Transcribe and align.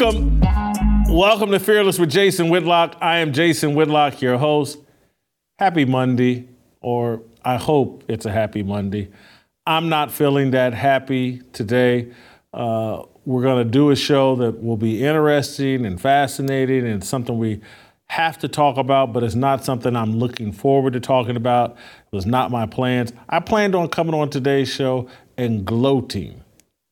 Welcome. 0.00 0.40
Welcome 1.10 1.50
to 1.50 1.60
Fearless 1.60 1.98
with 1.98 2.10
Jason 2.10 2.48
Whitlock. 2.48 2.96
I 3.02 3.18
am 3.18 3.34
Jason 3.34 3.74
Whitlock, 3.74 4.22
your 4.22 4.38
host. 4.38 4.78
Happy 5.58 5.84
Monday, 5.84 6.48
or 6.80 7.20
I 7.44 7.58
hope 7.58 8.04
it's 8.08 8.24
a 8.24 8.32
happy 8.32 8.62
Monday. 8.62 9.10
I'm 9.66 9.90
not 9.90 10.10
feeling 10.10 10.52
that 10.52 10.72
happy 10.72 11.42
today. 11.52 12.12
Uh, 12.54 13.02
we're 13.26 13.42
going 13.42 13.62
to 13.62 13.70
do 13.70 13.90
a 13.90 13.96
show 13.96 14.36
that 14.36 14.62
will 14.62 14.78
be 14.78 15.04
interesting 15.04 15.84
and 15.84 16.00
fascinating 16.00 16.86
and 16.86 17.04
something 17.04 17.36
we 17.36 17.60
have 18.06 18.38
to 18.38 18.48
talk 18.48 18.78
about, 18.78 19.12
but 19.12 19.22
it's 19.22 19.34
not 19.34 19.66
something 19.66 19.94
I'm 19.94 20.18
looking 20.18 20.50
forward 20.50 20.94
to 20.94 21.00
talking 21.00 21.36
about. 21.36 21.72
It 21.72 22.16
was 22.16 22.24
not 22.24 22.50
my 22.50 22.64
plans. 22.64 23.12
I 23.28 23.40
planned 23.40 23.74
on 23.74 23.88
coming 23.88 24.14
on 24.14 24.30
today's 24.30 24.72
show 24.72 25.10
and 25.36 25.66
gloating 25.66 26.42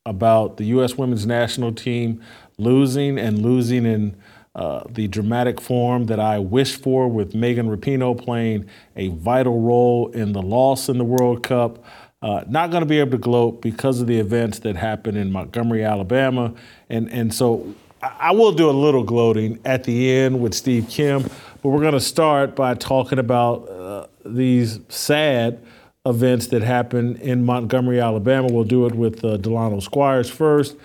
about 0.05 0.59
the 0.59 0.65
U.S. 0.65 0.99
women's 0.99 1.27
national 1.27 1.73
team 1.73 2.23
losing 2.59 3.19
and 3.19 3.41
losing 3.41 3.87
in 3.87 4.17
uh, 4.55 4.83
the 4.91 5.07
dramatic 5.07 5.61
form 5.61 6.07
that 6.07 6.19
I 6.19 6.39
wish 6.41 6.77
for, 6.77 7.09
with 7.09 7.35
Megan 7.35 7.69
Rapinoe 7.69 8.19
playing 8.23 8.69
a 8.97 9.09
vital 9.09 9.61
role 9.61 10.09
in 10.09 10.33
the 10.33 10.43
loss 10.43 10.89
in 10.89 10.99
the 10.99 11.05
World 11.05 11.43
Cup. 11.43 11.85
Uh, 12.21 12.43
not 12.49 12.73
going 12.73 12.81
to 12.81 12.87
be 12.87 12.99
able 12.99 13.13
to 13.13 13.19
gloat 13.19 13.63
because 13.63 14.01
of 14.01 14.09
the 14.09 14.19
events 14.19 14.59
that 14.61 14.75
happened 14.75 15.17
in 15.17 15.31
Montgomery, 15.31 15.85
Alabama. 15.85 16.53
And, 16.91 17.09
and 17.13 17.33
so 17.33 17.73
I 18.03 18.33
will 18.33 18.51
do 18.51 18.69
a 18.69 18.73
little 18.73 19.05
gloating 19.05 19.61
at 19.65 19.85
the 19.85 20.11
end 20.11 20.41
with 20.41 20.55
Steve 20.55 20.89
Kim, 20.89 21.23
but 21.63 21.69
we're 21.69 21.81
going 21.81 21.93
to 21.93 22.01
start 22.01 22.57
by 22.57 22.75
talking 22.75 23.21
about 23.21 23.69
uh, 23.69 24.07
these 24.25 24.81
sad 24.89 25.61
events 26.07 26.49
that 26.49 26.63
happened 26.63 27.21
in 27.21 27.45
Montgomery, 27.45 28.01
Alabama. 28.01 28.49
We'll 28.51 28.65
do 28.65 28.87
it 28.87 28.95
with 28.95 29.25
uh, 29.25 29.37
Delano 29.37 29.81
Squires 29.81 30.31
first, 30.31 30.77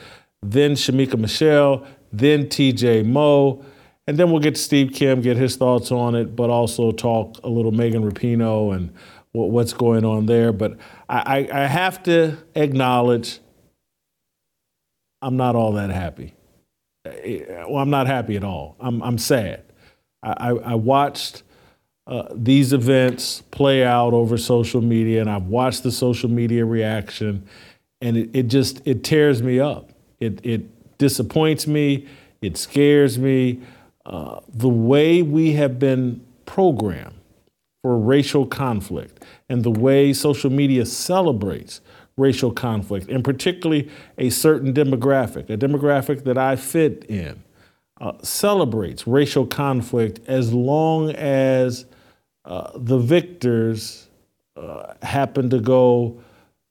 then 0.44 0.74
Shemeka 0.74 1.18
Michelle, 1.18 1.86
then 2.12 2.48
TJ 2.48 3.06
Moe, 3.06 3.64
and 4.08 4.18
then 4.18 4.32
we'll 4.32 4.42
get 4.42 4.56
to 4.56 4.62
Steve 4.62 4.92
Kim, 4.94 5.22
get 5.22 5.38
his 5.38 5.56
thoughts 5.56 5.92
on 5.92 6.16
it, 6.16 6.36
but 6.36 6.50
also 6.50 6.92
talk 6.92 7.40
a 7.44 7.50
little 7.50 7.72
Megan 7.72 8.10
Rapinoe 8.10 8.76
and 8.76 8.94
what's 9.32 9.74
going 9.74 10.06
on 10.06 10.26
there. 10.26 10.52
But 10.52 10.78
I, 11.10 11.48
I, 11.52 11.64
I 11.64 11.66
have 11.68 12.04
to 12.04 12.38
acknowledge 12.56 13.40
I'm 15.22 15.38
not 15.38 15.56
all 15.56 15.74
that 15.74 15.90
happy 15.90 16.34
well, 17.06 17.78
I'm 17.78 17.90
not 17.90 18.08
happy 18.08 18.36
at 18.36 18.44
all. 18.44 18.76
I'm, 18.80 19.02
I'm 19.02 19.18
sad. 19.18 19.64
I, 20.22 20.52
I 20.52 20.76
watched 20.76 21.44
uh, 22.08 22.30
these 22.34 22.72
events 22.72 23.42
play 23.52 23.84
out 23.84 24.14
over 24.14 24.38
social 24.38 24.82
media, 24.82 25.20
and 25.20 25.30
I've 25.30 25.48
watched 25.48 25.84
the 25.84 25.92
social 25.92 26.30
media 26.30 26.64
reaction, 26.64 27.46
and 28.00 28.16
it, 28.16 28.30
it 28.34 28.44
just 28.44 28.82
it 28.86 29.04
tears 29.04 29.44
me 29.44 29.60
up. 29.60 29.92
It 30.24 30.46
it 30.46 30.98
disappoints 30.98 31.68
me. 31.68 32.08
It 32.42 32.58
scares 32.58 33.18
me. 33.18 33.60
Uh, 34.06 34.40
the 34.50 34.70
way 34.70 35.22
we 35.22 35.54
have 35.54 35.80
been 35.80 36.22
programmed 36.46 37.16
for 37.82 37.98
racial 37.98 38.46
conflict 38.46 39.24
and 39.50 39.64
the 39.64 39.72
way 39.72 40.14
social 40.14 40.50
media 40.50 40.86
celebrates 40.86 41.82
racial 42.18 42.52
conflict, 42.52 43.10
and 43.10 43.24
particularly 43.24 43.90
a 44.18 44.30
certain 44.30 44.74
demographic, 44.74 45.50
a 45.50 45.58
demographic 45.58 46.24
that 46.26 46.38
I 46.38 46.56
fit 46.56 47.06
in, 47.06 47.44
uh, 48.00 48.14
celebrates 48.22 49.08
racial 49.08 49.46
conflict 49.46 50.20
as 50.28 50.54
long 50.54 51.12
as 51.12 51.86
uh, 52.46 52.72
the 52.76 53.00
victors 53.00 54.10
uh, 54.56 54.94
happen 55.02 55.50
to 55.50 55.60
go, 55.60 56.22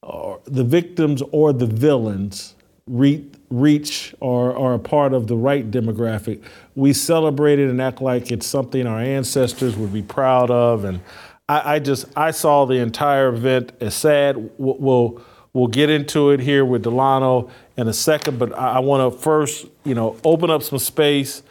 or 0.02 0.40
the 0.44 0.64
victims 0.64 1.22
or 1.32 1.52
the 1.52 1.66
villains 1.66 2.54
re- 2.86 3.24
reach 3.52 4.14
or 4.20 4.56
are 4.56 4.74
a 4.74 4.78
part 4.78 5.12
of 5.12 5.26
the 5.26 5.36
right 5.36 5.70
demographic. 5.70 6.42
We 6.74 6.92
celebrate 6.92 7.58
it 7.58 7.68
and 7.68 7.80
act 7.80 8.00
like 8.00 8.32
it's 8.32 8.46
something 8.46 8.86
our 8.86 9.00
ancestors 9.00 9.76
would 9.76 9.92
be 9.92 10.02
proud 10.02 10.50
of. 10.50 10.84
And 10.84 11.00
I, 11.48 11.74
I 11.74 11.78
just, 11.78 12.06
I 12.16 12.30
saw 12.30 12.64
the 12.64 12.76
entire 12.76 13.28
event 13.28 13.72
as 13.80 13.94
sad. 13.94 14.50
We'll, 14.58 15.22
We'll 15.54 15.66
get 15.66 15.90
into 15.90 16.30
it 16.30 16.40
here 16.40 16.64
with 16.64 16.82
Delano 16.82 17.50
in 17.76 17.86
a 17.86 17.92
second, 17.92 18.38
but 18.38 18.56
I, 18.58 18.76
I 18.76 18.78
want 18.78 19.12
to 19.12 19.18
first, 19.18 19.66
you 19.84 19.94
know, 19.94 20.16
open 20.24 20.48
up 20.48 20.62
some 20.62 20.78
space 20.78 21.42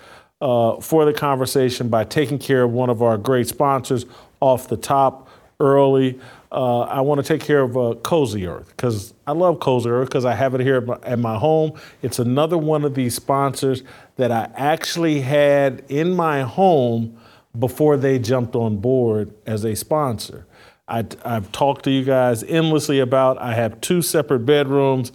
uh, 0.41 0.81
for 0.81 1.05
the 1.05 1.13
conversation 1.13 1.87
by 1.87 2.03
taking 2.05 2.39
care 2.39 2.63
of 2.63 2.71
one 2.71 2.89
of 2.89 3.03
our 3.03 3.15
great 3.17 3.47
sponsors 3.47 4.07
off 4.39 4.67
the 4.67 4.77
top 4.77 5.29
early. 5.61 6.19
Uh, 6.51 6.81
I 6.81 6.99
want 6.99 7.23
to 7.23 7.23
take 7.23 7.41
care 7.41 7.61
of 7.61 7.77
uh, 7.77 7.95
Cozy 8.03 8.45
Earth 8.45 8.67
because 8.75 9.13
I 9.25 9.31
love 9.31 9.61
Cozy 9.61 9.89
Earth 9.89 10.09
because 10.09 10.25
I 10.25 10.33
have 10.33 10.53
it 10.53 10.61
here 10.61 10.77
at 10.77 10.85
my, 10.85 10.97
at 11.03 11.19
my, 11.19 11.37
home. 11.37 11.79
It's 12.01 12.19
another 12.19 12.57
one 12.57 12.83
of 12.83 12.93
these 12.93 13.15
sponsors 13.15 13.83
that 14.17 14.31
I 14.31 14.49
actually 14.55 15.21
had 15.21 15.85
in 15.87 16.13
my 16.13 16.41
home 16.41 17.17
before 17.57 17.95
they 17.95 18.19
jumped 18.19 18.55
on 18.55 18.77
board 18.77 19.33
as 19.45 19.63
a 19.63 19.75
sponsor. 19.75 20.45
I, 20.89 21.05
have 21.23 21.51
talked 21.53 21.85
to 21.85 21.91
you 21.91 22.03
guys 22.03 22.43
endlessly 22.43 22.99
about. 22.99 23.37
I 23.37 23.53
have 23.53 23.79
two 23.79 24.01
separate 24.01 24.45
bedrooms 24.45 25.13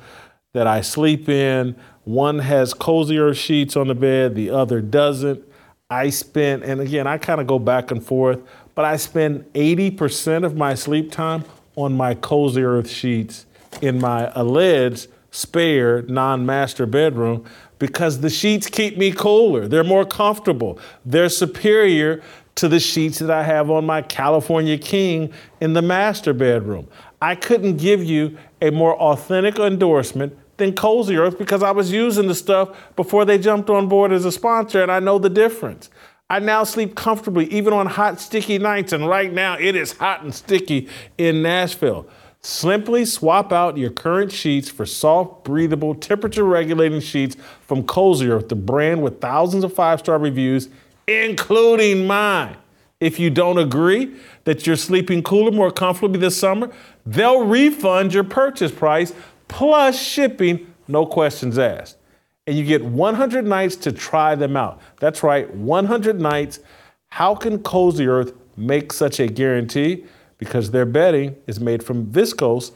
that 0.55 0.67
I 0.67 0.81
sleep 0.81 1.29
in. 1.29 1.77
One 2.05 2.39
has 2.39 2.73
Cozy 2.73 3.19
Earth 3.19 3.37
sheets 3.37 3.77
on 3.77 3.89
the 3.89 3.95
bed, 3.95 4.35
the 4.35 4.49
other 4.49 4.81
doesn't. 4.81 5.45
I 5.91 6.11
spend, 6.11 6.65
and 6.65 6.81
again, 6.81 7.07
I 7.07 7.19
kind 7.19 7.41
of 7.41 7.47
go 7.47 7.59
back 7.59 7.91
and 7.91 8.05
forth, 8.05 8.43
but 8.77 8.85
I 8.85 8.97
spend 8.97 9.53
80% 9.55 10.45
of 10.45 10.57
my 10.57 10.75
sleep 10.75 11.11
time 11.11 11.45
on 11.75 11.97
my 11.97 12.15
cozy 12.15 12.63
earth 12.63 12.89
sheets 12.89 13.47
in 13.83 13.99
my 13.99 14.31
alleged 14.37 15.09
spare 15.33 16.03
non 16.03 16.47
master 16.47 16.87
bedroom 16.87 17.45
because 17.79 18.21
the 18.21 18.31
sheets 18.31 18.69
keep 18.69 18.97
me 18.97 19.11
cooler. 19.11 19.67
They're 19.67 19.83
more 19.83 20.05
comfortable. 20.05 20.79
They're 21.05 21.29
superior 21.29 22.23
to 22.57 22.69
the 22.69 22.81
sheets 22.81 23.19
that 23.19 23.31
I 23.31 23.43
have 23.43 23.71
on 23.71 23.85
my 23.85 24.03
California 24.03 24.79
King 24.79 25.33
in 25.61 25.73
the 25.73 25.83
master 25.83 26.33
bedroom. 26.33 26.87
I 27.21 27.35
couldn't 27.35 27.79
give 27.79 28.05
you 28.05 28.39
a 28.63 28.71
more 28.71 28.97
authentic 28.97 29.59
endorsement 29.59 30.37
than 30.59 30.75
Cozy 30.75 31.17
Earth 31.17 31.39
because 31.39 31.63
I 31.63 31.71
was 31.71 31.93
using 31.93 32.29
the 32.29 32.35
stuff 32.35 32.77
before 32.95 33.25
they 33.25 33.39
jumped 33.39 33.69
on 33.69 33.89
board 33.89 34.13
as 34.13 34.25
a 34.25 34.33
sponsor 34.33 34.83
and 34.83 34.93
I 34.93 35.01
know 35.01 35.19
the 35.19 35.29
difference. 35.29 35.91
I 36.29 36.41
now 36.41 36.65
sleep 36.65 36.97
comfortably 36.97 37.47
even 37.47 37.73
on 37.73 37.87
hot, 37.87 38.21
sticky 38.21 38.59
nights, 38.59 38.93
and 38.93 39.09
right 39.09 39.33
now 39.33 39.57
it 39.59 39.77
is 39.77 39.93
hot 39.93 40.23
and 40.23 40.35
sticky 40.35 40.89
in 41.19 41.43
Nashville. 41.43 42.07
Simply 42.43 43.05
swap 43.05 43.53
out 43.53 43.77
your 43.77 43.91
current 43.91 44.33
sheets 44.33 44.69
for 44.69 44.87
soft, 44.87 45.45
breathable, 45.45 45.95
temperature 45.95 46.45
regulating 46.45 47.01
sheets 47.01 47.37
from 47.63 47.85
Cozy 47.85 48.29
Earth, 48.29 48.49
the 48.49 48.55
brand 48.55 49.03
with 49.03 49.21
thousands 49.21 49.65
of 49.65 49.73
five 49.73 50.01
star 50.01 50.19
reviews 50.19 50.69
including 51.07 52.07
mine. 52.07 52.57
If 52.99 53.19
you 53.19 53.31
don't 53.31 53.59
agree 53.59 54.15
that 54.45 54.67
you're 54.67 54.77
sleeping 54.77 55.23
cooler, 55.23 55.51
more 55.51 55.71
comfortably 55.71 56.19
this 56.19 56.37
summer, 56.37 56.71
they'll 57.05 57.45
refund 57.45 58.15
your 58.15 58.25
purchase 58.25 58.73
price 58.73 59.13
plus 59.49 60.01
shipping, 60.01 60.73
no 60.89 61.05
questions 61.07 61.59
asked. 61.59 61.99
And 62.47 62.57
you 62.57 62.65
get 62.65 62.85
100 62.85 63.45
nights 63.45 63.77
to 63.77 63.93
try 63.93 64.35
them 64.35 64.57
out. 64.57 64.81
That's 65.01 65.23
right, 65.23 65.53
100 65.55 66.21
nights. 66.21 66.61
How 67.09 67.35
can 67.35 67.59
Cozy 67.63 68.07
Earth 68.07 68.33
make 68.57 68.93
such 68.93 69.21
a 69.21 69.27
guarantee? 69.27 70.05
Because 70.39 70.71
their 70.71 70.87
bedding 70.87 71.37
is 71.47 71.61
made 71.61 71.83
from 71.83 72.07
viscose 72.07 72.73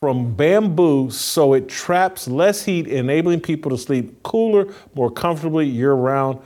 from 0.00 0.32
bamboo 0.34 1.10
so 1.10 1.54
it 1.54 1.68
traps 1.68 2.28
less 2.28 2.64
heat, 2.64 2.86
enabling 2.86 3.40
people 3.40 3.70
to 3.70 3.76
sleep 3.76 4.22
cooler, 4.22 4.72
more 4.94 5.10
comfortably 5.10 5.66
year 5.66 5.92
round. 5.92 6.38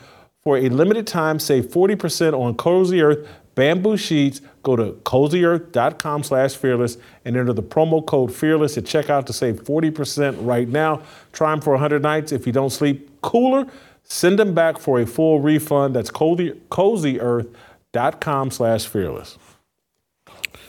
For 0.43 0.57
a 0.57 0.69
limited 0.71 1.07
time, 1.07 1.39
save 1.39 1.67
40% 1.67 2.33
on 2.33 2.55
Cozy 2.55 3.03
Earth 3.03 3.29
bamboo 3.55 3.97
sheets. 3.97 4.41
Go 4.63 4.77
to 4.77 4.93
cozyearth.com 5.05 6.23
slash 6.23 6.57
fearless 6.57 6.99
and 7.25 7.37
enter 7.37 7.53
the 7.53 7.63
promo 7.63 8.05
code 8.05 8.35
fearless 8.35 8.79
at 8.79 8.85
checkout 8.85 9.27
to 9.27 9.33
save 9.33 9.65
40% 9.65 10.37
right 10.41 10.69
now. 10.69 11.03
Try 11.33 11.51
them 11.51 11.61
for 11.61 11.73
100 11.73 12.03
nights. 12.03 12.33
If 12.33 12.47
you 12.47 12.53
don't 12.53 12.71
sleep 12.71 13.21
cooler, 13.23 13.67
send 14.05 14.39
them 14.39 14.55
back 14.55 14.79
for 14.79 15.01
a 15.01 15.07
full 15.07 15.41
refund. 15.41 15.97
That's 15.97 16.11
cozy, 16.11 16.53
cozyearth.com 16.71 18.51
slash 18.51 18.87
fearless. 18.87 19.39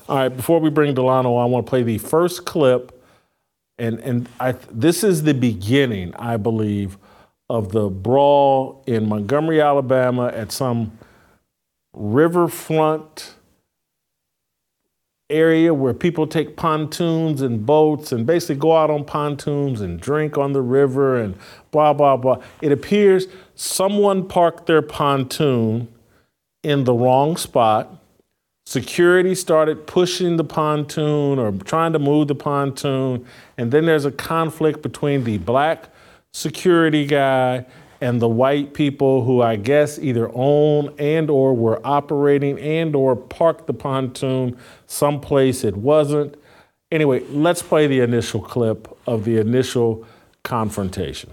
All 0.10 0.18
right, 0.18 0.30
before 0.30 0.60
we 0.60 0.70
bring 0.70 0.94
Delano, 0.94 1.38
I 1.38 1.46
want 1.46 1.66
to 1.66 1.70
play 1.70 1.84
the 1.84 1.98
first 1.98 2.46
clip. 2.46 3.00
And, 3.78 4.00
and 4.00 4.30
I, 4.40 4.52
this 4.72 5.04
is 5.04 5.24
the 5.24 5.34
beginning, 5.34 6.14
I 6.16 6.38
believe, 6.38 6.98
of 7.50 7.72
the 7.72 7.90
brawl 7.90 8.84
in 8.86 9.08
Montgomery, 9.08 9.62
Alabama 9.62 10.28
at 10.28 10.52
some 10.52 10.98
riverfront 11.94 13.36
area 15.30 15.74
where 15.74 15.94
people 15.94 16.28
take 16.28 16.56
pontoons 16.56 17.42
and 17.42 17.66
boats 17.66 18.12
and 18.12 18.26
basically 18.26 18.56
go 18.56 18.76
out 18.76 18.90
on 18.90 19.04
pontoons 19.04 19.82
and 19.82 20.00
drink 20.00 20.38
on 20.38 20.54
the 20.54 20.62
river 20.62 21.18
and 21.18 21.36
blah, 21.72 21.94
blah, 21.94 22.16
blah. 22.18 22.42
It 22.62 22.72
appears 22.72 23.28
someone 23.56 24.28
parked 24.28 24.68
their 24.68 24.82
pontoon 24.82 25.88
in 26.62 26.84
the 26.84 26.94
wrong 26.94 27.36
spot. 27.38 28.00
Security 28.66 29.36
started 29.36 29.88
pushing 29.88 30.38
the 30.38 30.44
pontoon 30.44 31.40
or 31.40 31.52
trying 31.52 31.94
to 31.94 32.00
move 32.00 32.28
the 32.28 32.36
pontoon. 32.36 33.26
And 33.58 33.72
then 33.72 33.86
there's 33.86 34.06
a 34.06 34.12
conflict 34.12 34.82
between 34.82 35.24
the 35.24 35.38
black 35.38 35.90
security 36.32 37.06
guy 37.06 37.66
and 38.04 38.22
the 38.22 38.28
white 38.28 38.74
people 38.74 39.24
who 39.24 39.42
I 39.42 39.56
guess 39.56 39.98
either 39.98 40.30
own 40.34 40.94
and 41.00 41.30
or 41.30 41.54
were 41.56 41.80
operating 41.88 42.60
and 42.60 42.94
or 42.98 43.16
parked 43.16 43.66
the 43.66 43.74
pontoon 43.74 44.58
someplace 44.88 45.64
it 45.64 45.78
wasn't. 45.78 46.36
Anyway, 46.92 47.24
let's 47.30 47.62
play 47.62 47.88
the 47.88 48.02
initial 48.02 48.42
clip 48.42 48.94
of 49.08 49.24
the 49.24 49.38
initial 49.38 50.06
confrontation. 50.44 51.32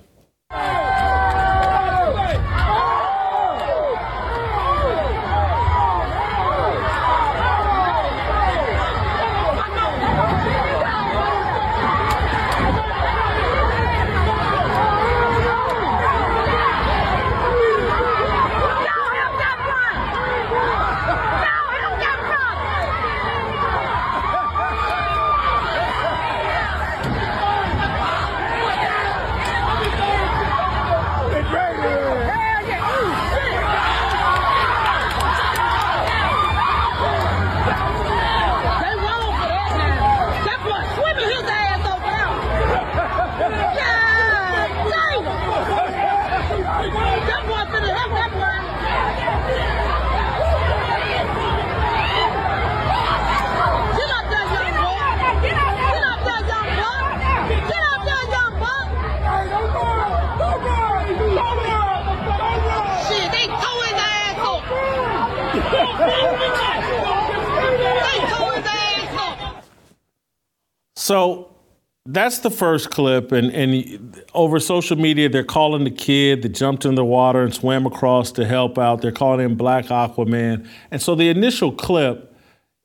The 72.41 72.51
first 72.51 72.91
clip, 72.91 73.33
and, 73.33 73.51
and 73.53 74.23
over 74.35 74.61
social 74.61 74.97
media, 74.97 75.29
they're 75.29 75.45
calling 75.45 75.85
the 75.85 75.91
kid 75.91 76.43
that 76.43 76.51
jumped 76.51 76.85
in 76.85 76.95
the 76.95 77.05
water 77.05 77.43
and 77.43 77.55
swam 77.55 77.87
across 77.87 78.33
to 78.33 78.45
help 78.45 78.79
out. 78.79 79.01
They're 79.01 79.13
calling 79.13 79.45
him 79.45 79.55
Black 79.57 79.87
Aquaman. 79.87 80.67
And 80.91 81.01
so 81.01 81.15
the 81.15 81.29
initial 81.29 81.73
clip, 81.73 82.35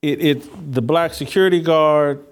it, 0.02 0.24
it 0.24 0.74
the 0.74 0.82
black 0.82 1.14
security 1.14 1.62
guard 1.62 2.26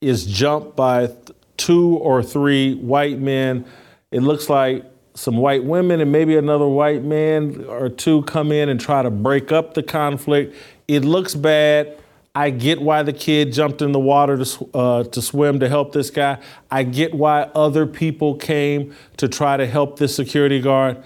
is 0.00 0.26
jumped 0.26 0.76
by 0.76 1.10
two 1.56 1.96
or 1.98 2.22
three 2.22 2.74
white 2.74 3.18
men. 3.18 3.66
It 4.10 4.22
looks 4.22 4.48
like 4.48 4.84
some 5.14 5.36
white 5.36 5.64
women 5.64 6.00
and 6.00 6.10
maybe 6.10 6.36
another 6.36 6.66
white 6.66 7.02
man 7.02 7.64
or 7.68 7.88
two 7.88 8.22
come 8.22 8.52
in 8.52 8.68
and 8.68 8.80
try 8.80 9.02
to 9.02 9.10
break 9.10 9.52
up 9.52 9.74
the 9.74 9.82
conflict. 9.82 10.56
It 10.88 11.04
looks 11.04 11.34
bad. 11.34 11.98
I 12.34 12.50
get 12.50 12.80
why 12.80 13.02
the 13.02 13.12
kid 13.12 13.52
jumped 13.52 13.82
in 13.82 13.92
the 13.92 13.98
water 13.98 14.44
to, 14.44 14.70
uh, 14.72 15.04
to 15.04 15.20
swim 15.20 15.58
to 15.60 15.68
help 15.68 15.92
this 15.92 16.10
guy. 16.10 16.38
I 16.70 16.84
get 16.84 17.12
why 17.12 17.42
other 17.54 17.86
people 17.86 18.36
came 18.36 18.94
to 19.16 19.28
try 19.28 19.56
to 19.56 19.66
help 19.66 19.98
this 19.98 20.14
security 20.14 20.60
guard. 20.60 21.02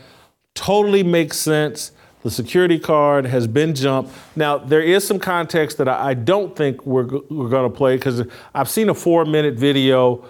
Totally 0.55 1.03
makes 1.03 1.38
sense. 1.38 1.93
The 2.23 2.31
security 2.31 2.79
guard 2.79 3.26
has 3.26 3.47
been 3.47 3.75
jumped. 3.75 4.12
Now, 4.37 4.59
there 4.59 4.82
is 4.82 5.06
some 5.06 5.19
context 5.19 5.79
that 5.79 5.88
I, 5.88 6.11
I 6.11 6.15
don't 6.15 6.55
think 6.55 6.85
we're, 6.85 7.06
we're 7.06 7.49
going 7.49 7.70
to 7.70 7.77
play 7.77 7.97
because 7.97 8.23
I've 8.55 8.69
seen 8.69 8.88
a 8.88 8.94
four 8.94 9.25
minute 9.25 9.55
video 9.55 10.27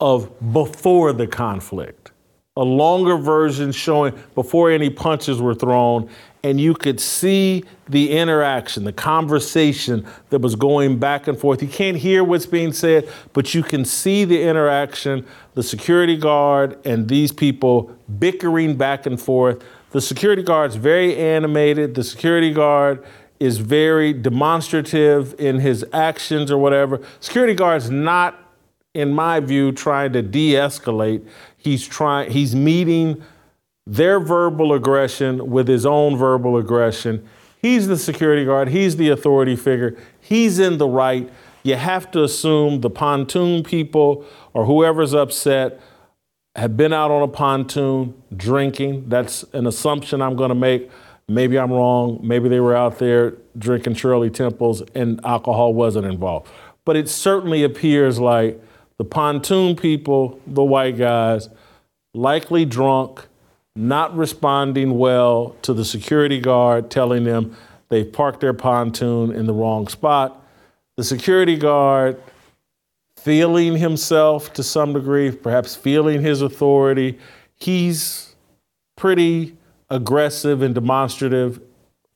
of 0.00 0.30
before 0.52 1.12
the 1.12 1.26
conflict, 1.26 2.12
a 2.56 2.64
longer 2.64 3.16
version 3.16 3.72
showing 3.72 4.16
before 4.34 4.70
any 4.70 4.90
punches 4.90 5.40
were 5.40 5.54
thrown 5.54 6.08
and 6.44 6.60
you 6.60 6.74
could 6.74 7.00
see 7.00 7.64
the 7.88 8.12
interaction, 8.12 8.84
the 8.84 8.92
conversation 8.92 10.06
that 10.30 10.40
was 10.40 10.54
going 10.54 10.98
back 10.98 11.26
and 11.26 11.38
forth. 11.38 11.62
You 11.62 11.68
can't 11.68 11.96
hear 11.96 12.22
what's 12.22 12.46
being 12.46 12.72
said, 12.72 13.08
but 13.32 13.54
you 13.54 13.62
can 13.62 13.84
see 13.84 14.24
the 14.24 14.42
interaction, 14.42 15.26
the 15.54 15.62
security 15.62 16.16
guard 16.16 16.78
and 16.86 17.08
these 17.08 17.32
people 17.32 17.96
bickering 18.18 18.76
back 18.76 19.06
and 19.06 19.20
forth. 19.20 19.62
The 19.90 20.00
security 20.00 20.42
guard's 20.42 20.76
very 20.76 21.16
animated. 21.16 21.94
The 21.94 22.04
security 22.04 22.52
guard 22.52 23.04
is 23.40 23.58
very 23.58 24.12
demonstrative 24.12 25.34
in 25.38 25.60
his 25.60 25.84
actions 25.92 26.50
or 26.50 26.58
whatever. 26.58 27.00
Security 27.20 27.54
guard's 27.54 27.90
not, 27.90 28.38
in 28.94 29.12
my 29.12 29.40
view, 29.40 29.72
trying 29.72 30.12
to 30.12 30.22
de-escalate. 30.22 31.26
He's 31.56 31.86
trying, 31.86 32.30
he's 32.30 32.54
meeting 32.54 33.22
their 33.88 34.20
verbal 34.20 34.74
aggression 34.74 35.50
with 35.50 35.66
his 35.66 35.86
own 35.86 36.14
verbal 36.14 36.58
aggression. 36.58 37.26
He's 37.62 37.88
the 37.88 37.96
security 37.96 38.44
guard, 38.44 38.68
he's 38.68 38.96
the 38.96 39.08
authority 39.08 39.56
figure, 39.56 39.96
he's 40.20 40.58
in 40.58 40.76
the 40.76 40.86
right. 40.86 41.28
You 41.62 41.76
have 41.76 42.10
to 42.12 42.22
assume 42.22 42.82
the 42.82 42.90
pontoon 42.90 43.64
people 43.64 44.24
or 44.52 44.66
whoever's 44.66 45.14
upset 45.14 45.80
have 46.54 46.76
been 46.76 46.92
out 46.92 47.10
on 47.10 47.22
a 47.22 47.28
pontoon 47.28 48.14
drinking. 48.36 49.08
That's 49.08 49.44
an 49.54 49.66
assumption 49.66 50.20
I'm 50.20 50.36
going 50.36 50.50
to 50.50 50.54
make. 50.54 50.90
Maybe 51.26 51.58
I'm 51.58 51.72
wrong. 51.72 52.20
Maybe 52.22 52.48
they 52.48 52.60
were 52.60 52.76
out 52.76 52.98
there 52.98 53.36
drinking 53.56 53.94
Shirley 53.94 54.30
Temples 54.30 54.82
and 54.94 55.20
alcohol 55.24 55.74
wasn't 55.74 56.06
involved. 56.06 56.48
But 56.84 56.96
it 56.96 57.08
certainly 57.08 57.64
appears 57.64 58.18
like 58.18 58.62
the 58.98 59.04
pontoon 59.04 59.76
people, 59.76 60.40
the 60.46 60.62
white 60.62 60.96
guys, 60.96 61.48
likely 62.14 62.64
drunk, 62.64 63.27
not 63.78 64.16
responding 64.16 64.98
well 64.98 65.54
to 65.62 65.72
the 65.72 65.84
security 65.84 66.40
guard 66.40 66.90
telling 66.90 67.24
them 67.24 67.56
they've 67.88 68.12
parked 68.12 68.40
their 68.40 68.52
pontoon 68.52 69.32
in 69.32 69.46
the 69.46 69.54
wrong 69.54 69.86
spot. 69.86 70.44
The 70.96 71.04
security 71.04 71.56
guard 71.56 72.20
feeling 73.16 73.76
himself 73.76 74.52
to 74.54 74.62
some 74.62 74.92
degree, 74.92 75.30
perhaps 75.30 75.76
feeling 75.76 76.22
his 76.22 76.42
authority. 76.42 77.18
He's 77.54 78.34
pretty 78.96 79.56
aggressive 79.90 80.60
and 80.62 80.74
demonstrative 80.74 81.60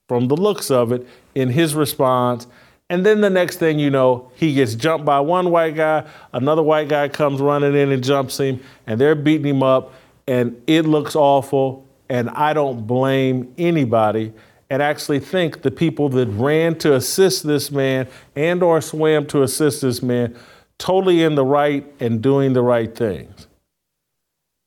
from 0.07 0.27
the 0.27 0.35
looks 0.35 0.69
of 0.69 0.91
it 0.91 1.07
in 1.33 1.49
his 1.49 1.75
response. 1.75 2.45
And 2.89 3.05
then 3.05 3.21
the 3.21 3.29
next 3.29 3.57
thing 3.57 3.79
you 3.79 3.89
know, 3.89 4.31
he 4.35 4.53
gets 4.53 4.75
jumped 4.75 5.05
by 5.05 5.19
one 5.21 5.49
white 5.49 5.75
guy, 5.75 6.05
another 6.33 6.61
white 6.61 6.89
guy 6.89 7.07
comes 7.07 7.39
running 7.39 7.75
in 7.75 7.91
and 7.91 8.03
jumps 8.03 8.39
him, 8.39 8.61
and 8.85 8.99
they're 8.99 9.15
beating 9.15 9.55
him 9.55 9.63
up 9.63 9.93
and 10.27 10.61
it 10.67 10.85
looks 10.85 11.15
awful, 11.15 11.87
and 12.09 12.29
I 12.29 12.53
don't 12.53 12.85
blame 12.87 13.53
anybody 13.57 14.33
and 14.69 14.81
actually 14.81 15.19
think 15.19 15.61
the 15.61 15.71
people 15.71 16.09
that 16.09 16.27
ran 16.29 16.77
to 16.79 16.95
assist 16.95 17.45
this 17.45 17.71
man 17.71 18.07
and 18.35 18.63
or 18.63 18.81
swam 18.81 19.25
to 19.27 19.43
assist 19.43 19.81
this 19.81 20.01
man 20.01 20.35
totally 20.77 21.23
in 21.23 21.35
the 21.35 21.45
right 21.45 21.85
and 21.99 22.21
doing 22.21 22.53
the 22.53 22.61
right 22.61 22.95
things. 22.95 23.47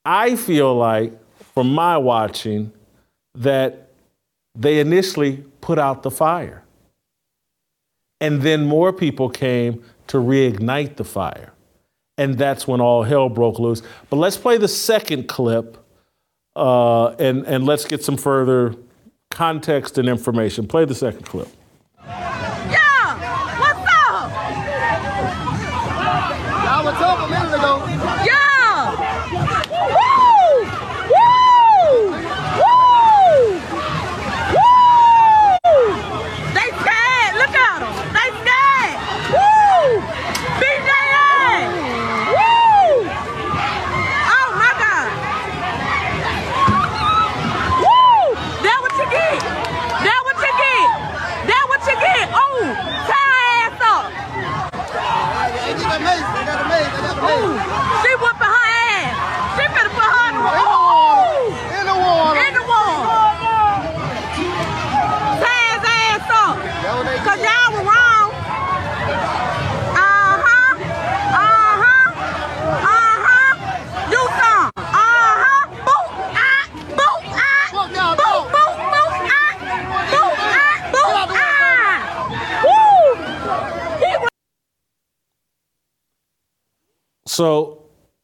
I 0.05 0.37
feel 0.37 0.75
like 0.75 1.13
from 1.55 1.75
my 1.75 1.97
watching 1.97 2.73
that 3.35 3.91
they 4.55 4.79
initially 4.79 5.45
put 5.61 5.79
out 5.79 6.03
the 6.03 6.11
fire. 6.11 6.63
And 8.21 8.43
then 8.43 8.65
more 8.65 8.93
people 8.93 9.29
came 9.29 9.83
to 10.07 10.19
reignite 10.19 10.97
the 10.97 11.05
fire 11.05 11.53
and 12.19 12.37
that's 12.39 12.67
when 12.67 12.81
all 12.81 13.03
hell 13.03 13.29
broke 13.29 13.59
loose. 13.59 13.83
But 14.11 14.17
let's 14.17 14.37
play 14.37 14.59
the 14.59 14.69
second 14.69 15.29
clip, 15.29 15.77
uh, 16.55 17.09
and 17.19 17.47
and 17.47 17.65
let's 17.67 17.85
get 17.85 18.05
some 18.05 18.17
further 18.17 18.75
context 19.31 19.99
and 19.99 20.09
information. 20.09 20.67
Play 20.67 20.85
the 20.85 20.95
second 20.95 21.25
clip. 21.27 21.49
Yeah, 22.07 23.19
what's 23.61 23.87
up? 23.93 24.31
Y'all 26.65 26.85
what's 26.85 27.01
up 27.01 27.19
a 27.21 27.29
minute 27.29 27.55
ago. 27.55 27.85
Yeah. 28.25 28.47
Woo! 29.33 30.65
Woo! 31.13 31.37
Woo! 32.57 33.07
Woo! 34.57 35.83
They 36.55 36.69
scared. 36.81 37.33
Look 37.37 37.55
at 37.55 37.79
them. 37.81 37.93
They 38.17 38.29
scared. 38.41 38.97
Woo! 39.35 40.01
Beat 40.61 40.83
their 40.87 41.09
ass. 41.17 41.73
Woo! 42.33 43.11
Oh 44.33 44.49
my 44.57 44.73
God. 44.81 45.09
Woo! 47.83 48.35
That 48.63 48.79
what 48.81 48.95
you 48.97 49.07
get. 49.11 49.41
That 50.07 50.21
what 50.25 50.39
you 50.41 50.53
get. 50.57 50.89
That 51.49 51.63
So 87.37 87.83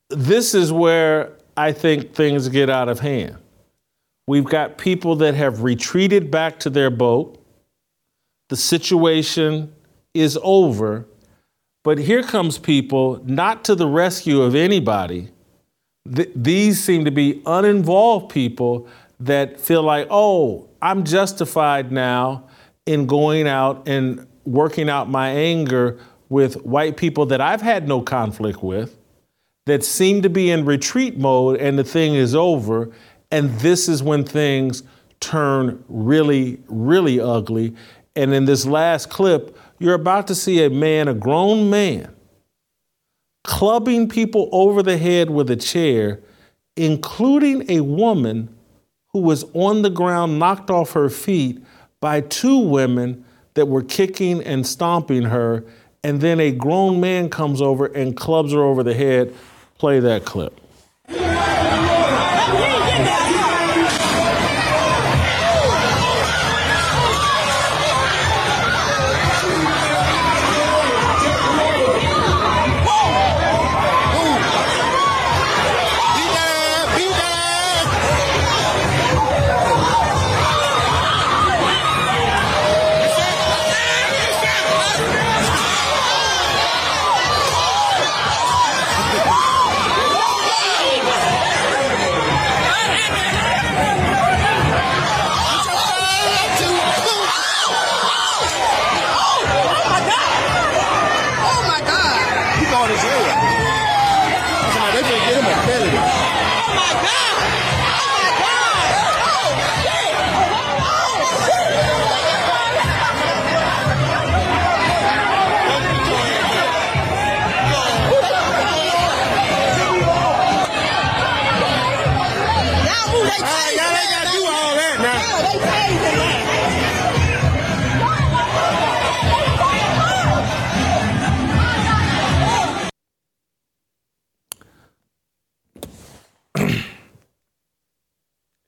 this 0.08 0.54
is 0.54 0.72
where 0.72 1.32
I 1.54 1.72
think 1.72 2.14
things 2.14 2.48
get 2.48 2.70
out 2.70 2.88
of 2.88 3.00
hand. 3.00 3.36
We've 4.26 4.46
got 4.46 4.78
people 4.78 5.16
that 5.16 5.34
have 5.34 5.62
retreated 5.62 6.30
back 6.30 6.58
to 6.60 6.70
their 6.70 6.88
boat. 6.88 7.38
The 8.48 8.56
situation 8.56 9.74
is 10.14 10.38
over. 10.42 11.06
But 11.84 11.98
here 11.98 12.22
comes 12.22 12.56
people 12.56 13.20
not 13.26 13.64
to 13.64 13.74
the 13.74 13.86
rescue 13.86 14.40
of 14.40 14.54
anybody. 14.54 15.28
Th- 16.10 16.30
these 16.34 16.82
seem 16.82 17.04
to 17.04 17.10
be 17.10 17.42
uninvolved 17.44 18.32
people 18.32 18.88
that 19.20 19.60
feel 19.60 19.82
like, 19.82 20.06
oh, 20.08 20.70
I'm 20.80 21.04
justified 21.04 21.92
now 21.92 22.48
in 22.86 23.04
going 23.04 23.46
out 23.46 23.86
and 23.86 24.26
working 24.46 24.88
out 24.88 25.10
my 25.10 25.28
anger 25.28 25.98
with 26.30 26.64
white 26.64 26.96
people 26.96 27.26
that 27.26 27.42
I've 27.42 27.60
had 27.60 27.86
no 27.86 28.00
conflict 28.00 28.62
with, 28.62 28.98
that 29.66 29.84
seem 29.84 30.22
to 30.22 30.30
be 30.30 30.50
in 30.50 30.64
retreat 30.64 31.18
mode 31.18 31.60
and 31.60 31.78
the 31.78 31.84
thing 31.84 32.14
is 32.14 32.34
over. 32.34 32.90
And 33.30 33.50
this 33.60 33.88
is 33.88 34.02
when 34.02 34.24
things 34.24 34.82
turn 35.20 35.84
really, 35.88 36.58
really 36.66 37.20
ugly. 37.20 37.74
And 38.14 38.34
in 38.34 38.44
this 38.44 38.66
last 38.66 39.08
clip, 39.08 39.56
you're 39.78 39.94
about 39.94 40.26
to 40.26 40.34
see 40.34 40.64
a 40.64 40.70
man, 40.70 41.08
a 41.08 41.14
grown 41.14 41.70
man, 41.70 42.14
clubbing 43.44 44.08
people 44.08 44.48
over 44.52 44.82
the 44.82 44.98
head 44.98 45.30
with 45.30 45.50
a 45.50 45.56
chair, 45.56 46.20
including 46.76 47.70
a 47.70 47.80
woman 47.80 48.54
who 49.12 49.20
was 49.20 49.44
on 49.54 49.82
the 49.82 49.90
ground, 49.90 50.38
knocked 50.38 50.70
off 50.70 50.92
her 50.92 51.08
feet 51.08 51.62
by 52.00 52.20
two 52.20 52.58
women 52.58 53.24
that 53.54 53.66
were 53.66 53.82
kicking 53.82 54.42
and 54.42 54.66
stomping 54.66 55.24
her. 55.24 55.64
And 56.04 56.20
then 56.20 56.40
a 56.40 56.50
grown 56.50 57.00
man 57.00 57.28
comes 57.28 57.62
over 57.62 57.86
and 57.86 58.16
clubs 58.16 58.52
her 58.52 58.62
over 58.62 58.82
the 58.82 58.94
head. 58.94 59.34
Play 59.82 59.98
that 59.98 60.24
clip. 60.24 60.61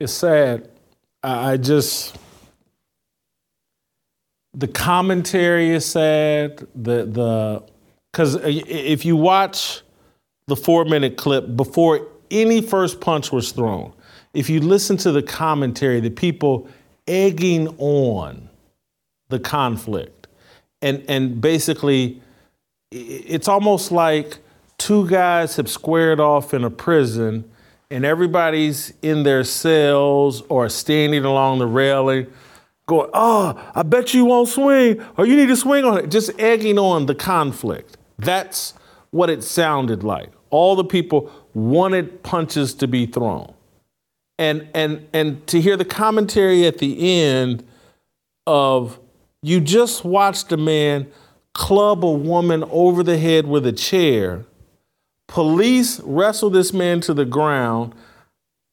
It's 0.05 0.13
sad. 0.13 0.69
I 1.23 1.57
just 1.57 2.15
the 4.53 4.69
commentary 4.69 5.71
is 5.71 5.87
sad. 5.87 6.59
The 6.75 7.07
the 7.07 7.63
because 8.13 8.35
if 8.45 9.07
you 9.07 9.17
watch 9.17 9.81
the 10.47 10.57
four 10.57 10.85
minute 10.85 11.17
clip 11.17 11.57
before 11.57 12.07
any 12.31 12.61
first 12.61 13.01
punch 13.01 13.33
was 13.33 13.53
thrown, 13.53 13.95
if 14.35 14.51
you 14.51 14.61
listen 14.61 14.99
to 14.99 15.11
the 15.11 15.23
commentary, 15.23 16.01
the 16.01 16.11
people 16.11 16.69
egging 17.09 17.69
on 17.79 18.51
the 19.31 19.39
conflict, 19.39 20.27
and 20.83 21.03
and 21.09 21.41
basically 21.41 22.21
it's 22.91 23.49
almost 23.49 23.91
like 23.91 24.37
two 24.77 25.09
guys 25.09 25.57
have 25.57 25.71
squared 25.71 26.21
off 26.21 26.53
in 26.53 26.63
a 26.63 26.71
prison 26.71 27.51
and 27.91 28.05
everybody's 28.05 28.93
in 29.03 29.23
their 29.23 29.45
cells 29.45 30.43
or 30.49 30.69
standing 30.69 31.25
along 31.25 31.59
the 31.59 31.67
railing 31.67 32.27
going, 32.87 33.11
oh, 33.15 33.73
I 33.75 33.83
bet 33.83 34.15
you 34.15 34.25
won't 34.25 34.49
swing 34.49 35.03
or 35.17 35.27
you 35.27 35.37
need 35.37 35.49
to 35.49 35.57
swing 35.57 35.85
on 35.85 35.99
it. 35.99 36.11
Just 36.11 36.39
egging 36.39 36.79
on 36.79 37.07
the 37.07 37.15
conflict. 37.15 37.97
That's 38.19 38.75
what 39.11 39.31
it 39.31 39.43
sounded 39.43 40.03
like. 40.03 40.31
All 40.51 40.77
the 40.77 40.85
people 40.85 41.31
wanted 41.55 42.23
punches 42.23 42.75
to 42.75 42.89
be 42.89 43.07
thrown. 43.07 43.53
And, 44.39 44.69
and, 44.75 45.07
and 45.13 45.47
to 45.47 45.61
hear 45.61 45.77
the 45.77 45.85
commentary 45.85 46.67
at 46.67 46.79
the 46.79 47.23
end 47.23 47.65
of 48.47 48.99
you 49.43 49.61
just 49.61 50.05
watched 50.05 50.51
a 50.53 50.57
man 50.57 51.07
club 51.53 52.05
a 52.05 52.11
woman 52.11 52.65
over 52.71 53.03
the 53.03 53.17
head 53.17 53.47
with 53.47 53.67
a 53.67 53.73
chair. 53.73 54.45
Police 55.29 56.01
wrestle 56.01 56.51
this 56.51 56.73
man 56.73 57.01
to 57.03 57.15
the 57.15 57.25
ground. 57.25 57.95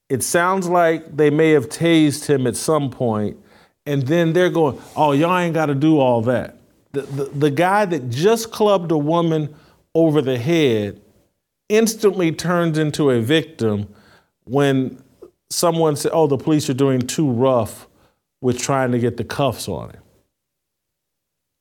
It 0.09 0.23
sounds 0.23 0.67
like 0.67 1.15
they 1.15 1.29
may 1.29 1.51
have 1.51 1.69
tased 1.69 2.25
him 2.25 2.45
at 2.45 2.55
some 2.55 2.89
point, 2.89 3.37
and 3.85 4.03
then 4.03 4.33
they're 4.33 4.49
going, 4.49 4.79
"Oh, 4.95 5.13
y'all 5.13 5.37
ain't 5.37 5.53
got 5.53 5.67
to 5.67 5.75
do 5.75 5.99
all 5.99 6.21
that." 6.23 6.57
The, 6.91 7.01
the, 7.03 7.23
the 7.25 7.51
guy 7.51 7.85
that 7.85 8.09
just 8.09 8.51
clubbed 8.51 8.91
a 8.91 8.97
woman 8.97 9.55
over 9.95 10.21
the 10.21 10.37
head 10.37 11.01
instantly 11.69 12.33
turns 12.33 12.77
into 12.77 13.11
a 13.11 13.21
victim 13.21 13.87
when 14.43 15.01
someone 15.49 15.95
said, 15.95 16.11
"Oh, 16.13 16.27
the 16.27 16.37
police 16.37 16.69
are 16.69 16.73
doing 16.73 17.01
too 17.01 17.31
rough 17.31 17.87
with 18.41 18.59
trying 18.59 18.91
to 18.91 18.99
get 18.99 19.15
the 19.15 19.23
cuffs 19.23 19.69
on 19.69 19.91
him." 19.91 20.01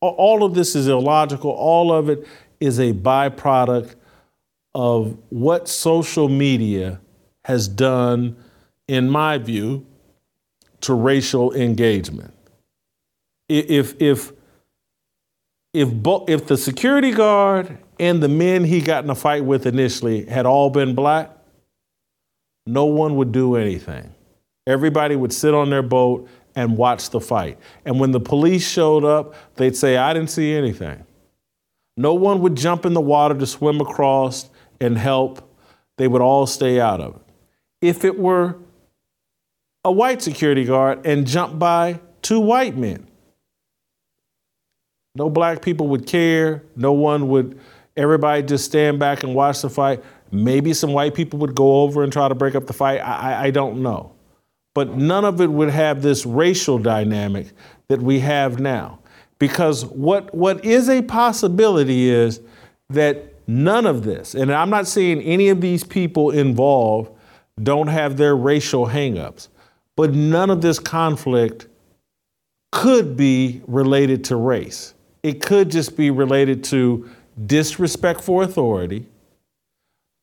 All 0.01 0.43
of 0.43 0.55
this 0.55 0.75
is 0.75 0.89
illogical. 0.89 1.51
All 1.51 1.93
of 1.93 2.09
it 2.09 2.27
is 2.59 2.81
a 2.81 2.93
byproduct 2.93 3.95
of 4.75 5.17
what 5.31 5.69
social 5.69 6.29
media 6.29 7.01
has 7.45 7.69
done, 7.69 8.37
in 8.87 9.09
my 9.09 9.39
view, 9.39 9.87
to 10.83 10.95
racial 10.95 11.53
engagement. 11.53 12.35
If 13.49 14.01
if 14.01 14.33
if 15.73 15.93
bo- 15.93 16.25
if 16.29 16.47
the 16.47 16.57
security 16.57 17.13
guard 17.13 17.79
and 17.99 18.23
the 18.23 18.29
men 18.29 18.65
he 18.65 18.81
got 18.81 19.05
in 19.05 19.11
a 19.11 19.15
fight 19.15 19.45
with 19.45 19.67
initially 19.67 20.25
had 20.27 20.47
all 20.47 20.71
been 20.71 20.95
black, 20.95 21.31
no 22.67 22.85
one 22.87 23.17
would 23.17 23.33
do 23.33 23.57
anything. 23.57 24.15
Everybody 24.67 25.17
would 25.17 25.33
sit 25.33 25.55
on 25.55 25.71
their 25.71 25.83
boat 25.83 26.29
and 26.55 26.77
watch 26.77 27.11
the 27.11 27.21
fight. 27.21 27.59
And 27.85 27.99
when 28.01 28.13
the 28.13 28.21
police 28.21 28.69
showed 28.69 29.05
up, 29.05 29.35
they'd 29.57 29.77
say, 29.77 29.97
I 29.97 30.13
didn't 30.13 30.31
see 30.31 30.53
anything. 30.53 31.05
No 31.97 32.15
one 32.15 32.41
would 32.41 32.57
jump 32.57 32.87
in 32.87 32.95
the 32.95 33.01
water 33.01 33.35
to 33.35 33.47
swim 33.47 33.81
across 33.81 34.49
and 34.81 34.97
help. 34.97 35.47
They 35.99 36.09
would 36.09 36.23
all 36.23 36.47
stay 36.47 36.81
out 36.81 37.01
of 37.01 37.17
it. 37.17 37.23
If 37.83 38.05
it 38.05 38.19
were 38.19 38.57
a 39.85 39.93
white 39.93 40.23
security 40.23 40.65
guard 40.65 41.07
and 41.07 41.27
jumped 41.27 41.59
by 41.59 42.01
two 42.23 42.41
white 42.41 42.77
men, 42.77 43.07
no 45.15 45.29
black 45.29 45.63
people 45.63 45.89
would 45.89 46.07
care. 46.07 46.63
No 46.77 46.93
one 46.93 47.29
would, 47.29 47.59
everybody 47.97 48.43
just 48.43 48.65
stand 48.65 48.99
back 48.99 49.23
and 49.23 49.35
watch 49.35 49.63
the 49.63 49.71
fight. 49.71 50.03
Maybe 50.31 50.73
some 50.73 50.93
white 50.93 51.15
people 51.15 51.39
would 51.41 51.55
go 51.55 51.83
over 51.83 52.03
and 52.03 52.13
try 52.13 52.29
to 52.29 52.35
break 52.35 52.55
up 52.55 52.67
the 52.67 52.73
fight. 52.73 53.01
I, 53.01 53.33
I, 53.33 53.43
I 53.45 53.51
don't 53.51 53.83
know. 53.83 54.13
But 54.75 54.97
none 54.97 55.25
of 55.25 55.41
it 55.41 55.51
would 55.51 55.71
have 55.71 56.01
this 56.01 56.25
racial 56.25 56.79
dynamic 56.79 57.49
that 57.89 58.01
we 58.01 58.21
have 58.21 58.61
now. 58.61 59.01
Because 59.41 59.85
what, 59.85 60.33
what 60.35 60.65
is 60.65 60.89
a 60.89 61.03
possibility 61.03 62.09
is 62.09 62.41
that 62.91 63.30
none 63.51 63.85
of 63.85 64.05
this, 64.05 64.35
and 64.35 64.53
I'm 64.53 64.71
not 64.71 64.87
saying 64.87 65.23
any 65.23 65.49
of 65.49 65.61
these 65.61 65.83
people 65.83 66.31
involved 66.31 67.11
don't 67.61 67.89
have 67.89 68.17
their 68.17 68.37
racial 68.37 68.87
hangups, 68.87 69.49
but 69.97 70.15
none 70.15 70.51
of 70.51 70.63
this 70.63 70.79
conflict 70.79 71.67
could 72.71 73.17
be 73.17 73.61
related 73.67 74.25
to 74.25 74.37
race. 74.37 74.95
It 75.23 75.43
could 75.43 75.71
just 75.71 75.97
be 75.97 76.11
related 76.11 76.63
to 76.65 77.11
disrespect 77.45 78.21
for 78.21 78.43
authority, 78.43 79.07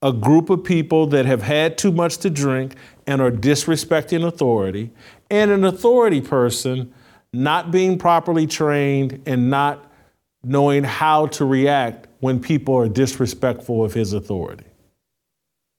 a 0.02 0.14
group 0.14 0.50
of 0.50 0.64
people 0.64 1.08
that 1.08 1.26
have 1.26 1.42
had 1.42 1.78
too 1.78 1.92
much 1.92 2.18
to 2.20 2.30
drink 2.30 2.76
and 3.06 3.22
are 3.22 3.32
disrespecting 3.32 4.26
authority, 4.26 4.92
and 5.30 5.52
an 5.52 5.66
authority 5.66 6.22
person 6.22 6.94
not 7.34 7.72
being 7.72 7.98
properly 7.98 8.48
trained 8.48 9.22
and 9.26 9.50
not 9.50 9.92
knowing 10.44 10.84
how 10.86 11.28
to 11.28 11.44
react 11.44 12.07
when 12.20 12.40
people 12.40 12.76
are 12.76 12.88
disrespectful 12.88 13.84
of 13.84 13.94
his 13.94 14.14
authority. 14.14 14.66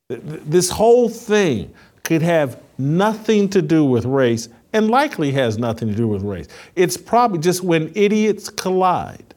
This 0.09 0.71
whole 0.71 1.09
thing 1.09 1.75
could 2.05 2.23
have 2.23 2.61
nothing 2.79 3.49
to 3.51 3.61
do 3.61 3.85
with 3.85 4.05
race 4.05 4.49
and 4.73 4.89
likely 4.89 5.33
has 5.33 5.59
nothing 5.59 5.89
to 5.89 5.95
do 5.95 6.09
with 6.09 6.23
race. 6.23 6.49
It's 6.77 6.97
probably 6.97 7.39
just 7.39 7.63
when 7.63 7.93
idiots 7.95 8.49
collide, 8.49 9.35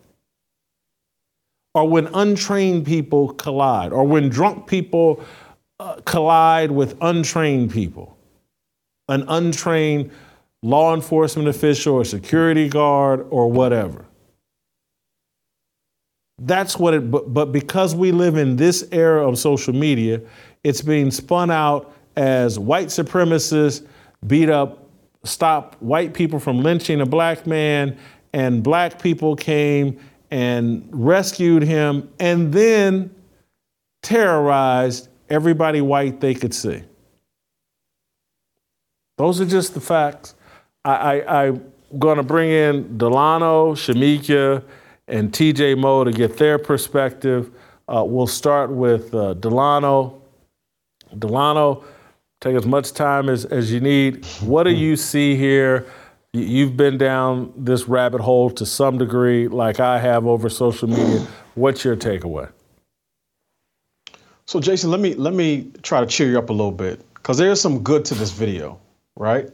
or 1.73 1.87
when 1.87 2.07
untrained 2.07 2.85
people 2.85 3.33
collide, 3.33 3.91
or 3.91 4.05
when 4.05 4.29
drunk 4.29 4.67
people 4.67 5.23
uh, 5.79 5.95
collide 6.05 6.71
with 6.71 6.97
untrained 7.01 7.71
people. 7.71 8.17
An 9.07 9.25
untrained 9.27 10.11
law 10.61 10.93
enforcement 10.93 11.47
official 11.47 11.95
or 11.95 12.05
security 12.05 12.69
guard 12.69 13.25
or 13.29 13.51
whatever. 13.51 14.05
That's 16.43 16.77
what 16.77 16.95
it, 16.95 17.11
but, 17.11 17.33
but 17.33 17.51
because 17.51 17.93
we 17.93 18.11
live 18.11 18.35
in 18.35 18.55
this 18.55 18.87
era 18.91 19.27
of 19.27 19.37
social 19.37 19.73
media, 19.73 20.21
it's 20.63 20.81
being 20.81 21.11
spun 21.11 21.51
out 21.51 21.93
as 22.15 22.57
white 22.57 22.87
supremacists 22.87 23.85
beat 24.25 24.49
up, 24.49 24.89
stop 25.23 25.75
white 25.81 26.13
people 26.13 26.39
from 26.39 26.63
lynching 26.63 27.01
a 27.01 27.05
black 27.05 27.45
man, 27.45 27.97
and 28.33 28.63
black 28.63 29.01
people 29.01 29.35
came 29.35 29.99
and 30.31 30.87
rescued 30.91 31.61
him 31.61 32.09
and 32.19 32.51
then 32.51 33.13
terrorized 34.01 35.09
everybody 35.29 35.81
white 35.81 36.21
they 36.21 36.33
could 36.33 36.53
see. 36.53 36.81
Those 39.17 39.39
are 39.41 39.45
just 39.45 39.75
the 39.75 39.81
facts. 39.81 40.33
I, 40.83 41.21
I, 41.21 41.45
am 41.47 41.71
going 41.99 42.17
to 42.17 42.23
bring 42.23 42.49
in 42.49 42.97
Delano, 42.97 43.73
Shemeka, 43.75 44.63
and 45.11 45.31
TJ 45.31 45.77
Moe 45.77 46.03
to 46.03 46.11
get 46.11 46.37
their 46.37 46.57
perspective. 46.57 47.51
Uh, 47.87 48.03
we'll 48.05 48.25
start 48.25 48.71
with 48.71 49.13
uh, 49.13 49.33
Delano. 49.35 50.21
Delano, 51.19 51.83
take 52.39 52.55
as 52.55 52.65
much 52.65 52.93
time 52.93 53.27
as, 53.29 53.43
as 53.45 53.71
you 53.71 53.81
need. 53.81 54.25
What 54.41 54.63
do 54.63 54.71
you 54.71 54.95
see 54.95 55.35
here? 55.35 55.85
You've 56.33 56.77
been 56.77 56.97
down 56.97 57.51
this 57.57 57.89
rabbit 57.89 58.21
hole 58.21 58.49
to 58.51 58.65
some 58.65 58.97
degree, 58.97 59.49
like 59.49 59.81
I 59.81 59.99
have 59.99 60.25
over 60.25 60.47
social 60.47 60.87
media. 60.87 61.27
What's 61.55 61.83
your 61.83 61.97
takeaway? 61.97 62.49
So, 64.45 64.61
Jason, 64.61 64.89
let 64.89 65.01
me 65.01 65.13
let 65.15 65.33
me 65.33 65.71
try 65.81 65.99
to 65.99 66.05
cheer 66.05 66.29
you 66.29 66.37
up 66.37 66.49
a 66.49 66.53
little 66.53 66.71
bit 66.71 67.05
because 67.15 67.37
there's 67.37 67.59
some 67.59 67.83
good 67.83 68.05
to 68.05 68.15
this 68.15 68.31
video, 68.31 68.79
right? 69.17 69.49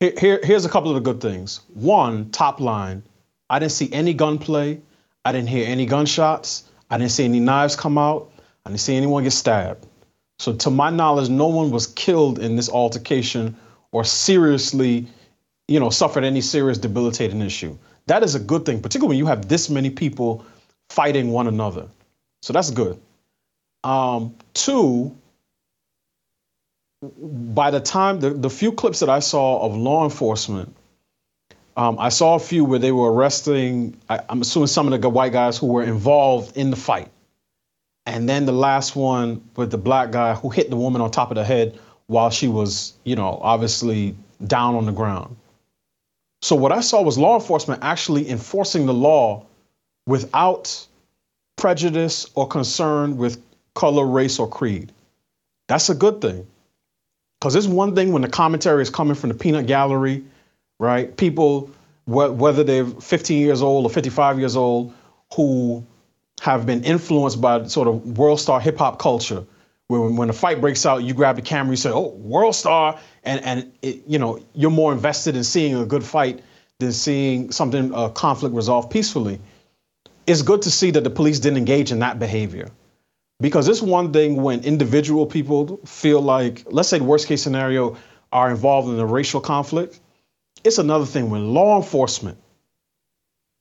Here, 0.00 0.12
here, 0.18 0.40
here's 0.42 0.64
a 0.64 0.68
couple 0.68 0.90
of 0.90 0.96
the 0.96 1.12
good 1.12 1.20
things. 1.20 1.60
One, 1.74 2.30
top 2.32 2.58
line, 2.58 3.04
I 3.52 3.58
didn't 3.58 3.72
see 3.72 3.92
any 3.92 4.14
gunplay. 4.14 4.80
I 5.26 5.32
didn't 5.32 5.50
hear 5.50 5.68
any 5.68 5.84
gunshots. 5.84 6.64
I 6.90 6.96
didn't 6.96 7.10
see 7.10 7.26
any 7.26 7.38
knives 7.38 7.76
come 7.76 7.98
out. 7.98 8.32
I 8.64 8.70
didn't 8.70 8.80
see 8.80 8.96
anyone 8.96 9.24
get 9.24 9.32
stabbed. 9.32 9.86
So, 10.38 10.54
to 10.54 10.70
my 10.70 10.88
knowledge, 10.88 11.28
no 11.28 11.48
one 11.48 11.70
was 11.70 11.86
killed 11.86 12.38
in 12.38 12.56
this 12.56 12.70
altercation 12.70 13.54
or 13.92 14.04
seriously, 14.04 15.06
you 15.68 15.80
know, 15.80 15.90
suffered 15.90 16.24
any 16.24 16.40
serious 16.40 16.78
debilitating 16.78 17.42
issue. 17.42 17.76
That 18.06 18.22
is 18.22 18.34
a 18.34 18.40
good 18.40 18.64
thing, 18.64 18.80
particularly 18.80 19.10
when 19.10 19.18
you 19.18 19.26
have 19.26 19.48
this 19.48 19.68
many 19.68 19.90
people 19.90 20.46
fighting 20.88 21.30
one 21.30 21.46
another. 21.46 21.88
So 22.40 22.54
that's 22.54 22.70
good. 22.70 22.98
Um, 23.84 24.34
two, 24.54 25.14
by 27.02 27.70
the 27.70 27.80
time 27.80 28.18
the, 28.20 28.30
the 28.30 28.48
few 28.48 28.72
clips 28.72 29.00
that 29.00 29.10
I 29.10 29.18
saw 29.18 29.60
of 29.60 29.76
law 29.76 30.04
enforcement, 30.04 30.74
um, 31.76 31.98
I 31.98 32.10
saw 32.10 32.34
a 32.34 32.38
few 32.38 32.64
where 32.64 32.78
they 32.78 32.92
were 32.92 33.12
arresting, 33.12 33.96
I, 34.08 34.20
I'm 34.28 34.42
assuming 34.42 34.66
some 34.66 34.92
of 34.92 35.00
the 35.00 35.08
white 35.08 35.32
guys 35.32 35.56
who 35.58 35.66
were 35.66 35.82
involved 35.82 36.56
in 36.56 36.70
the 36.70 36.76
fight. 36.76 37.08
And 38.04 38.28
then 38.28 38.46
the 38.46 38.52
last 38.52 38.96
one 38.96 39.48
with 39.56 39.70
the 39.70 39.78
black 39.78 40.10
guy 40.10 40.34
who 40.34 40.50
hit 40.50 40.70
the 40.70 40.76
woman 40.76 41.00
on 41.00 41.10
top 41.10 41.30
of 41.30 41.36
the 41.36 41.44
head 41.44 41.78
while 42.06 42.30
she 42.30 42.48
was, 42.48 42.94
you 43.04 43.16
know, 43.16 43.38
obviously 43.42 44.16
down 44.44 44.74
on 44.74 44.86
the 44.86 44.92
ground. 44.92 45.36
So 46.42 46.56
what 46.56 46.72
I 46.72 46.80
saw 46.80 47.00
was 47.02 47.16
law 47.16 47.38
enforcement 47.38 47.84
actually 47.84 48.28
enforcing 48.28 48.86
the 48.86 48.94
law 48.94 49.46
without 50.06 50.86
prejudice 51.56 52.28
or 52.34 52.48
concern 52.48 53.16
with 53.16 53.40
color, 53.74 54.04
race, 54.04 54.40
or 54.40 54.48
creed. 54.48 54.92
That's 55.68 55.88
a 55.88 55.94
good 55.94 56.20
thing. 56.20 56.46
Because 57.40 57.54
it's 57.54 57.68
one 57.68 57.94
thing 57.94 58.12
when 58.12 58.22
the 58.22 58.28
commentary 58.28 58.82
is 58.82 58.90
coming 58.90 59.14
from 59.14 59.28
the 59.28 59.34
peanut 59.34 59.66
gallery, 59.66 60.24
right? 60.82 61.16
People, 61.16 61.70
wh- 62.06 62.34
whether 62.36 62.64
they're 62.64 62.84
15 62.84 63.40
years 63.40 63.62
old 63.62 63.86
or 63.86 63.90
55 63.90 64.40
years 64.40 64.56
old, 64.56 64.92
who 65.34 65.86
have 66.40 66.66
been 66.66 66.82
influenced 66.82 67.40
by 67.40 67.64
sort 67.68 67.86
of 67.86 68.18
world 68.18 68.40
star 68.40 68.60
hip 68.60 68.78
hop 68.78 68.98
culture. 68.98 69.46
When, 69.86 70.16
when 70.16 70.28
a 70.28 70.32
fight 70.32 70.60
breaks 70.60 70.84
out, 70.84 71.04
you 71.04 71.14
grab 71.14 71.36
the 71.36 71.42
camera, 71.42 71.70
you 71.70 71.76
say, 71.76 71.90
"Oh, 71.90 72.08
world 72.08 72.56
star," 72.56 72.98
and 73.22 73.44
and 73.44 73.72
it, 73.80 74.02
you 74.08 74.18
know 74.18 74.40
you're 74.54 74.72
more 74.72 74.92
invested 74.92 75.36
in 75.36 75.44
seeing 75.44 75.76
a 75.76 75.86
good 75.86 76.02
fight 76.02 76.42
than 76.80 76.92
seeing 76.92 77.52
something 77.52 77.92
a 77.94 78.10
conflict 78.10 78.54
resolved 78.54 78.90
peacefully. 78.90 79.38
It's 80.26 80.42
good 80.42 80.62
to 80.62 80.70
see 80.70 80.90
that 80.92 81.04
the 81.04 81.10
police 81.10 81.38
didn't 81.38 81.58
engage 81.58 81.92
in 81.92 82.00
that 82.00 82.18
behavior, 82.18 82.70
because 83.38 83.68
it's 83.68 83.82
one 83.82 84.12
thing 84.12 84.42
when 84.42 84.64
individual 84.64 85.26
people 85.26 85.78
feel 85.84 86.20
like, 86.20 86.64
let's 86.66 86.88
say, 86.88 86.98
the 86.98 87.04
worst 87.04 87.28
case 87.28 87.42
scenario, 87.42 87.96
are 88.32 88.50
involved 88.50 88.88
in 88.88 88.98
a 88.98 89.06
racial 89.06 89.40
conflict. 89.40 90.00
It's 90.64 90.78
another 90.78 91.06
thing 91.06 91.30
when 91.30 91.54
law 91.54 91.76
enforcement 91.76 92.38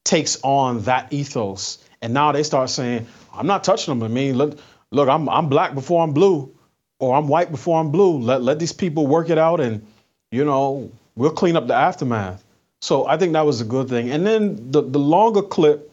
takes 0.04 0.38
on 0.44 0.82
that 0.82 1.12
ethos 1.14 1.80
and 2.02 2.14
now 2.14 2.32
they 2.32 2.44
start 2.44 2.70
saying, 2.70 3.08
I'm 3.34 3.48
not 3.48 3.64
touching 3.64 3.98
them. 3.98 4.04
I 4.04 4.14
mean, 4.14 4.36
look, 4.36 4.60
look, 4.92 5.08
I'm 5.08 5.30
I'm 5.30 5.50
black 5.50 5.74
before 5.74 6.04
I'm 6.04 6.14
blue, 6.14 6.54
or 7.00 7.16
I'm 7.16 7.28
white 7.28 7.52
before 7.52 7.80
I'm 7.80 7.92
blue. 7.92 8.18
Let 8.20 8.42
let 8.42 8.60
these 8.60 8.74
people 8.74 9.08
work 9.08 9.30
it 9.30 9.38
out, 9.38 9.60
and 9.60 9.86
you 10.32 10.44
know 10.44 10.92
we'll 11.16 11.32
clean 11.32 11.56
up 11.56 11.68
the 11.68 11.76
aftermath. 11.76 12.44
So 12.82 13.06
I 13.06 13.18
think 13.18 13.34
that 13.34 13.46
was 13.46 13.62
a 13.62 13.66
good 13.66 13.88
thing. 13.90 14.12
And 14.12 14.26
then 14.26 14.72
the 14.72 14.82
the 14.82 15.00
longer 15.00 15.42
clip 15.42 15.92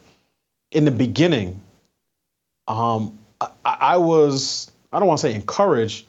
in 0.71 0.85
the 0.85 0.91
beginning, 0.91 1.61
um, 2.67 3.17
I, 3.39 3.49
I 3.65 3.97
was 3.97 4.71
I 4.91 4.99
don't 4.99 5.07
want 5.07 5.19
to 5.19 5.27
say 5.27 5.35
encouraged, 5.35 6.07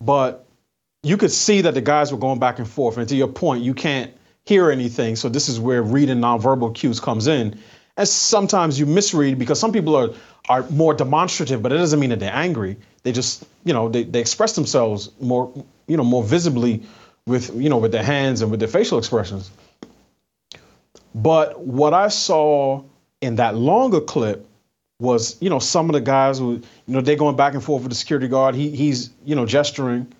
but 0.00 0.46
you 1.02 1.16
could 1.16 1.32
see 1.32 1.60
that 1.62 1.74
the 1.74 1.80
guys 1.80 2.12
were 2.12 2.18
going 2.18 2.38
back 2.38 2.58
and 2.58 2.68
forth. 2.68 2.96
And 2.96 3.08
to 3.08 3.16
your 3.16 3.28
point, 3.28 3.62
you 3.62 3.74
can't 3.74 4.12
hear 4.44 4.70
anything. 4.70 5.16
So 5.16 5.28
this 5.28 5.48
is 5.48 5.60
where 5.60 5.82
reading 5.82 6.18
nonverbal 6.18 6.74
cues 6.74 7.00
comes 7.00 7.26
in 7.26 7.58
and 7.98 8.08
sometimes 8.08 8.78
you 8.78 8.86
misread 8.86 9.38
because 9.38 9.60
some 9.60 9.72
people 9.72 9.94
are 9.96 10.10
are 10.48 10.62
more 10.70 10.94
demonstrative, 10.94 11.62
but 11.62 11.72
it 11.72 11.76
doesn't 11.76 12.00
mean 12.00 12.08
that 12.08 12.20
they're 12.20 12.34
angry. 12.34 12.78
They 13.02 13.12
just, 13.12 13.44
you 13.64 13.74
know, 13.74 13.90
they, 13.90 14.04
they 14.04 14.20
express 14.20 14.54
themselves 14.54 15.10
more, 15.20 15.52
you 15.86 15.96
know, 15.98 16.04
more 16.04 16.24
visibly 16.24 16.84
with, 17.26 17.54
you 17.54 17.68
know, 17.68 17.76
with 17.76 17.92
their 17.92 18.02
hands 18.02 18.40
and 18.40 18.50
with 18.50 18.58
their 18.58 18.68
facial 18.68 18.96
expressions. 18.96 19.50
But 21.14 21.60
what 21.60 21.92
I 21.92 22.08
saw 22.08 22.82
in 23.20 23.36
that 23.36 23.56
longer 23.56 24.00
clip 24.00 24.46
was, 25.00 25.36
you 25.42 25.50
know, 25.50 25.58
some 25.58 25.90
of 25.90 25.92
the 25.92 26.00
guys 26.00 26.38
who, 26.38 26.52
you 26.54 26.94
know, 26.94 27.02
they're 27.02 27.16
going 27.16 27.36
back 27.36 27.52
and 27.52 27.62
forth 27.62 27.82
with 27.82 27.90
the 27.90 27.96
security 27.96 28.28
guard. 28.28 28.54
He 28.54 28.70
he's, 28.70 29.10
you 29.26 29.36
know, 29.36 29.44
gesturing. 29.44 30.10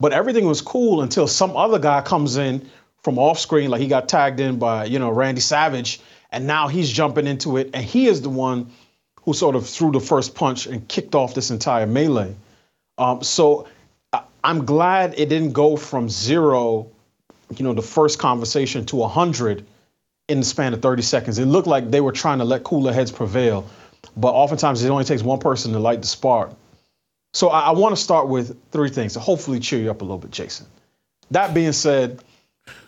But 0.00 0.12
everything 0.12 0.46
was 0.46 0.60
cool 0.60 1.02
until 1.02 1.26
some 1.26 1.56
other 1.56 1.80
guy 1.80 2.00
comes 2.02 2.36
in 2.36 2.70
from 3.02 3.18
off 3.18 3.38
screen, 3.38 3.70
like 3.70 3.80
he 3.80 3.88
got 3.88 4.08
tagged 4.08 4.38
in 4.38 4.58
by, 4.58 4.84
you 4.84 4.98
know, 4.98 5.10
Randy 5.10 5.40
Savage, 5.40 6.00
and 6.30 6.46
now 6.46 6.68
he's 6.68 6.90
jumping 6.90 7.26
into 7.26 7.56
it, 7.56 7.70
and 7.74 7.84
he 7.84 8.06
is 8.06 8.22
the 8.22 8.28
one 8.28 8.70
who 9.22 9.32
sort 9.32 9.56
of 9.56 9.66
threw 9.68 9.90
the 9.90 10.00
first 10.00 10.34
punch 10.34 10.66
and 10.66 10.86
kicked 10.86 11.14
off 11.14 11.34
this 11.34 11.50
entire 11.50 11.86
melee. 11.86 12.36
Um, 12.96 13.22
so 13.22 13.66
I, 14.12 14.22
I'm 14.44 14.64
glad 14.64 15.18
it 15.18 15.28
didn't 15.28 15.52
go 15.52 15.76
from 15.76 16.08
zero, 16.08 16.90
you 17.56 17.64
know, 17.64 17.72
the 17.72 17.82
first 17.82 18.20
conversation 18.20 18.86
to 18.86 18.98
a 18.98 19.00
100 19.00 19.66
in 20.28 20.38
the 20.38 20.44
span 20.44 20.74
of 20.74 20.82
30 20.82 21.02
seconds. 21.02 21.38
It 21.38 21.46
looked 21.46 21.66
like 21.66 21.90
they 21.90 22.00
were 22.00 22.12
trying 22.12 22.38
to 22.38 22.44
let 22.44 22.62
cooler 22.62 22.92
heads 22.92 23.10
prevail, 23.10 23.68
but 24.16 24.28
oftentimes 24.28 24.84
it 24.84 24.90
only 24.90 25.04
takes 25.04 25.22
one 25.22 25.40
person 25.40 25.72
to 25.72 25.78
light 25.80 26.02
the 26.02 26.06
spark. 26.06 26.52
So 27.38 27.50
I, 27.50 27.68
I 27.68 27.70
want 27.70 27.94
to 27.94 28.02
start 28.02 28.26
with 28.26 28.58
three 28.72 28.88
things 28.88 29.12
to 29.12 29.20
hopefully 29.20 29.60
cheer 29.60 29.78
you 29.78 29.92
up 29.92 30.00
a 30.00 30.04
little 30.04 30.18
bit, 30.18 30.32
Jason. 30.32 30.66
That 31.30 31.54
being 31.54 31.70
said, 31.70 32.20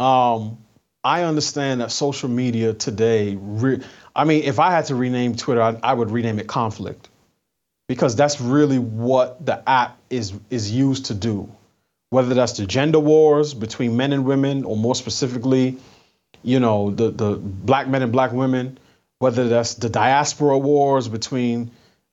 um, 0.00 0.58
I 1.04 1.22
understand 1.22 1.82
that 1.82 1.92
social 1.92 2.28
media 2.28 2.74
today, 2.74 3.36
re- 3.38 3.80
I 4.16 4.24
mean, 4.24 4.42
if 4.42 4.58
I 4.58 4.72
had 4.72 4.86
to 4.86 4.96
rename 4.96 5.36
Twitter, 5.36 5.62
I, 5.62 5.78
I, 5.84 5.94
would 5.94 6.10
rename 6.10 6.40
it 6.40 6.48
conflict 6.48 7.10
because 7.86 8.16
that's 8.16 8.40
really 8.40 8.80
what 8.80 9.46
the 9.46 9.62
app 9.68 9.96
is 10.10 10.32
is 10.50 10.68
used 10.72 11.06
to 11.06 11.14
do. 11.14 11.48
Whether 12.08 12.34
that's 12.34 12.54
the 12.54 12.66
gender 12.66 12.98
wars 12.98 13.54
between 13.54 13.96
men 13.96 14.12
and 14.12 14.24
women, 14.24 14.64
or 14.64 14.76
more 14.76 14.96
specifically, 14.96 15.76
you 16.42 16.58
know, 16.58 16.90
the 16.90 17.12
the 17.12 17.36
black 17.36 17.86
men 17.86 18.02
and 18.02 18.10
black 18.10 18.32
women, 18.32 18.80
whether 19.20 19.48
that's 19.48 19.74
the 19.74 19.88
diaspora 19.88 20.58
wars 20.58 21.06
between 21.06 21.70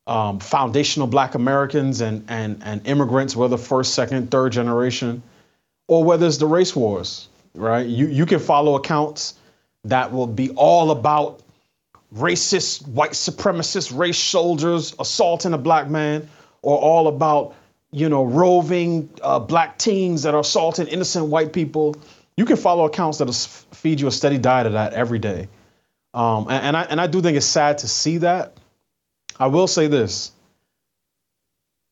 um, 0.08 0.39
foundational 0.39 1.08
Black 1.08 1.36
Americans 1.36 2.02
and 2.02 2.26
and 2.30 2.62
and 2.63 2.88
immigrants, 2.88 3.36
whether 3.36 3.58
first, 3.58 3.93
second, 3.93 4.32
third 4.32 4.54
generation, 4.54 5.22
or 5.88 6.04
whether 6.04 6.26
it's 6.26 6.38
the 6.38 6.48
race 6.48 6.76
wars, 6.76 7.28
right? 7.54 7.86
You 7.86 8.08
you 8.08 8.26
can 8.26 8.39
follow 8.39 8.76
accounts 8.76 9.36
that 9.84 10.12
will 10.12 10.28
be 10.28 10.50
all 10.52 10.91
about 10.91 11.41
racist, 12.15 12.88
white 12.88 13.12
supremacist 13.12 13.98
race 13.98 14.17
soldiers 14.17 14.96
assaulting 15.00 15.54
a 15.54 15.58
black 15.58 15.89
man, 15.89 16.30
or 16.62 16.78
all 16.78 17.10
about 17.10 17.54
you 17.91 18.08
know 18.08 18.24
roving 18.24 19.10
uh, 19.22 19.39
black 19.39 19.78
teens 19.78 20.24
that 20.24 20.34
are 20.34 20.39
assaulting 20.41 20.88
innocent 20.88 21.26
white 21.26 21.52
people. 21.52 21.96
You 22.38 22.46
can 22.46 22.56
follow 22.56 22.86
accounts 22.86 23.17
that'll 23.17 23.34
feed 23.34 24.00
you 24.00 24.08
a 24.08 24.12
steady 24.12 24.38
diet 24.38 24.67
of 24.67 24.74
that 24.74 24.93
every 24.93 25.20
day. 25.20 25.50
Um, 26.13 26.48
and, 26.50 26.63
and 26.67 26.78
I 26.78 26.84
and 26.84 27.02
I 27.02 27.08
do 27.08 27.22
think 27.22 27.36
it's 27.36 27.46
sad 27.46 27.80
to 27.80 27.88
see 27.89 28.20
that. 28.20 28.54
I 29.39 29.47
will 29.47 29.67
say 29.67 29.88
this. 29.88 30.32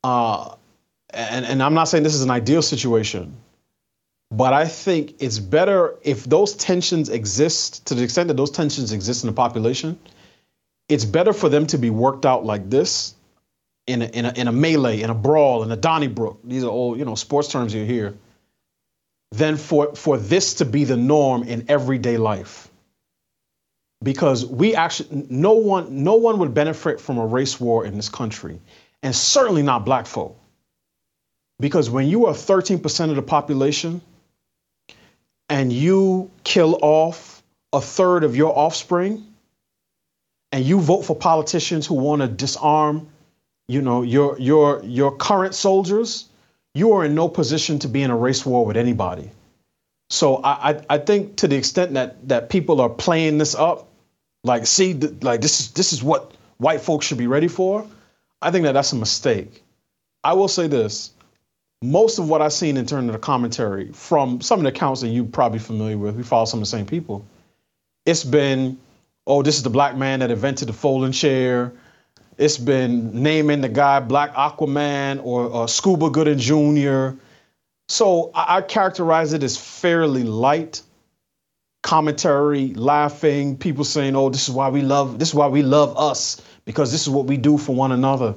Uh, 0.04 0.56
and, 1.12 1.46
and 1.46 1.64
I'm 1.64 1.74
not 1.74 1.86
saying 1.86 2.04
this 2.04 2.16
is 2.16 2.24
an 2.24 2.32
ideal 2.32 2.62
situation, 2.62 3.36
but 4.32 4.54
I 4.54 4.66
think 4.68 5.16
it's 5.20 5.40
better 5.40 5.96
if 6.04 6.26
those 6.26 6.54
tensions 6.56 7.10
exist 7.10 7.88
to 7.88 7.96
the 7.96 8.04
extent 8.04 8.28
that 8.28 8.38
those 8.38 8.52
tensions 8.52 8.92
exist 8.92 9.24
in 9.24 9.28
the 9.28 9.34
population. 9.34 10.00
It's 10.90 11.06
better 11.06 11.34
for 11.34 11.50
them 11.50 11.66
to 11.68 11.78
be 11.78 11.90
worked 11.90 12.26
out 12.26 12.46
like 12.46 12.70
this 12.70 13.16
in 13.88 14.02
a, 14.02 14.06
in 14.06 14.26
a, 14.26 14.34
in 14.36 14.48
a 14.48 14.52
melee, 14.52 15.02
in 15.02 15.10
a 15.10 15.16
brawl, 15.16 15.64
in 15.64 15.72
a 15.72 15.78
Donnybrook. 15.78 16.40
These 16.44 16.64
are 16.64 16.70
all, 16.70 16.98
you 16.98 17.06
know, 17.06 17.16
sports 17.16 17.48
terms 17.48 17.74
you 17.74 17.86
hear. 17.86 18.16
Than 19.32 19.58
for, 19.58 19.96
for 19.96 20.18
this 20.18 20.56
to 20.56 20.66
be 20.66 20.84
the 20.84 20.98
norm 20.98 21.44
in 21.44 21.66
everyday 21.68 22.18
life. 22.18 22.70
Because 24.04 24.46
we 24.46 24.76
actually, 24.76 25.26
no 25.30 25.54
one, 25.54 26.04
no 26.04 26.16
one 26.16 26.40
would 26.40 26.54
benefit 26.54 27.00
from 27.00 27.18
a 27.18 27.26
race 27.26 27.60
war 27.60 27.86
in 27.86 27.96
this 27.96 28.10
country, 28.10 28.60
and 29.02 29.16
certainly 29.16 29.64
not 29.64 29.86
black 29.86 30.06
folk. 30.06 30.38
Because 31.60 31.90
when 31.90 32.08
you 32.08 32.26
are 32.26 32.34
13% 32.34 33.10
of 33.10 33.16
the 33.16 33.22
population 33.22 34.02
and 35.48 35.72
you 35.72 36.30
kill 36.44 36.78
off 36.82 37.42
a 37.72 37.80
third 37.80 38.24
of 38.24 38.36
your 38.36 38.58
offspring, 38.58 39.26
and 40.52 40.64
you 40.64 40.80
vote 40.80 41.02
for 41.04 41.16
politicians 41.16 41.86
who 41.86 41.96
want 41.96 42.22
to 42.22 42.28
disarm 42.28 43.10
you 43.68 43.82
know, 43.82 44.04
your 44.04 44.38
your 44.40 44.84
your 44.84 45.16
current 45.16 45.56
soldiers, 45.56 46.26
you 46.74 46.94
are 46.94 47.06
in 47.06 47.16
no 47.16 47.28
position 47.28 47.80
to 47.80 47.88
be 47.88 48.04
in 48.04 48.12
a 48.12 48.16
race 48.16 48.46
war 48.46 48.66
with 48.66 48.78
anybody. 48.78 49.32
So 50.16 50.40
I 50.46 50.82
I, 50.90 50.98
think 50.98 51.36
to 51.38 51.48
the 51.48 51.58
extent 51.58 51.94
that 51.96 52.26
that 52.30 52.50
people 52.50 52.80
are 52.80 52.88
playing 52.88 53.38
this 53.38 53.54
up, 53.54 53.90
like 54.46 54.66
see 54.66 54.94
like 54.94 55.42
this 55.42 55.60
is 55.60 55.72
this 55.72 55.92
is 55.92 56.02
what 56.02 56.32
white 56.58 56.80
folks 56.80 57.06
should 57.06 57.18
be 57.18 57.28
ready 57.28 57.50
for. 57.50 57.86
I 58.42 58.50
think 58.50 58.64
that 58.64 58.72
that's 58.72 58.94
a 58.94 58.96
mistake. 58.96 59.62
I 60.24 60.32
will 60.32 60.48
say 60.48 60.68
this: 60.68 61.12
most 61.82 62.18
of 62.18 62.30
what 62.30 62.42
I've 62.42 62.54
seen 62.54 62.78
in 62.78 62.86
terms 62.86 63.10
of 63.10 63.14
the 63.14 63.20
commentary 63.20 63.92
from 63.92 64.40
some 64.40 64.60
of 64.60 64.64
the 64.64 64.70
accounts 64.70 65.02
that 65.02 65.10
you're 65.10 65.26
probably 65.26 65.60
familiar 65.60 65.98
with, 65.98 66.16
we 66.16 66.24
follow 66.24 66.46
some 66.46 66.60
of 66.60 66.62
the 66.62 66.78
same 66.78 66.86
people. 66.86 67.26
It's 68.06 68.24
been, 68.24 68.78
oh, 69.28 69.44
this 69.44 69.58
is 69.58 69.64
the 69.64 69.70
black 69.70 69.98
man 69.98 70.20
that 70.20 70.32
invented 70.32 70.70
the 70.70 70.74
folding 70.74 71.12
chair. 71.12 71.74
It's 72.38 72.58
been 72.58 73.22
naming 73.22 73.60
the 73.60 73.70
guy 73.70 74.00
Black 74.00 74.34
Aquaman 74.34 75.20
or, 75.26 75.46
or 75.46 75.68
Scuba 75.68 76.10
Gooding 76.10 76.38
Jr. 76.38 77.18
So 77.88 78.32
I, 78.34 78.58
I 78.58 78.62
characterize 78.62 79.34
it 79.34 79.44
as 79.44 79.58
fairly 79.58 80.24
light 80.24 80.82
commentary, 81.84 82.74
laughing, 82.74 83.58
people 83.58 83.84
saying, 83.84 84.16
"Oh, 84.16 84.30
this 84.30 84.48
is 84.48 84.54
why 84.54 84.70
we 84.70 84.82
love 84.82 85.20
this 85.20 85.30
is 85.30 85.36
why 85.36 85.48
we 85.48 85.62
love 85.62 85.98
us 85.98 86.42
because 86.66 86.92
this 86.92 87.04
is 87.04 87.10
what 87.10 87.26
we 87.26 87.38
do 87.38 87.58
for 87.58 87.76
one 87.76 87.92
another." 87.92 88.36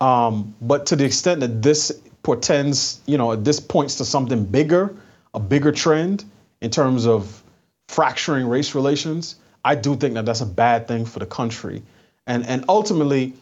Um, 0.00 0.54
but 0.60 0.86
to 0.86 0.96
the 0.96 1.04
extent 1.04 1.40
that 1.40 1.62
this 1.62 1.92
portends, 2.22 3.00
you 3.06 3.18
know, 3.18 3.34
this 3.36 3.60
points 3.60 3.96
to 3.96 4.04
something 4.04 4.44
bigger, 4.44 4.94
a 5.34 5.40
bigger 5.40 5.72
trend 5.72 6.24
in 6.60 6.70
terms 6.70 7.06
of 7.06 7.42
fracturing 7.88 8.46
race 8.46 8.74
relations, 8.74 9.36
I 9.64 9.74
do 9.74 9.96
think 9.96 10.14
that 10.14 10.26
that's 10.26 10.40
a 10.40 10.46
bad 10.46 10.88
thing 10.88 11.04
for 11.04 11.18
the 11.18 11.26
country. 11.26 11.82
And, 12.26 12.46
and 12.46 12.64
ultimately, 12.68 13.34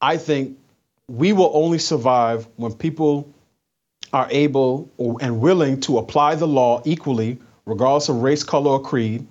I 0.00 0.16
think 0.16 0.58
we 1.08 1.32
will 1.32 1.50
only 1.54 1.78
survive 1.78 2.46
when 2.56 2.72
people 2.72 3.32
are 4.12 4.28
able 4.30 4.90
and 5.20 5.40
willing 5.40 5.80
to 5.80 5.98
apply 5.98 6.34
the 6.34 6.46
law 6.46 6.82
equally, 6.84 7.38
regardless 7.66 8.08
of 8.08 8.22
race, 8.22 8.42
color, 8.42 8.72
or 8.72 8.82
creed, 8.82 9.26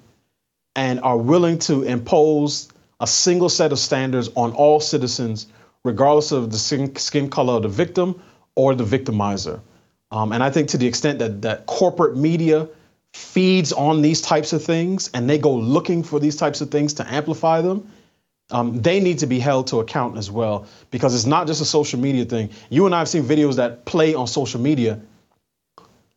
and 0.76 1.00
are 1.02 1.18
willing 1.18 1.60
to 1.60 1.84
impose 1.84 2.70
a 3.00 3.08
single 3.08 3.50
set 3.50 3.72
of 3.72 3.80
standards 3.80 4.30
on 4.36 4.52
all 4.54 4.80
citizens, 4.80 5.48
regardless 5.84 6.32
of 6.32 6.52
the 6.52 6.58
skin, 6.58 7.30
color 7.30 7.54
of 7.54 7.64
the 7.64 7.70
victim 7.70 8.22
or 8.56 8.76
the 8.76 8.84
victimizer. 8.84 9.60
Um, 10.12 10.32
and 10.32 10.44
I 10.44 10.50
think 10.50 10.70
to 10.70 10.78
the 10.78 10.88
extent 10.88 11.20
that, 11.20 11.42
that 11.44 11.66
corporate 11.66 12.18
media 12.18 12.68
feeds 13.14 13.74
on 13.74 14.02
these 14.02 14.22
types 14.22 14.54
of 14.54 14.64
things 14.64 15.10
and 15.14 15.30
they 15.30 15.38
go 15.38 15.54
looking 15.54 16.04
for 16.04 16.20
these 16.20 16.36
types 16.36 16.62
of 16.62 16.72
things 16.72 16.94
to 16.96 17.14
amplify 17.14 17.62
them, 17.62 17.92
um, 18.52 18.82
they 18.82 19.00
need 19.00 19.20
to 19.20 19.28
be 19.28 19.40
held 19.40 19.68
to 19.68 19.80
account 19.80 20.18
as 20.18 20.32
well 20.32 20.66
because 20.90 21.14
it's 21.14 21.26
not 21.26 21.46
just 21.48 21.62
a 21.62 21.66
social 21.66 22.00
media 22.00 22.26
thing. 22.26 22.50
You 22.70 22.86
and 22.86 22.96
I 22.96 23.00
have 23.00 23.10
seen 23.10 23.24
videos 23.24 23.56
that 23.58 23.86
play 23.86 24.16
on 24.16 24.28
social 24.28 24.60
media. 24.60 25.00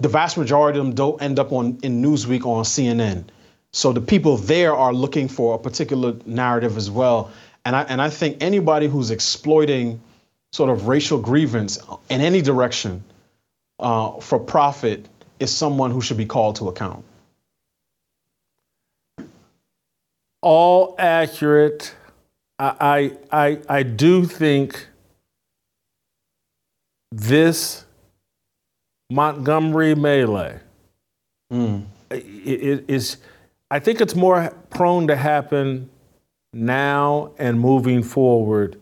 The 0.00 0.08
vast 0.08 0.38
majority 0.38 0.78
of 0.78 0.86
them 0.86 0.94
don't 0.94 1.20
end 1.20 1.38
up 1.38 1.52
on 1.52 1.78
in 1.82 2.02
Newsweek 2.02 2.44
or 2.44 2.58
on 2.58 2.64
CNN. 2.64 3.24
So 3.72 3.92
the 3.92 4.00
people 4.00 4.36
there 4.36 4.74
are 4.74 4.92
looking 4.92 5.28
for 5.28 5.54
a 5.54 5.58
particular 5.58 6.14
narrative 6.24 6.76
as 6.76 6.90
well. 6.90 7.30
And 7.64 7.76
I 7.76 7.82
and 7.82 8.00
I 8.00 8.08
think 8.08 8.38
anybody 8.42 8.88
who's 8.88 9.10
exploiting 9.10 10.00
sort 10.52 10.70
of 10.70 10.88
racial 10.88 11.18
grievance 11.18 11.78
in 12.08 12.20
any 12.20 12.42
direction 12.42 13.04
uh, 13.78 14.12
for 14.20 14.38
profit 14.38 15.08
is 15.38 15.54
someone 15.54 15.90
who 15.90 16.00
should 16.00 16.16
be 16.16 16.26
called 16.26 16.56
to 16.56 16.68
account. 16.68 17.04
All 20.40 20.94
accurate 20.98 21.94
I, 22.62 23.12
I, 23.32 23.58
I 23.68 23.82
do 23.82 24.24
think 24.24 24.86
this 27.10 27.84
Montgomery 29.10 29.94
melee 29.94 30.60
mm. 31.52 31.84
it 32.10 33.16
I 33.70 33.78
think 33.78 34.00
it's 34.00 34.14
more 34.14 34.54
prone 34.70 35.06
to 35.08 35.16
happen 35.16 35.90
now 36.52 37.32
and 37.38 37.58
moving 37.58 38.02
forward 38.02 38.78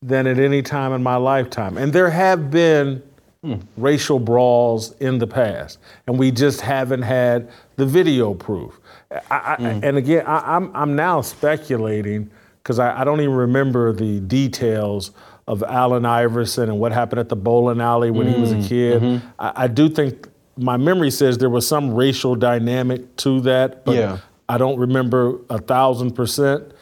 than 0.00 0.26
at 0.26 0.38
any 0.38 0.62
time 0.62 0.92
in 0.92 1.02
my 1.02 1.16
lifetime. 1.16 1.76
And 1.76 1.92
there 1.92 2.08
have 2.08 2.50
been 2.50 3.02
mm. 3.44 3.62
racial 3.76 4.18
brawls 4.18 4.92
in 4.92 5.18
the 5.18 5.26
past, 5.26 5.78
and 6.06 6.18
we 6.18 6.30
just 6.30 6.62
haven't 6.62 7.02
had 7.02 7.50
the 7.76 7.84
video 7.86 8.32
proof. 8.32 8.80
I, 9.10 9.16
mm. 9.16 9.22
I, 9.30 9.86
and 9.86 9.96
again, 9.98 10.26
I, 10.26 10.56
I'm, 10.56 10.74
I'm 10.74 10.96
now 10.96 11.20
speculating 11.20 12.30
because 12.64 12.78
I, 12.78 13.02
I, 13.02 13.04
don't 13.04 13.20
even 13.20 13.34
remember 13.34 13.92
the 13.92 14.20
details 14.20 15.10
of 15.46 15.62
Allen 15.62 16.06
Iverson 16.06 16.70
and 16.70 16.80
what 16.80 16.92
happened 16.92 17.20
at 17.20 17.28
the 17.28 17.36
bowling 17.36 17.80
alley 17.80 18.10
when 18.10 18.26
mm, 18.26 18.34
he 18.34 18.40
was 18.40 18.52
a 18.52 18.56
mm, 18.56 18.68
kid. 18.68 19.02
Mm-hmm. 19.02 19.28
I, 19.38 19.52
I, 19.54 19.66
do 19.68 19.90
think 19.90 20.28
my 20.56 20.78
memory 20.78 21.10
says 21.10 21.36
there 21.36 21.50
was 21.50 21.68
some 21.68 21.92
racial 21.92 22.34
dynamic 22.34 23.16
to 23.16 23.42
that, 23.42 23.84
but 23.84 23.96
yeah. 23.96 24.18
I 24.48 24.56
don't 24.56 24.78
remember 24.78 25.40
a 25.50 25.58
thousand 25.60 26.12
percent. 26.12 26.72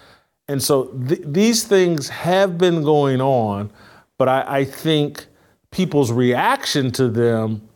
And 0.46 0.62
so 0.62 0.84
th- 1.08 1.22
these 1.24 1.64
things 1.64 2.08
have 2.08 2.58
been 2.58 2.84
going 2.84 3.20
on, 3.20 3.72
but 4.18 4.28
I, 4.28 4.44
I 4.46 4.64
think 4.64 5.26
people's 5.72 6.12
reaction 6.12 6.92
to 6.92 7.08
them 7.08 7.68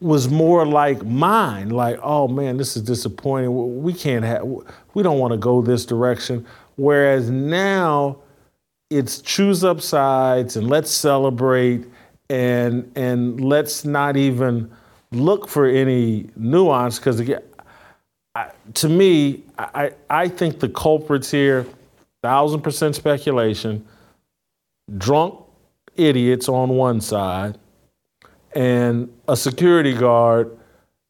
was 0.00 0.28
more 0.28 0.66
like 0.66 1.04
mine, 1.04 1.70
like, 1.70 1.98
oh 2.02 2.28
man, 2.28 2.56
this 2.56 2.76
is 2.76 2.82
disappointing. 2.82 3.82
We 3.82 3.92
can't 3.92 4.24
have, 4.24 4.44
we 4.94 5.02
don't 5.02 5.18
want 5.18 5.32
to 5.32 5.38
go 5.38 5.62
this 5.62 5.86
direction. 5.86 6.46
Whereas 6.76 7.30
now 7.30 8.18
it's 8.90 9.20
choose 9.20 9.64
up 9.64 9.80
sides 9.80 10.56
and 10.56 10.68
let's 10.68 10.90
celebrate 10.90 11.86
and 12.30 12.90
and 12.96 13.40
let's 13.40 13.84
not 13.84 14.16
even 14.16 14.70
look 15.12 15.48
for 15.48 15.66
any 15.66 16.28
nuance 16.36 16.98
because 16.98 17.20
again, 17.20 17.42
I, 18.34 18.50
to 18.74 18.88
me, 18.88 19.44
I, 19.58 19.92
I 20.10 20.28
think 20.28 20.60
the 20.60 20.68
culprits 20.68 21.30
here, 21.30 21.66
thousand 22.22 22.62
percent 22.62 22.96
speculation, 22.96 23.86
drunk 24.98 25.40
idiots 25.96 26.48
on 26.48 26.70
one 26.70 27.00
side 27.00 27.58
and 28.54 29.12
a 29.28 29.36
security 29.36 29.92
guard 29.92 30.56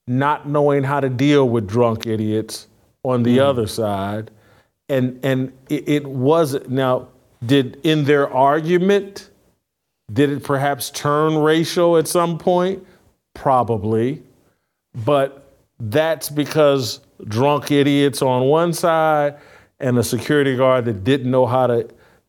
not 0.07 0.49
knowing 0.49 0.83
how 0.83 1.01
to 1.01 1.09
deal 1.09 1.49
with 1.49 1.67
drunk 1.67 2.07
idiots 2.07 2.69
on 3.03 3.23
the 3.23 3.39
mm. 3.39 3.43
other 3.43 3.67
side. 3.67 4.31
And 4.89 5.19
and 5.25 5.53
it, 5.69 5.89
it 5.89 6.07
was 6.07 6.57
now 6.69 7.09
did 7.45 7.79
in 7.83 8.05
their 8.05 8.31
argument 8.33 9.31
did 10.13 10.31
it 10.31 10.45
perhaps 10.45 10.91
turn 10.91 11.39
racial 11.39 11.97
at 11.97 12.07
some 12.07 12.39
point? 12.39 12.85
Probably. 13.35 14.23
But 15.05 15.51
that's 15.81 16.29
because 16.29 17.01
drunk 17.27 17.71
idiots 17.71 18.23
on 18.23 18.45
one 18.45 18.73
side 18.73 19.39
and 19.81 19.99
a 19.99 20.05
security 20.05 20.57
guard 20.57 20.85
that 20.85 21.05
didn't 21.05 21.31
know 21.31 21.47
how 21.47 21.67
to 21.67 21.89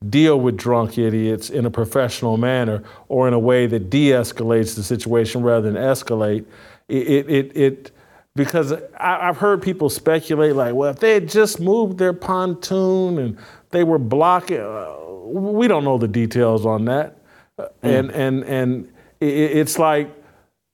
deal 0.10 0.40
with 0.40 0.58
drunk 0.58 0.98
idiots 0.98 1.50
in 1.50 1.66
a 1.66 1.72
professional 1.72 2.38
manner 2.38 2.84
or 3.08 3.28
in 3.28 3.34
a 3.34 3.40
way 3.40 3.68
that 3.68 3.90
de-escalates 3.90 4.76
the 4.76 4.84
situation 4.84 5.42
rather 5.42 5.72
than 5.72 5.82
escalate. 5.82 6.46
It, 6.88 7.08
it, 7.08 7.30
it, 7.30 7.58
it 7.58 7.92
because 8.36 8.74
I, 9.00 9.26
have 9.26 9.38
heard 9.38 9.62
people 9.62 9.90
speculate 9.90 10.56
like, 10.56 10.74
well, 10.74 10.92
if 10.92 11.00
they 11.00 11.14
had 11.14 11.30
just 11.30 11.60
moved 11.60 11.98
their 11.98 12.14
pontoon 12.14 13.18
and 13.18 13.38
they 13.70 13.84
were 13.84 13.98
blocking, 13.98 14.60
uh, 14.60 14.96
we 15.26 15.68
don't 15.68 15.84
know 15.84 15.98
the 15.98 16.08
details 16.08 16.66
on 16.66 16.86
that, 16.86 17.18
mm. 17.58 17.70
and 17.82 18.12
and 18.12 18.44
and 18.44 18.94
it, 19.22 19.28
it's 19.28 19.80
like 19.80 20.10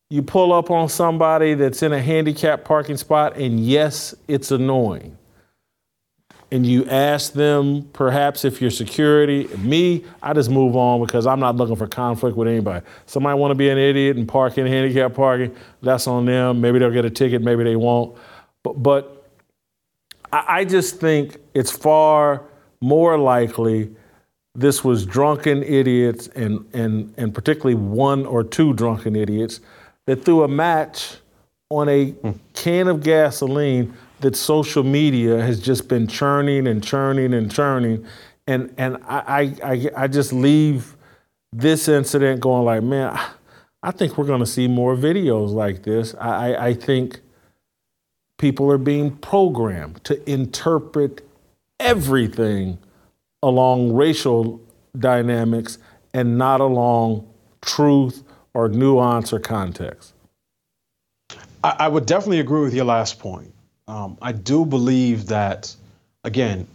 you 0.09 0.21
pull 0.21 0.51
up 0.51 0.69
on 0.71 0.89
somebody 0.89 1.53
that's 1.53 1.83
in 1.83 1.93
a 1.93 2.01
handicapped 2.01 2.65
parking 2.65 2.97
spot, 2.97 3.37
and 3.37 3.59
yes, 3.59 4.13
it's 4.27 4.51
annoying 4.51 5.17
and 6.51 6.65
you 6.65 6.85
ask 6.85 7.31
them 7.31 7.83
perhaps 7.93 8.43
if 8.43 8.61
you're 8.61 8.71
security, 8.71 9.47
me, 9.57 10.03
I 10.21 10.33
just 10.33 10.49
move 10.49 10.75
on 10.75 10.99
because 11.01 11.25
I'm 11.25 11.39
not 11.39 11.55
looking 11.55 11.77
for 11.77 11.87
conflict 11.87 12.35
with 12.35 12.47
anybody. 12.47 12.85
Somebody 13.05 13.39
want 13.39 13.51
to 13.51 13.55
be 13.55 13.69
an 13.69 13.77
idiot 13.77 14.17
and 14.17 14.27
park 14.27 14.57
in 14.57 14.67
handicap 14.67 15.13
parking, 15.13 15.55
that's 15.81 16.07
on 16.07 16.25
them. 16.25 16.59
Maybe 16.59 16.79
they'll 16.79 16.91
get 16.91 17.05
a 17.05 17.09
ticket, 17.09 17.41
maybe 17.41 17.63
they 17.63 17.77
won't. 17.77 18.17
But, 18.63 18.83
but 18.83 19.29
I 20.33 20.65
just 20.65 20.99
think 20.99 21.37
it's 21.53 21.71
far 21.71 22.43
more 22.81 23.17
likely 23.17 23.95
this 24.53 24.83
was 24.83 25.05
drunken 25.05 25.63
idiots 25.63 26.27
and, 26.27 26.65
and, 26.73 27.13
and 27.17 27.33
particularly 27.33 27.75
one 27.75 28.25
or 28.25 28.43
two 28.43 28.73
drunken 28.73 29.15
idiots 29.15 29.61
that 30.05 30.25
threw 30.25 30.43
a 30.43 30.47
match 30.47 31.17
on 31.69 31.87
a 31.87 32.11
hmm. 32.11 32.31
can 32.53 32.87
of 32.87 33.01
gasoline 33.01 33.93
that 34.21 34.35
social 34.35 34.83
media 34.83 35.41
has 35.41 35.59
just 35.59 35.87
been 35.87 36.07
churning 36.07 36.67
and 36.67 36.83
churning 36.83 37.33
and 37.33 37.51
churning. 37.51 38.05
And, 38.47 38.73
and 38.77 38.97
I, 39.07 39.55
I, 39.63 40.03
I 40.03 40.07
just 40.07 40.33
leave 40.33 40.95
this 41.51 41.87
incident 41.87 42.39
going 42.39 42.65
like, 42.65 42.83
man, 42.83 43.19
I 43.83 43.91
think 43.91 44.17
we're 44.17 44.25
going 44.25 44.39
to 44.39 44.45
see 44.45 44.67
more 44.67 44.95
videos 44.95 45.51
like 45.51 45.83
this. 45.83 46.15
I, 46.15 46.67
I 46.67 46.73
think 46.73 47.19
people 48.37 48.71
are 48.71 48.77
being 48.77 49.17
programmed 49.17 50.03
to 50.05 50.29
interpret 50.29 51.21
everything 51.79 52.77
along 53.43 53.93
racial 53.93 54.61
dynamics 54.97 55.77
and 56.13 56.37
not 56.37 56.61
along 56.61 57.27
truth 57.61 58.23
or 58.53 58.69
nuance 58.69 59.33
or 59.33 59.39
context. 59.39 60.13
I, 61.63 61.75
I 61.79 61.87
would 61.87 62.05
definitely 62.05 62.39
agree 62.39 62.61
with 62.61 62.73
your 62.73 62.85
last 62.85 63.19
point. 63.19 63.53
Um, 63.91 64.17
I 64.21 64.31
do 64.31 64.65
believe 64.65 65.27
that, 65.27 65.75
again, 66.23 66.65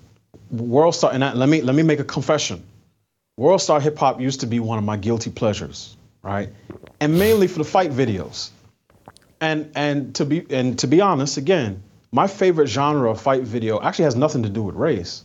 World 0.51 0.95
Star, 0.95 1.15
and 1.15 1.25
I, 1.25 1.33
let 1.33 1.49
me 1.49 1.63
let 1.63 1.75
me 1.75 1.83
make 1.83 1.99
a 1.99 2.05
confession. 2.05 2.63
World 3.39 3.63
Star 3.63 3.81
Hip 3.81 3.97
Hop 3.97 4.21
used 4.21 4.41
to 4.41 4.47
be 4.47 4.61
one 4.61 4.77
of 4.77 4.85
my 4.85 4.99
guilty 4.99 5.31
pleasures, 5.31 5.97
right? 6.23 6.51
And 7.01 7.19
mainly 7.19 7.47
for 7.47 7.59
the 7.59 7.65
fight 7.65 7.91
videos. 7.91 8.51
And 9.41 9.73
and 9.75 10.15
to 10.17 10.27
be 10.27 10.45
and 10.51 10.79
to 10.81 10.87
be 10.87 11.01
honest, 11.01 11.39
again, 11.39 11.83
my 12.13 12.27
favorite 12.27 12.67
genre 12.67 13.11
of 13.11 13.19
fight 13.19 13.45
video 13.45 13.81
actually 13.81 14.05
has 14.05 14.17
nothing 14.17 14.43
to 14.43 14.51
do 14.51 14.63
with 14.63 14.75
race. 14.75 15.25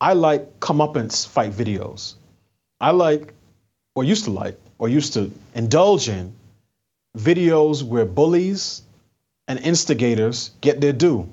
I 0.00 0.12
like 0.12 0.60
comeuppance 0.60 1.26
fight 1.26 1.50
videos. 1.50 2.14
I 2.80 2.92
like, 2.92 3.34
or 3.96 4.04
used 4.04 4.24
to 4.26 4.30
like, 4.30 4.60
or 4.78 4.88
used 4.88 5.14
to 5.14 5.32
indulge 5.56 6.08
in 6.08 6.34
videos 7.18 7.82
where 7.82 8.04
bullies 8.04 8.82
and 9.52 9.66
instigators 9.66 10.50
get 10.62 10.80
their 10.80 10.94
due. 10.94 11.30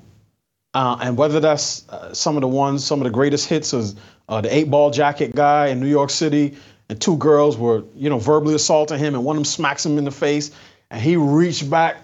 Uh, 0.74 0.98
and 1.00 1.16
whether 1.16 1.40
that's 1.40 1.88
uh, 1.88 2.12
some 2.12 2.36
of 2.36 2.42
the 2.42 2.48
ones, 2.48 2.84
some 2.84 3.00
of 3.00 3.04
the 3.04 3.10
greatest 3.10 3.48
hits 3.48 3.72
is 3.72 3.96
uh, 4.28 4.42
the 4.42 4.54
eight 4.54 4.70
ball 4.70 4.90
jacket 4.90 5.34
guy 5.34 5.68
in 5.68 5.80
New 5.80 5.88
York 5.88 6.10
City, 6.10 6.54
and 6.90 7.00
two 7.00 7.16
girls 7.16 7.56
were, 7.56 7.82
you 7.96 8.10
know, 8.10 8.18
verbally 8.18 8.54
assaulting 8.54 8.98
him, 8.98 9.14
and 9.14 9.24
one 9.24 9.36
of 9.36 9.38
them 9.38 9.46
smacks 9.46 9.86
him 9.86 9.96
in 9.96 10.04
the 10.04 10.10
face, 10.10 10.50
and 10.90 11.00
he 11.00 11.16
reached 11.16 11.70
back, 11.70 11.96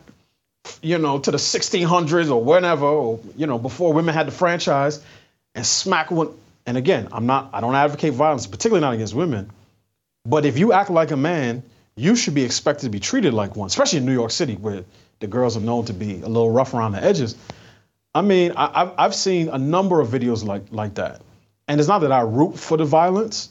you 0.81 0.97
know, 0.97 1.19
to 1.19 1.31
the 1.31 1.37
1600s 1.37 2.31
or 2.31 2.43
whenever, 2.43 2.87
or 2.87 3.21
you 3.37 3.47
know, 3.47 3.59
before 3.59 3.93
women 3.93 4.15
had 4.15 4.27
the 4.27 4.33
franchise, 4.33 5.05
and 5.55 5.67
smack 5.67 6.11
one. 6.11 6.33
And 6.65 6.79
again, 6.79 7.09
I'm 7.13 7.27
not, 7.27 7.51
I 7.53 7.61
don't 7.61 7.75
advocate 7.75 8.15
violence, 8.15 8.47
particularly 8.47 8.81
not 8.81 8.95
against 8.95 9.13
women, 9.13 9.51
but 10.25 10.47
if 10.47 10.57
you 10.57 10.73
act 10.73 10.89
like 10.89 11.11
a 11.11 11.17
man, 11.17 11.63
you 11.95 12.17
should 12.17 12.35
be 12.35 12.43
expected 12.43 12.87
to 12.87 12.91
be 12.91 13.01
treated 13.01 13.35
like 13.35 13.55
one, 13.55 13.67
especially 13.67 13.99
in 13.99 14.07
New 14.07 14.15
York 14.15 14.31
City, 14.31 14.55
where 14.55 14.83
the 15.21 15.27
girls 15.27 15.57
are 15.57 15.61
known 15.61 15.85
to 15.87 15.93
be 15.93 16.21
a 16.21 16.29
little 16.29 16.51
rough 16.51 16.75
around 16.75 16.93
the 16.93 17.03
edges. 17.03 17.37
I 18.15 18.23
mean, 18.23 18.53
I, 18.57 18.79
have 18.79 18.95
I've 18.99 19.15
seen 19.15 19.49
a 19.49 19.59
number 19.59 20.01
of 20.01 20.09
videos 20.09 20.45
like 20.45 20.65
like 20.71 20.95
that, 20.95 21.21
and 21.69 21.81
it's 21.81 21.89
not 21.89 22.01
that 22.01 22.13
I 22.13 22.21
root 22.23 22.59
for 22.59 22.77
the 22.77 22.85
violence, 22.85 23.51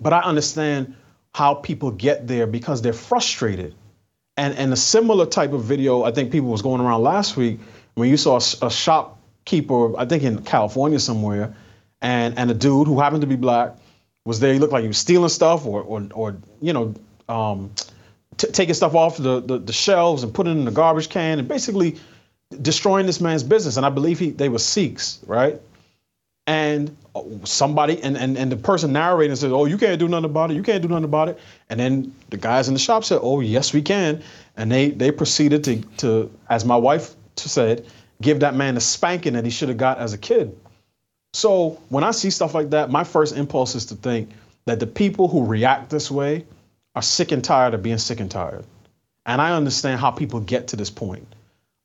but 0.00 0.12
I 0.12 0.20
understand 0.20 0.94
how 1.34 1.54
people 1.54 1.90
get 1.90 2.26
there 2.28 2.46
because 2.46 2.82
they're 2.82 2.92
frustrated. 2.92 3.74
And 4.36 4.54
and 4.56 4.72
a 4.72 4.76
similar 4.76 5.26
type 5.26 5.52
of 5.52 5.64
video 5.64 6.02
I 6.02 6.12
think 6.12 6.32
people 6.32 6.48
was 6.48 6.62
going 6.62 6.80
around 6.80 7.02
last 7.02 7.36
week 7.36 7.60
when 7.94 8.08
you 8.08 8.16
saw 8.16 8.34
a, 8.34 8.66
a 8.66 8.70
shopkeeper, 8.70 9.96
I 9.96 10.06
think 10.06 10.22
in 10.22 10.42
California 10.42 10.98
somewhere, 10.98 11.54
and 12.00 12.38
and 12.38 12.50
a 12.50 12.54
dude 12.54 12.86
who 12.86 13.00
happened 13.00 13.22
to 13.22 13.26
be 13.26 13.36
black 13.36 13.76
was 14.24 14.40
there. 14.40 14.52
He 14.52 14.58
looked 14.58 14.72
like 14.72 14.82
he 14.82 14.88
was 14.88 14.98
stealing 14.98 15.28
stuff 15.28 15.66
or 15.66 15.82
or 15.82 16.08
or 16.12 16.36
you 16.60 16.72
know. 16.72 16.94
Um, 17.26 17.70
t- 18.36 18.48
taking 18.48 18.74
stuff 18.74 18.94
off 18.94 19.16
the, 19.16 19.40
the, 19.40 19.58
the, 19.58 19.72
shelves 19.72 20.22
and 20.22 20.32
putting 20.32 20.54
it 20.54 20.58
in 20.58 20.64
the 20.64 20.70
garbage 20.70 21.08
can 21.08 21.38
and 21.38 21.48
basically 21.48 21.98
destroying 22.60 23.06
this 23.06 23.20
man's 23.20 23.42
business. 23.42 23.76
And 23.76 23.86
I 23.86 23.90
believe 23.90 24.18
he 24.18 24.30
they 24.30 24.48
were 24.48 24.58
Sikhs, 24.58 25.20
right? 25.26 25.60
And 26.46 26.96
uh, 27.14 27.22
somebody 27.44 28.02
and, 28.02 28.16
and, 28.16 28.36
and 28.36 28.52
the 28.52 28.56
person 28.56 28.92
narrating 28.92 29.36
says, 29.36 29.52
Oh, 29.52 29.64
you 29.64 29.78
can't 29.78 29.98
do 29.98 30.08
nothing 30.08 30.26
about 30.26 30.50
it, 30.50 30.54
you 30.54 30.62
can't 30.62 30.82
do 30.82 30.88
nothing 30.88 31.04
about 31.04 31.28
it. 31.28 31.38
And 31.70 31.80
then 31.80 32.14
the 32.30 32.36
guys 32.36 32.68
in 32.68 32.74
the 32.74 32.80
shop 32.80 33.04
said, 33.04 33.20
Oh, 33.22 33.40
yes, 33.40 33.72
we 33.72 33.82
can. 33.82 34.22
And 34.56 34.70
they 34.70 34.90
they 34.90 35.10
proceeded 35.10 35.64
to 35.64 35.80
to, 35.98 36.30
as 36.48 36.64
my 36.64 36.76
wife 36.76 37.14
said, 37.36 37.86
give 38.20 38.40
that 38.40 38.54
man 38.54 38.76
a 38.76 38.80
spanking 38.80 39.34
that 39.34 39.44
he 39.44 39.50
should 39.50 39.68
have 39.68 39.78
got 39.78 39.98
as 39.98 40.12
a 40.12 40.18
kid. 40.18 40.56
So 41.32 41.80
when 41.88 42.04
I 42.04 42.12
see 42.12 42.30
stuff 42.30 42.54
like 42.54 42.70
that, 42.70 42.90
my 42.90 43.02
first 43.02 43.36
impulse 43.36 43.74
is 43.74 43.86
to 43.86 43.96
think 43.96 44.30
that 44.66 44.78
the 44.80 44.86
people 44.86 45.28
who 45.28 45.44
react 45.44 45.90
this 45.90 46.10
way 46.10 46.44
are 46.94 47.02
sick 47.02 47.32
and 47.32 47.44
tired 47.44 47.74
of 47.74 47.82
being 47.82 47.98
sick 47.98 48.20
and 48.20 48.30
tired. 48.30 48.64
And 49.26 49.40
I 49.40 49.52
understand 49.52 50.00
how 50.00 50.10
people 50.10 50.40
get 50.40 50.68
to 50.68 50.76
this 50.76 50.90
point. 50.90 51.26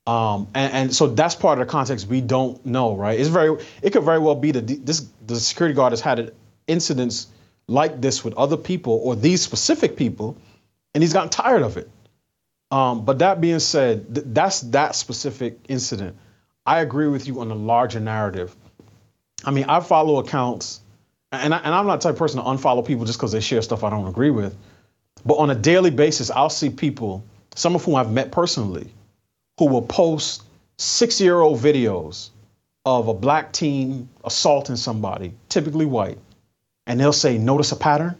Um, 0.06 0.48
and, 0.54 0.72
and, 0.72 0.94
so 0.94 1.08
that's 1.08 1.34
part 1.34 1.58
of 1.60 1.66
the 1.66 1.70
context 1.70 2.08
we 2.08 2.20
don't 2.20 2.64
know, 2.64 2.96
right? 2.96 3.18
It's 3.18 3.28
very, 3.28 3.62
it 3.82 3.92
could 3.92 4.02
very 4.02 4.18
well 4.18 4.34
be 4.34 4.50
that 4.52 4.66
this 4.86 5.06
the 5.26 5.38
security 5.38 5.74
guard 5.74 5.92
has 5.92 6.00
had 6.00 6.32
incidents 6.66 7.28
like 7.68 8.00
this 8.00 8.24
with 8.24 8.34
other 8.34 8.56
people 8.56 9.00
or 9.04 9.14
these 9.14 9.42
specific 9.42 9.96
people, 9.96 10.36
and 10.94 11.02
he's 11.02 11.12
gotten 11.12 11.28
tired 11.28 11.62
of 11.62 11.76
it. 11.76 11.88
Um, 12.70 13.04
but 13.04 13.18
that 13.18 13.40
being 13.40 13.58
said, 13.58 14.14
th- 14.14 14.26
that's 14.30 14.60
that 14.60 14.94
specific 14.94 15.58
incident. 15.68 16.16
I 16.64 16.80
agree 16.80 17.08
with 17.08 17.26
you 17.26 17.40
on 17.40 17.48
the 17.48 17.54
larger 17.54 18.00
narrative. 18.00 18.54
I 19.44 19.50
mean, 19.50 19.66
I 19.68 19.80
follow 19.80 20.18
accounts, 20.18 20.80
and, 21.30 21.54
I, 21.54 21.58
and 21.58 21.74
I'm 21.74 21.86
not 21.86 22.00
the 22.00 22.08
type 22.08 22.14
of 22.14 22.18
person 22.18 22.42
to 22.42 22.48
unfollow 22.48 22.86
people 22.86 23.04
just 23.04 23.18
because 23.18 23.32
they 23.32 23.40
share 23.40 23.62
stuff 23.62 23.84
I 23.84 23.90
don't 23.90 24.06
agree 24.06 24.30
with. 24.30 24.56
But 25.24 25.34
on 25.34 25.50
a 25.50 25.54
daily 25.54 25.90
basis, 25.90 26.30
I'll 26.30 26.50
see 26.50 26.70
people, 26.70 27.24
some 27.54 27.74
of 27.74 27.84
whom 27.84 27.96
I've 27.96 28.10
met 28.10 28.32
personally, 28.32 28.92
who 29.58 29.66
will 29.66 29.82
post 29.82 30.42
six 30.78 31.20
year 31.20 31.40
old 31.40 31.58
videos 31.58 32.30
of 32.86 33.08
a 33.08 33.14
black 33.14 33.52
teen 33.52 34.08
assaulting 34.24 34.76
somebody, 34.76 35.34
typically 35.48 35.86
white, 35.86 36.18
and 36.86 36.98
they'll 36.98 37.12
say, 37.12 37.36
Notice 37.38 37.72
a 37.72 37.76
pattern, 37.76 38.16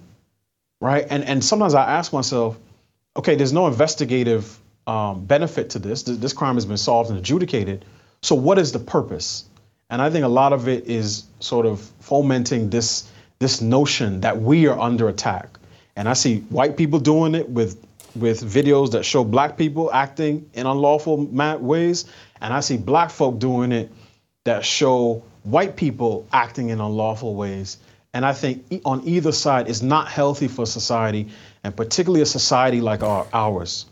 right? 0.80 1.06
And, 1.08 1.24
and 1.24 1.44
sometimes 1.44 1.74
I 1.74 1.84
ask 1.84 2.12
myself, 2.12 2.58
okay, 3.16 3.34
there's 3.34 3.52
no 3.52 3.66
investigative 3.66 4.58
um, 4.86 5.24
benefit 5.24 5.70
to 5.70 5.78
this. 5.78 6.02
This 6.02 6.32
crime 6.32 6.56
has 6.56 6.66
been 6.66 6.76
solved 6.76 7.10
and 7.10 7.18
adjudicated. 7.18 7.84
So, 8.22 8.34
what 8.34 8.58
is 8.58 8.72
the 8.72 8.78
purpose? 8.78 9.46
And 9.88 10.00
I 10.00 10.10
think 10.10 10.24
a 10.24 10.28
lot 10.28 10.52
of 10.52 10.68
it 10.68 10.86
is 10.86 11.24
sort 11.40 11.66
of 11.66 11.80
fomenting 12.00 12.70
this, 12.70 13.10
this 13.38 13.60
notion 13.60 14.20
that 14.20 14.40
we 14.40 14.68
are 14.68 14.78
under 14.78 15.08
attack 15.08 15.58
and 15.96 16.08
I 16.08 16.14
see 16.14 16.40
white 16.50 16.76
people 16.76 16.98
doing 16.98 17.34
it 17.34 17.48
with 17.48 17.84
with 18.16 18.42
videos 18.42 18.92
that 18.92 19.04
show 19.04 19.22
black 19.22 19.56
people 19.56 19.92
acting 19.92 20.50
in 20.54 20.66
unlawful 20.66 21.24
ways, 21.26 22.04
and 22.40 22.52
I 22.52 22.60
see 22.60 22.76
black 22.76 23.10
folk 23.10 23.38
doing 23.38 23.72
it 23.72 23.92
that 24.44 24.64
show 24.64 25.22
white 25.44 25.76
people 25.76 26.26
acting 26.32 26.70
in 26.70 26.80
unlawful 26.80 27.34
ways. 27.34 27.78
And 28.12 28.26
I 28.26 28.32
think 28.32 28.64
on 28.84 29.06
either 29.06 29.30
side 29.30 29.68
is 29.68 29.82
not 29.82 30.08
healthy 30.08 30.48
for 30.48 30.66
society, 30.66 31.28
and 31.62 31.76
particularly 31.76 32.22
a 32.22 32.26
society 32.26 32.80
like 32.80 33.02
our, 33.02 33.26
ours, 33.32 33.86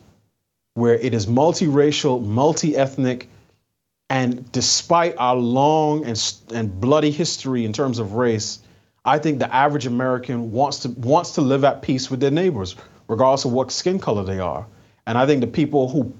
where 0.74 0.94
it 0.94 1.14
is 1.14 1.26
multiracial, 1.26 2.24
multi-ethnic, 2.24 3.28
and 4.10 4.50
despite 4.50 5.14
our 5.18 5.36
long 5.36 6.04
and, 6.04 6.34
and 6.52 6.80
bloody 6.80 7.10
history 7.12 7.64
in 7.64 7.72
terms 7.72 8.00
of 8.00 8.14
race, 8.14 8.58
I 9.08 9.18
think 9.18 9.38
the 9.38 9.52
average 9.54 9.86
American 9.86 10.52
wants 10.52 10.80
to 10.80 10.90
wants 10.90 11.32
to 11.36 11.40
live 11.40 11.64
at 11.64 11.80
peace 11.80 12.10
with 12.10 12.20
their 12.20 12.30
neighbors, 12.30 12.76
regardless 13.08 13.46
of 13.46 13.52
what 13.52 13.72
skin 13.72 13.98
color 13.98 14.22
they 14.22 14.38
are. 14.38 14.66
And 15.06 15.16
I 15.16 15.24
think 15.24 15.40
the 15.40 15.46
people 15.46 15.88
who 15.88 16.12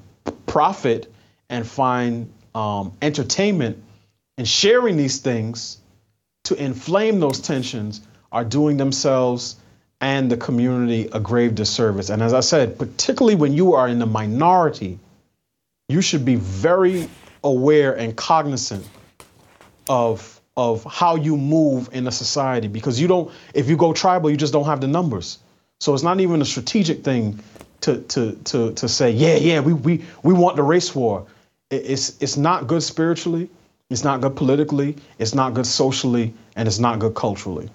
profit 0.47 1.13
and 1.51 1.67
find 1.67 2.33
um, 2.55 2.97
entertainment 3.03 3.83
in 4.39 4.47
sharing 4.47 4.97
these 4.97 5.19
things 5.19 5.79
to 6.45 6.55
inflame 6.55 7.21
those 7.21 7.41
tensions 7.41 8.01
are 8.33 8.45
doing 8.45 8.79
themselves 8.79 9.57
and 10.01 10.31
the 10.31 10.37
community 10.39 11.11
a 11.13 11.21
grave 11.21 11.55
disservice. 11.55 12.09
And 12.09 12.23
as 12.23 12.33
I 12.33 12.41
said, 12.41 12.79
particularly 12.79 13.35
when 13.35 13.53
you 13.53 13.75
are 13.75 13.87
in 13.87 13.99
the 13.99 14.07
minority, 14.07 14.99
you 15.89 16.01
should 16.01 16.25
be 16.25 16.37
very 16.37 17.11
aware 17.45 17.93
and 17.93 18.17
cognizant 18.17 18.89
of 19.89 20.38
of 20.59 20.83
how 20.83 21.15
you 21.15 21.37
move 21.37 21.89
in 21.93 22.09
a 22.09 22.11
society 22.11 22.67
because 22.67 23.01
you 23.01 23.07
don't 23.07 23.31
if 23.55 23.69
you 23.69 23.77
go 23.77 23.93
tribal 23.93 24.29
you 24.29 24.37
just 24.37 24.53
don't 24.53 24.67
have 24.67 24.81
the 24.81 24.89
numbers 24.89 25.39
so 25.79 25.95
it's 25.95 26.03
not 26.03 26.19
even 26.19 26.43
a 26.43 26.45
strategic 26.45 27.05
thing 27.05 27.39
to 27.81 28.01
to 28.03 28.33
to 28.43 28.73
to 28.75 28.89
say 28.89 29.09
yeah 29.09 29.37
yeah 29.37 29.61
we 29.61 29.73
we 29.73 30.05
we 30.25 30.35
want 30.35 30.57
the 30.57 30.63
race 30.63 30.97
war 30.97 31.25
it's 31.71 32.21
it's 32.21 32.37
not 32.37 32.67
good 32.67 32.83
spiritually 32.83 33.49
it's 33.89 34.03
not 34.03 34.21
good 34.21 34.35
politically 34.35 34.97
it's 35.21 35.33
not 35.33 35.55
good 35.55 35.67
socially 35.67 36.35
and 36.57 36.67
it's 36.67 36.81
not 36.81 36.99
good 36.99 37.15
culturally 37.15 37.71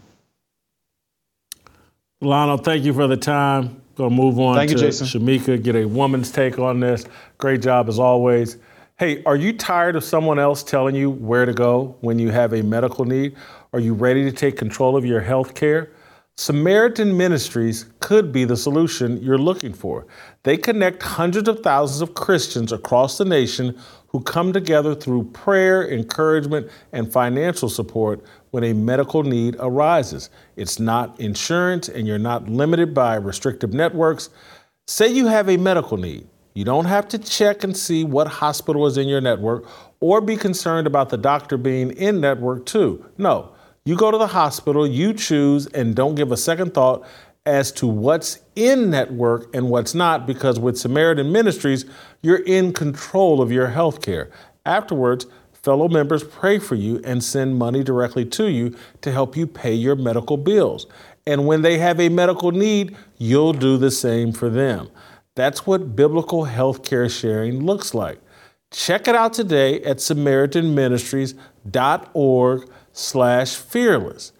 Lionel, 2.19 2.57
thank 2.57 2.85
you 2.85 2.93
for 2.93 3.07
the 3.07 3.17
time. 3.17 3.81
Gonna 3.95 4.15
move 4.15 4.39
on 4.39 4.55
Thank 4.55 4.69
to 4.69 4.75
you, 4.75 4.81
Jason. 4.81 5.07
Shemeka, 5.07 5.61
get 5.61 5.75
a 5.75 5.85
woman's 5.85 6.31
take 6.31 6.57
on 6.57 6.79
this. 6.79 7.05
Great 7.37 7.61
job 7.61 7.89
as 7.89 7.99
always. 7.99 8.57
Hey, 8.99 9.23
are 9.23 9.35
you 9.35 9.53
tired 9.53 9.95
of 9.95 10.03
someone 10.03 10.37
else 10.37 10.61
telling 10.61 10.93
you 10.93 11.09
where 11.09 11.47
to 11.47 11.53
go 11.53 11.97
when 12.01 12.19
you 12.19 12.29
have 12.29 12.53
a 12.53 12.61
medical 12.61 13.05
need? 13.05 13.35
Are 13.73 13.79
you 13.79 13.95
ready 13.95 14.23
to 14.23 14.31
take 14.31 14.55
control 14.55 14.95
of 14.95 15.03
your 15.03 15.19
health 15.19 15.55
care? 15.55 15.89
Samaritan 16.37 17.17
Ministries 17.17 17.85
could 18.01 18.31
be 18.31 18.45
the 18.45 18.55
solution 18.55 19.19
you're 19.19 19.39
looking 19.39 19.73
for. 19.73 20.05
They 20.43 20.57
connect 20.57 21.01
hundreds 21.01 21.49
of 21.49 21.61
thousands 21.61 22.01
of 22.01 22.13
Christians 22.13 22.71
across 22.71 23.17
the 23.17 23.25
nation 23.25 23.75
who 24.09 24.21
come 24.21 24.53
together 24.53 24.93
through 24.93 25.23
prayer, 25.31 25.89
encouragement, 25.89 26.69
and 26.91 27.11
financial 27.11 27.69
support 27.69 28.23
when 28.51 28.63
a 28.63 28.73
medical 28.73 29.23
need 29.23 29.55
arises. 29.59 30.29
It's 30.55 30.79
not 30.79 31.19
insurance, 31.19 31.89
and 31.89 32.07
you're 32.07 32.19
not 32.19 32.47
limited 32.47 32.93
by 32.93 33.15
restrictive 33.15 33.73
networks. 33.73 34.29
Say 34.85 35.07
you 35.07 35.25
have 35.25 35.49
a 35.49 35.57
medical 35.57 35.97
need. 35.97 36.27
You 36.53 36.63
don't 36.63 36.85
have 36.85 37.07
to 37.09 37.17
check 37.17 37.63
and 37.63 37.75
see 37.75 38.03
what 38.03 38.27
hospital 38.27 38.85
is 38.85 38.97
in 38.97 39.07
your 39.07 39.21
network 39.21 39.65
or 39.99 40.21
be 40.21 40.35
concerned 40.35 40.85
about 40.85 41.09
the 41.09 41.17
doctor 41.17 41.57
being 41.57 41.91
in 41.91 42.21
network 42.21 42.65
too. 42.65 43.03
No, 43.17 43.53
you 43.85 43.95
go 43.95 44.11
to 44.11 44.17
the 44.17 44.27
hospital, 44.27 44.85
you 44.85 45.13
choose, 45.13 45.65
and 45.67 45.95
don't 45.95 46.15
give 46.15 46.31
a 46.31 46.37
second 46.37 46.73
thought 46.73 47.05
as 47.45 47.71
to 47.73 47.87
what's 47.87 48.39
in 48.55 48.89
network 48.89 49.53
and 49.53 49.69
what's 49.69 49.93
not, 49.93 50.25
because 50.25 50.59
with 50.59 50.77
Samaritan 50.77 51.31
Ministries, 51.31 51.85
you're 52.21 52.43
in 52.43 52.71
control 52.71 53.41
of 53.41 53.51
your 53.51 53.67
health 53.67 54.01
care. 54.01 54.29
Afterwards, 54.65 55.25
fellow 55.51 55.89
members 55.89 56.23
pray 56.23 56.59
for 56.59 56.75
you 56.75 57.01
and 57.03 57.23
send 57.23 57.57
money 57.57 57.83
directly 57.83 58.25
to 58.25 58.49
you 58.49 58.75
to 59.01 59.11
help 59.11 59.35
you 59.35 59.47
pay 59.47 59.73
your 59.73 59.95
medical 59.95 60.37
bills. 60.37 60.87
And 61.25 61.45
when 61.47 61.61
they 61.61 61.77
have 61.79 61.99
a 61.99 62.09
medical 62.09 62.51
need, 62.51 62.95
you'll 63.17 63.53
do 63.53 63.77
the 63.77 63.91
same 63.91 64.31
for 64.31 64.49
them. 64.49 64.89
That's 65.35 65.65
what 65.65 65.95
biblical 65.95 66.43
health 66.45 66.83
care 66.83 67.09
sharing 67.09 67.65
looks 67.65 67.93
like. 67.93 68.19
Check 68.71 69.07
it 69.07 69.15
out 69.15 69.33
today 69.33 69.81
at 69.81 69.97
samaritanministries.org 69.97 72.69
slash 72.91 73.55
fearless. 73.55 74.31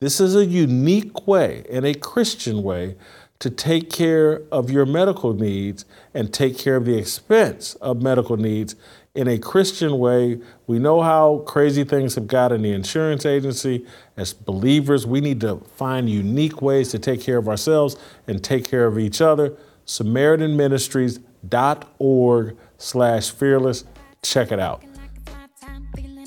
This 0.00 0.20
is 0.20 0.36
a 0.36 0.44
unique 0.44 1.26
way 1.26 1.64
and 1.70 1.86
a 1.86 1.94
Christian 1.94 2.62
way 2.62 2.96
to 3.38 3.48
take 3.50 3.90
care 3.90 4.42
of 4.52 4.70
your 4.70 4.86
medical 4.86 5.34
needs 5.34 5.84
and 6.14 6.32
take 6.32 6.56
care 6.58 6.76
of 6.76 6.84
the 6.84 6.96
expense 6.96 7.74
of 7.76 8.02
medical 8.02 8.36
needs 8.36 8.76
in 9.14 9.28
a 9.28 9.38
Christian 9.38 9.98
way. 9.98 10.40
We 10.66 10.78
know 10.78 11.02
how 11.02 11.38
crazy 11.46 11.84
things 11.84 12.14
have 12.14 12.26
got 12.26 12.52
in 12.52 12.62
the 12.62 12.72
insurance 12.72 13.26
agency. 13.26 13.86
As 14.16 14.32
believers, 14.32 15.06
we 15.06 15.20
need 15.20 15.40
to 15.42 15.58
find 15.76 16.08
unique 16.08 16.62
ways 16.62 16.90
to 16.90 16.98
take 16.98 17.20
care 17.20 17.38
of 17.38 17.48
ourselves 17.48 17.96
and 18.26 18.42
take 18.42 18.68
care 18.68 18.86
of 18.86 18.98
each 18.98 19.20
other. 19.20 19.54
SamaritanMinistries.org 19.86 22.56
slash 22.78 23.30
fearless. 23.30 23.84
Check 24.22 24.52
it 24.52 24.60
out. 24.60 24.82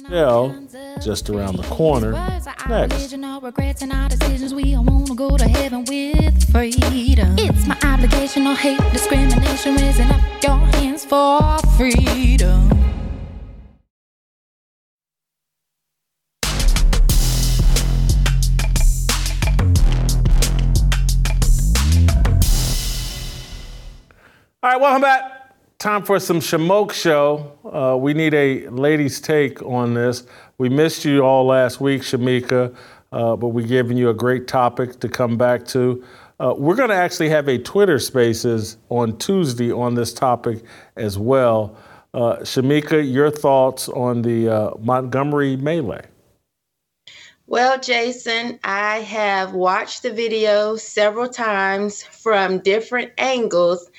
Well, 0.09 0.55
just 1.03 1.29
around 1.29 1.57
the 1.57 1.63
corner. 1.63 2.13
Next. 2.69 3.11
It's 7.39 7.67
my 7.67 7.77
obligation, 7.83 8.45
no 8.45 8.55
hate, 8.55 8.79
discrimination, 8.93 9.75
raising 9.75 10.09
up 10.09 10.21
your 10.43 10.55
hands 10.57 11.03
for 11.03 11.57
freedom. 11.75 12.76
Right, 24.77 24.83
welcome 24.83 25.01
back. 25.01 25.79
Time 25.79 26.03
for 26.03 26.19
some 26.19 26.39
Shamoke 26.39 26.93
Show. 26.93 27.51
Uh, 27.65 27.97
we 27.97 28.13
need 28.13 28.35
a 28.35 28.67
lady's 28.67 29.19
take 29.19 29.59
on 29.63 29.95
this. 29.95 30.23
We 30.59 30.69
missed 30.69 31.03
you 31.03 31.21
all 31.21 31.47
last 31.47 31.81
week, 31.81 32.03
Shemeka, 32.03 32.75
uh, 33.11 33.35
but 33.37 33.47
we're 33.47 33.65
giving 33.65 33.97
you 33.97 34.11
a 34.11 34.13
great 34.13 34.47
topic 34.47 34.99
to 34.99 35.09
come 35.09 35.35
back 35.35 35.65
to. 35.69 36.03
Uh, 36.39 36.53
we're 36.55 36.75
going 36.75 36.91
to 36.91 36.95
actually 36.95 37.29
have 37.29 37.47
a 37.47 37.57
Twitter 37.57 37.97
Spaces 37.97 38.77
on 38.89 39.17
Tuesday 39.17 39.71
on 39.71 39.95
this 39.95 40.13
topic 40.13 40.63
as 40.95 41.17
well. 41.17 41.75
Uh, 42.13 42.35
Shemeka, 42.41 43.11
your 43.11 43.31
thoughts 43.31 43.89
on 43.89 44.21
the 44.21 44.47
uh, 44.47 44.71
Montgomery 44.79 45.57
melee? 45.57 46.05
Well, 47.47 47.79
Jason, 47.79 48.59
I 48.63 48.97
have 48.99 49.53
watched 49.53 50.03
the 50.03 50.11
video 50.11 50.75
several 50.75 51.29
times 51.29 52.03
from 52.03 52.59
different 52.59 53.13
angles. 53.17 53.89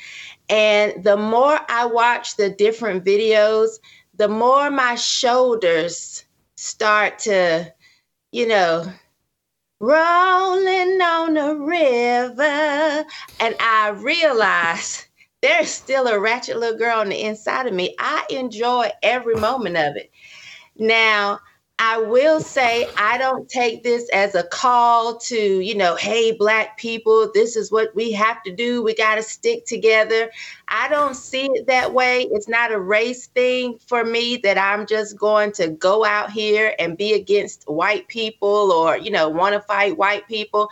And 0.49 1.05
the 1.05 1.17
more 1.17 1.59
I 1.69 1.87
watch 1.87 2.37
the 2.37 2.51
different 2.51 3.05
videos, 3.05 3.79
the 4.15 4.29
more 4.29 4.71
my 4.71 4.95
shoulders 4.95 6.25
start 6.57 7.19
to, 7.21 7.73
you 8.33 8.49
know, 8.49 8.91
rolling 9.81 11.01
on 11.01 11.35
the 11.35 11.55
river. 11.55 13.05
And 13.41 13.55
I 13.61 13.91
realize 13.97 15.07
there's 15.43 15.69
still 15.69 16.09
a 16.09 16.19
ratchet 16.19 16.57
little 16.57 16.79
girl 16.79 17.01
on 17.01 17.11
the 17.11 17.23
inside 17.23 17.67
of 17.67 17.75
me. 17.75 17.95
I 17.99 18.25
enjoy 18.31 18.91
every 19.03 19.37
moment 19.37 19.77
of 19.77 19.97
it. 19.97 20.11
Now, 20.77 21.41
I 21.81 21.99
will 21.99 22.41
say 22.41 22.93
I 22.97 23.19
don't 23.19 23.49
take 23.49 23.85
this 23.85 24.09
as 24.11 24.35
a 24.35 24.43
call 24.43 25.19
to, 25.19 25.61
you 25.61 25.77
know, 25.77 25.95
hey, 25.95 26.33
black 26.33 26.77
people, 26.77 27.31
this 27.33 27.55
is 27.55 27.71
what 27.71 27.95
we 27.95 28.11
have 28.13 28.43
to 28.43 28.55
do. 28.55 28.83
We 28.83 28.95
got 28.95 29.15
to 29.15 29.23
stick 29.23 29.65
together. 29.65 30.31
I 30.71 30.89
don't 30.89 31.15
see 31.15 31.47
it 31.47 31.67
that 31.67 31.95
way. 31.95 32.29
It's 32.31 32.49
not 32.49 32.73
a 32.73 32.79
race 32.79 33.27
thing 33.27 33.79
for 33.87 34.05
me 34.05 34.37
that 34.39 34.59
I'm 34.59 34.87
just 34.87 35.17
going 35.17 35.53
to 35.53 35.69
go 35.69 36.05
out 36.05 36.31
here 36.31 36.75
and 36.79 36.97
be 36.97 37.15
against 37.15 37.69
white 37.69 38.07
people 38.09 38.71
or, 38.73 38.99
you 38.99 39.11
know, 39.11 39.29
want 39.31 39.55
to 39.55 39.61
fight 39.61 39.97
white 39.97 40.29
people. 40.29 40.69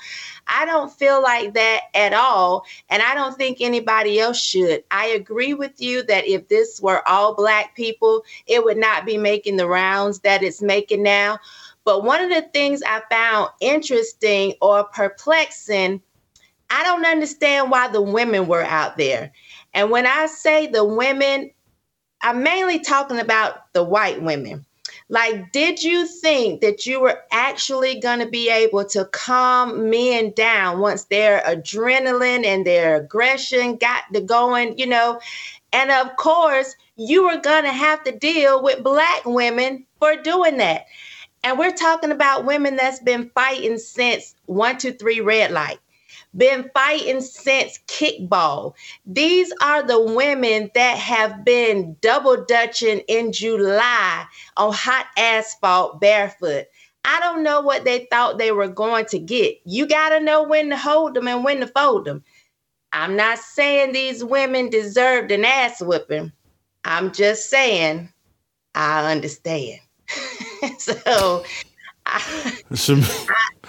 I 0.46 0.66
don't 0.66 0.92
feel 0.92 1.22
like 1.22 1.54
that 1.54 1.82
at 1.94 2.12
all. 2.12 2.66
And 2.90 3.02
I 3.02 3.14
don't 3.14 3.36
think 3.36 3.58
anybody 3.60 4.20
else 4.20 4.40
should. 4.40 4.84
I 4.90 5.06
agree 5.06 5.54
with 5.54 5.80
you 5.80 6.02
that 6.04 6.26
if 6.26 6.48
this 6.48 6.80
were 6.80 7.06
all 7.08 7.34
black 7.34 7.74
people, 7.74 8.22
it 8.46 8.62
would 8.64 8.76
not 8.78 9.06
be 9.06 9.16
making 9.16 9.56
the 9.56 9.66
rounds 9.68 10.20
that 10.20 10.42
it's 10.42 10.60
making 10.60 11.02
now. 11.02 11.38
But 11.84 12.04
one 12.04 12.20
of 12.20 12.30
the 12.30 12.42
things 12.52 12.82
I 12.82 13.00
found 13.08 13.48
interesting 13.60 14.54
or 14.60 14.84
perplexing, 14.84 16.02
I 16.68 16.82
don't 16.82 17.06
understand 17.06 17.70
why 17.70 17.88
the 17.88 18.02
women 18.02 18.46
were 18.46 18.64
out 18.64 18.96
there. 18.96 19.32
And 19.76 19.90
when 19.90 20.06
I 20.06 20.24
say 20.24 20.66
the 20.66 20.82
women, 20.82 21.50
I'm 22.22 22.42
mainly 22.42 22.78
talking 22.78 23.20
about 23.20 23.72
the 23.74 23.84
white 23.84 24.22
women. 24.22 24.64
Like, 25.10 25.52
did 25.52 25.82
you 25.82 26.06
think 26.06 26.62
that 26.62 26.86
you 26.86 26.98
were 26.98 27.22
actually 27.30 28.00
going 28.00 28.20
to 28.20 28.26
be 28.26 28.48
able 28.48 28.86
to 28.86 29.04
calm 29.04 29.90
men 29.90 30.30
down 30.30 30.80
once 30.80 31.04
their 31.04 31.42
adrenaline 31.42 32.46
and 32.46 32.66
their 32.66 32.96
aggression 32.96 33.76
got 33.76 34.04
to 34.14 34.22
going, 34.22 34.78
you 34.78 34.86
know? 34.86 35.20
And 35.74 35.90
of 35.90 36.16
course, 36.16 36.74
you 36.96 37.26
were 37.26 37.36
going 37.36 37.64
to 37.64 37.72
have 37.72 38.02
to 38.04 38.12
deal 38.12 38.62
with 38.62 38.82
black 38.82 39.26
women 39.26 39.84
for 39.98 40.16
doing 40.16 40.56
that. 40.56 40.86
And 41.44 41.58
we're 41.58 41.76
talking 41.76 42.12
about 42.12 42.46
women 42.46 42.76
that's 42.76 43.00
been 43.00 43.30
fighting 43.34 43.76
since 43.76 44.34
one, 44.46 44.78
two, 44.78 44.92
three 44.92 45.20
red 45.20 45.50
light 45.50 45.80
been 46.36 46.70
fighting 46.74 47.20
since 47.20 47.78
kickball. 47.86 48.74
These 49.06 49.52
are 49.62 49.82
the 49.82 50.00
women 50.00 50.70
that 50.74 50.98
have 50.98 51.44
been 51.44 51.96
double 52.00 52.44
dutching 52.44 53.00
in 53.08 53.32
July 53.32 54.26
on 54.56 54.72
hot 54.72 55.06
asphalt 55.16 56.00
barefoot. 56.00 56.66
I 57.04 57.20
don't 57.20 57.42
know 57.42 57.60
what 57.60 57.84
they 57.84 58.06
thought 58.10 58.38
they 58.38 58.50
were 58.50 58.68
going 58.68 59.06
to 59.06 59.18
get. 59.18 59.56
You 59.64 59.86
got 59.86 60.10
to 60.10 60.20
know 60.20 60.42
when 60.42 60.70
to 60.70 60.76
hold 60.76 61.14
them 61.14 61.28
and 61.28 61.44
when 61.44 61.60
to 61.60 61.66
fold 61.68 62.04
them. 62.04 62.24
I'm 62.92 63.16
not 63.16 63.38
saying 63.38 63.92
these 63.92 64.24
women 64.24 64.70
deserved 64.70 65.30
an 65.30 65.44
ass 65.44 65.80
whipping. 65.80 66.32
I'm 66.84 67.12
just 67.12 67.48
saying 67.50 68.12
I 68.74 69.10
understand. 69.10 69.80
so 70.78 71.44
I, 72.06 72.56
Sham- 72.74 73.02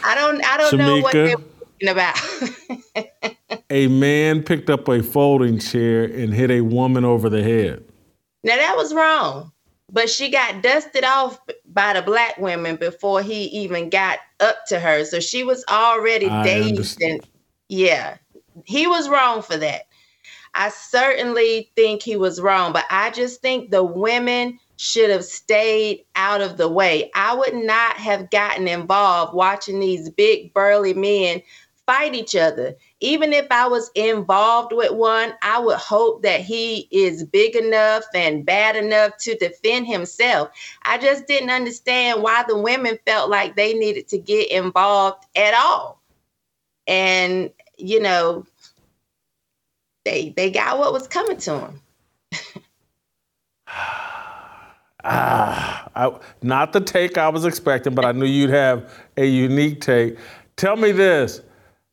I 0.04 0.16
don't 0.16 0.44
I 0.46 0.58
don't 0.58 0.78
know 0.78 0.98
what 0.98 1.16
Shemeka. 1.16 1.44
Talking 1.80 1.90
about. 1.90 3.60
a 3.70 3.88
man 3.88 4.44
picked 4.44 4.70
up 4.70 4.88
a 4.88 5.02
folding 5.04 5.60
chair 5.60 6.04
and 6.06 6.34
hit 6.34 6.52
a 6.52 6.62
woman 6.62 7.06
over 7.06 7.30
the 7.30 7.44
head. 7.44 7.84
now 8.44 8.56
that 8.56 8.76
was 8.76 8.94
wrong. 8.94 9.52
But 9.90 10.10
she 10.10 10.30
got 10.30 10.62
dusted 10.62 11.06
off 11.06 11.40
by 11.66 11.94
the 11.94 12.02
black 12.02 12.38
women 12.38 12.76
before 12.76 13.22
he 13.22 13.46
even 13.46 13.90
got 13.90 14.20
up 14.42 14.58
to 14.68 14.80
her. 14.80 15.06
So 15.06 15.22
she 15.22 15.46
was 15.46 15.64
already 15.70 16.28
I 16.28 16.44
dazed 16.44 16.70
understand. 16.70 17.14
and 17.14 17.28
yeah. 17.70 18.18
He 18.66 18.86
was 18.86 19.08
wrong 19.08 19.42
for 19.42 19.56
that. 19.56 19.84
I 20.54 20.70
certainly 20.70 21.72
think 21.76 22.02
he 22.02 22.18
was 22.18 22.42
wrong, 22.42 22.74
but 22.74 22.86
I 22.90 23.12
just 23.12 23.42
think 23.42 23.70
the 23.70 23.84
women 23.84 24.60
should 24.78 25.10
have 25.10 25.26
stayed 25.26 26.06
out 26.16 26.42
of 26.42 26.58
the 26.58 26.68
way. 26.68 27.12
I 27.16 27.34
would 27.34 27.54
not 27.54 27.98
have 27.98 28.30
gotten 28.30 28.68
involved 28.68 29.34
watching 29.34 29.80
these 29.80 30.10
big 30.10 30.54
burly 30.54 30.94
men 30.94 31.42
fight 31.88 32.14
each 32.14 32.36
other. 32.36 32.76
Even 33.00 33.34
if 33.34 33.48
I 33.50 33.68
was 33.68 33.90
involved 33.96 34.74
with 34.74 34.92
one, 34.92 35.34
I 35.42 35.58
would 35.58 35.78
hope 35.78 36.22
that 36.22 36.42
he 36.42 36.88
is 36.92 37.24
big 37.24 37.56
enough 37.56 38.04
and 38.14 38.46
bad 38.46 38.76
enough 38.76 39.18
to 39.22 39.36
defend 39.38 39.88
himself. 39.88 40.50
I 40.84 41.00
just 41.00 41.26
didn't 41.26 41.50
understand 41.50 42.22
why 42.22 42.44
the 42.48 42.58
women 42.58 43.00
felt 43.08 43.32
like 43.32 43.56
they 43.56 43.74
needed 43.74 44.08
to 44.10 44.20
get 44.20 44.52
involved 44.52 45.26
at 45.36 45.56
all. 45.56 46.00
And, 46.86 47.50
you 47.78 48.02
know, 48.02 48.46
they 50.06 50.30
they 50.38 50.52
got 50.52 50.78
what 50.78 50.94
was 50.94 51.08
coming 51.08 51.38
to 51.38 51.52
them. 51.52 51.82
Ah, 55.10 55.88
I, 55.96 56.20
not 56.42 56.74
the 56.74 56.82
take 56.82 57.18
I 57.18 57.30
was 57.30 57.46
expecting, 57.46 57.96
but 57.96 58.04
I 58.04 58.12
knew 58.12 58.26
you'd 58.26 58.50
have 58.50 58.92
a 59.16 59.26
unique 59.26 59.80
take. 59.80 60.18
Tell 60.58 60.76
me 60.76 60.92
this. 60.92 61.40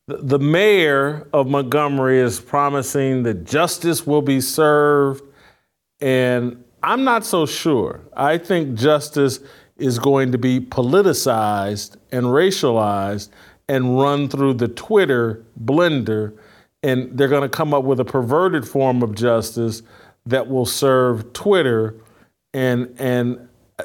The, 0.07 0.39
mayor 0.39 1.27
of 1.33 1.47
Montgomery 1.47 2.19
is 2.19 2.39
promising 2.39 3.23
that 3.23 3.45
justice 3.45 4.07
will 4.07 4.21
be 4.21 4.43
served, 4.43 5.25
and 5.99 6.63
I'm 6.83 7.05
not 7.05 7.25
so 7.25 7.47
sure. 7.47 8.03
I 8.15 8.37
think 8.37 8.75
justice 8.75 9.41
is 9.79 9.99
going 9.99 10.33
to 10.33 10.39
be 10.39 10.61
politicized 10.61 11.97
and 12.13 12.27
racialized 12.27 13.31
and 13.67 13.99
run 13.99 14.29
through 14.29 14.55
the 14.55 14.69
Twitter 14.69 15.43
blender, 15.65 16.37
and 16.83 17.17
they're 17.17 17.29
going 17.29 17.41
to 17.41 17.49
come 17.49 17.73
up 17.73 17.85
with 17.85 17.99
a 17.99 18.05
perverted 18.05 18.69
form 18.69 19.03
of 19.03 19.15
justice 19.15 19.83
that 20.27 20.49
will 20.49 20.67
serve 20.67 21.33
Twitter 21.33 21.95
and 22.53 22.95
and 22.99 23.49
uh, 23.79 23.85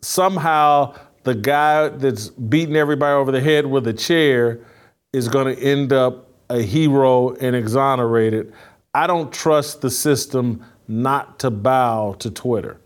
somehow 0.00 0.94
the 1.24 1.34
guy 1.34 1.88
that's 1.88 2.28
beating 2.28 2.76
everybody 2.76 3.12
over 3.12 3.30
the 3.30 3.42
head 3.42 3.66
with 3.66 3.86
a 3.86 3.92
chair 3.92 4.58
is 5.12 5.28
going 5.28 5.54
to 5.54 5.62
end 5.62 5.92
up 5.92 6.28
a 6.48 6.62
hero 6.62 7.34
and 7.36 7.56
exonerated. 7.56 8.52
I 8.94 9.06
don't 9.06 9.32
trust 9.32 9.80
the 9.80 9.90
system 9.90 10.64
not 10.88 11.38
to 11.40 11.50
bow 11.50 12.14
to 12.18 12.30
Twitter. 12.30 12.78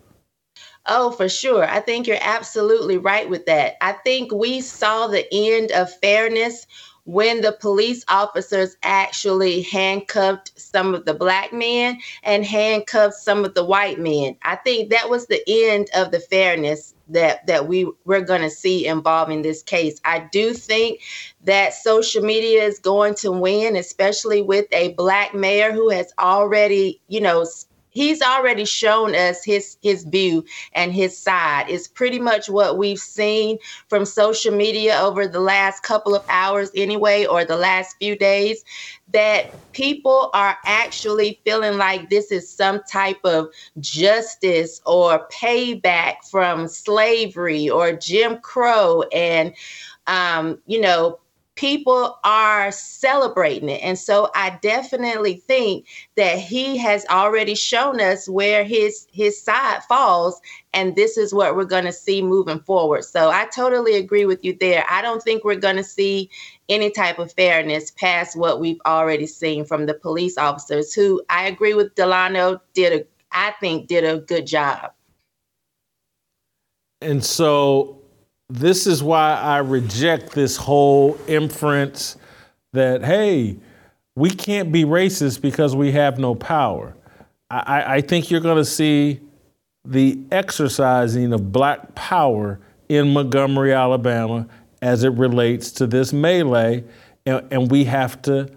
Oh, 0.87 1.11
for 1.11 1.29
sure. 1.29 1.65
I 1.65 1.81
think 1.81 2.07
you're 2.07 2.19
absolutely 2.21 2.99
right 2.99 3.29
with 3.29 3.47
that. 3.47 3.77
I 3.81 3.93
think 3.93 4.33
we 4.33 4.61
saw 4.61 5.07
the 5.07 5.27
end 5.33 5.73
of 5.73 5.91
fairness 6.01 6.67
when 7.05 7.43
the 7.43 7.53
police 7.53 8.05
officers 8.09 8.77
actually 8.83 9.63
handcuffed 9.63 10.59
some 10.59 10.95
of 10.95 11.05
the 11.05 11.15
black 11.15 11.53
men 11.53 11.99
and 12.23 12.45
handcuffed 12.45 13.15
some 13.15 13.45
of 13.45 13.55
the 13.55 13.65
white 13.65 13.99
men. 13.99 14.37
I 14.43 14.57
think 14.57 14.91
that 14.91 15.11
was 15.11 15.27
the 15.27 15.43
end 15.47 15.89
of 15.95 16.11
the 16.11 16.21
fairness 16.21 16.95
that 17.09 17.47
that 17.47 17.69
we 17.69 17.91
we're 18.05 18.23
going 18.23 18.41
to 18.41 18.51
see 18.51 18.87
involving 18.87 19.43
this 19.43 19.63
case. 19.63 20.01
I 20.05 20.21
do 20.33 20.55
think 20.55 21.01
that 21.45 21.75
social 21.75 22.23
media 22.23 22.65
is 22.65 22.79
going 22.79 23.15
to 23.15 23.31
win 23.33 23.77
especially 23.77 24.43
with 24.43 24.67
a 24.73 24.93
black 24.95 25.35
mayor 25.35 25.73
who 25.73 25.91
has 25.91 26.13
already, 26.19 27.01
you 27.09 27.21
know, 27.21 27.45
he's 27.91 28.21
already 28.23 28.65
shown 28.65 29.15
us 29.15 29.45
his 29.45 29.77
his 29.83 30.05
view 30.05 30.45
and 30.73 30.93
his 30.93 31.17
side. 31.17 31.67
It's 31.69 31.89
pretty 31.89 32.19
much 32.19 32.49
what 32.49 32.77
we've 32.77 32.99
seen 32.99 33.59
from 33.89 34.05
social 34.05 34.55
media 34.55 34.99
over 35.01 35.27
the 35.27 35.41
last 35.41 35.83
couple 35.83 36.15
of 36.15 36.23
hours 36.29 36.71
anyway 36.77 37.25
or 37.25 37.45
the 37.45 37.57
last 37.57 37.97
few 37.99 38.17
days 38.17 38.65
that 39.13 39.47
people 39.73 40.31
are 40.35 40.57
actually 40.67 41.41
feeling 41.45 41.79
like 41.79 42.11
this 42.11 42.31
is 42.33 42.51
some 42.51 42.81
type 42.91 43.19
of 43.25 43.49
justice 43.81 44.81
or 44.87 45.29
payback 45.29 46.15
from 46.31 46.69
slavery 46.69 47.69
or 47.69 47.93
jim 47.93 48.39
crow 48.39 49.03
and 49.13 49.53
um, 50.07 50.61
you 50.67 50.81
know 50.81 51.19
people 51.57 52.19
are 52.25 52.73
celebrating 52.73 53.69
it. 53.69 53.81
And 53.83 53.99
so 53.99 54.31
I 54.35 54.59
definitely 54.61 55.37
think 55.47 55.87
that 56.17 56.39
he 56.39 56.77
has 56.79 57.07
already 57.07 57.55
shown 57.55 58.01
us 58.01 58.29
where 58.29 58.65
his 58.65 59.07
his 59.13 59.41
side 59.41 59.83
falls 59.85 60.41
and 60.73 60.97
this 60.97 61.17
is 61.17 61.33
what 61.33 61.55
we're 61.55 61.65
going 61.65 61.85
to 61.85 61.93
see 61.93 62.23
moving 62.23 62.59
forward. 62.61 63.05
So 63.05 63.31
I 63.31 63.47
totally 63.55 63.95
agree 63.95 64.27
with 64.27 64.45
you 64.45 64.57
there. 64.59 64.85
I 64.91 65.03
don't 65.03 65.23
think 65.23 65.45
we're 65.45 65.55
going 65.55 65.77
to 65.77 65.85
see 65.85 66.29
any 66.69 66.91
type 66.91 67.19
of 67.19 67.33
fairness 67.33 67.93
past 67.93 68.37
what 68.37 68.59
we've 68.59 68.81
already 68.85 69.27
seen 69.27 69.65
from 69.65 69.87
the 69.87 69.95
police 69.95 70.37
officers 70.37 70.93
who 70.93 71.23
I 71.31 71.47
agree 71.47 71.75
with 71.75 71.95
Delano 71.95 72.61
did 72.75 72.93
a 72.93 73.07
I 73.31 73.53
think 73.61 73.89
did 73.89 74.05
a 74.05 74.19
good 74.19 74.47
job. 74.47 74.93
And 77.01 77.25
so 77.25 78.04
this 78.49 78.87
is 78.87 79.03
why 79.03 79.35
I 79.35 79.59
reject 79.59 80.33
this 80.33 80.57
whole 80.57 81.19
inference 81.27 82.17
that, 82.73 83.05
hey, 83.05 83.57
we 84.17 84.31
can't 84.31 84.71
be 84.71 84.85
racist 84.85 85.41
because 85.41 85.75
we 85.75 85.93
have 85.93 86.19
no 86.19 86.35
power. 86.35 86.95
I, 87.51 87.97
I 87.97 88.01
think 88.01 88.31
you're 88.31 88.41
going 88.41 88.59
to 88.59 88.65
see 88.65 89.21
the 89.85 90.19
exercising 90.31 91.33
of 91.33 91.53
black 91.53 91.95
power 91.95 92.61
in 92.89 93.13
Montgomery, 93.13 93.73
Alabama, 93.73 94.47
as 94.83 95.05
it 95.05 95.13
relates 95.13 95.73
to 95.73 95.87
this 95.87 96.13
melee, 96.13 96.85
and, 97.27 97.47
and 97.51 97.71
we 97.71 97.85
have 97.85 98.21
to 98.23 98.51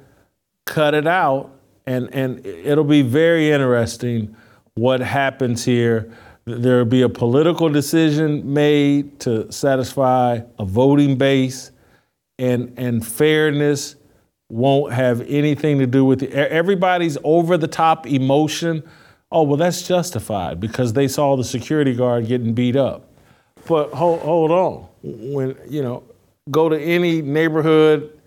cut 0.65 0.93
it 0.93 1.07
out. 1.07 1.51
And, 1.85 2.13
and 2.13 2.45
it'll 2.45 2.83
be 2.83 3.01
very 3.01 3.51
interesting 3.51 4.35
what 4.73 4.99
happens 4.99 5.63
here 5.63 6.11
there 6.47 6.77
will 6.77 6.85
be 6.85 7.01
a 7.01 7.09
political 7.09 7.67
decision 7.67 8.53
made 8.53 9.19
to 9.19 9.51
satisfy 9.51 10.39
a 10.57 10.65
voting 10.65 11.17
base, 11.17 11.71
and 12.39 12.73
and 12.77 13.05
fairness 13.05 13.97
won't 14.49 14.93
have 14.93 15.19
anything 15.27 15.79
to 15.79 15.85
do 15.85 16.05
with 16.05 16.23
it. 16.23 16.31
Everybody's 16.31 17.17
over 17.25 17.57
the 17.57 17.67
top 17.67 18.07
emotion. 18.07 18.81
Oh 19.29 19.43
well, 19.43 19.57
that's 19.57 19.85
justified 19.85 20.61
because 20.61 20.93
they 20.93 21.09
saw 21.09 21.35
the 21.35 21.43
security 21.43 21.93
guard 21.93 22.27
getting 22.27 22.53
beat 22.53 22.77
up. 22.77 23.11
But 23.67 23.91
hold 23.91 24.21
hold 24.21 24.51
on, 24.51 24.87
when 25.03 25.57
you 25.67 25.81
know, 25.81 26.03
go 26.49 26.69
to 26.69 26.79
any 26.79 27.21
neighborhood 27.21 28.17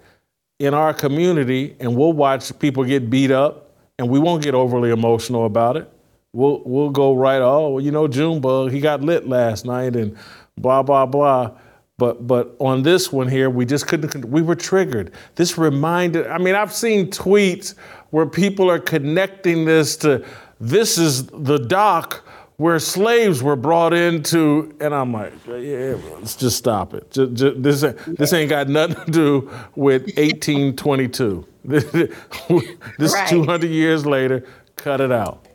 in 0.58 0.74
our 0.74 0.92
community, 0.92 1.74
and 1.80 1.96
we'll 1.96 2.12
watch 2.12 2.56
people 2.58 2.84
get 2.84 3.08
beat 3.08 3.30
up, 3.30 3.70
and 3.98 4.10
we 4.10 4.18
won't 4.18 4.42
get 4.42 4.54
overly 4.54 4.90
emotional 4.90 5.46
about 5.46 5.78
it 5.78 5.90
we'll 6.32 6.62
we'll 6.64 6.90
go 6.90 7.14
right. 7.14 7.40
Oh, 7.40 7.70
well, 7.70 7.84
you 7.84 7.90
know, 7.90 8.08
Junebug, 8.08 8.72
he 8.72 8.80
got 8.80 9.02
lit 9.02 9.28
last 9.28 9.64
night, 9.64 9.96
and 9.96 10.16
blah 10.56 10.82
blah 10.82 11.06
blah. 11.06 11.52
But 11.98 12.26
but 12.26 12.56
on 12.60 12.82
this 12.82 13.12
one 13.12 13.28
here, 13.28 13.50
we 13.50 13.66
just 13.66 13.86
couldn't. 13.86 14.24
We 14.24 14.42
were 14.42 14.54
triggered. 14.54 15.12
This 15.34 15.58
reminded. 15.58 16.26
I 16.26 16.38
mean, 16.38 16.54
I've 16.54 16.72
seen 16.72 17.10
tweets 17.10 17.74
where 18.10 18.26
people 18.26 18.70
are 18.70 18.78
connecting 18.78 19.64
this 19.64 19.96
to 19.98 20.24
this 20.60 20.98
is 20.98 21.26
the 21.26 21.58
dock 21.58 22.24
where 22.56 22.78
slaves 22.78 23.42
were 23.42 23.56
brought 23.56 23.94
into, 23.94 24.74
and 24.80 24.94
I'm 24.94 25.14
like, 25.14 25.32
yeah, 25.46 25.96
let's 26.18 26.36
just 26.36 26.58
stop 26.58 26.92
it. 26.92 27.10
Just, 27.10 27.32
just, 27.32 27.62
this 27.62 27.80
this 28.06 28.32
ain't 28.34 28.50
got 28.50 28.68
nothing 28.68 29.02
to 29.06 29.10
do 29.10 29.50
with 29.76 30.02
1822. 30.18 31.46
this 31.64 33.14
Right. 33.14 33.28
200 33.28 33.70
years 33.70 34.04
later. 34.04 34.44
Cut 34.76 35.00
it 35.00 35.12
out. 35.12 35.46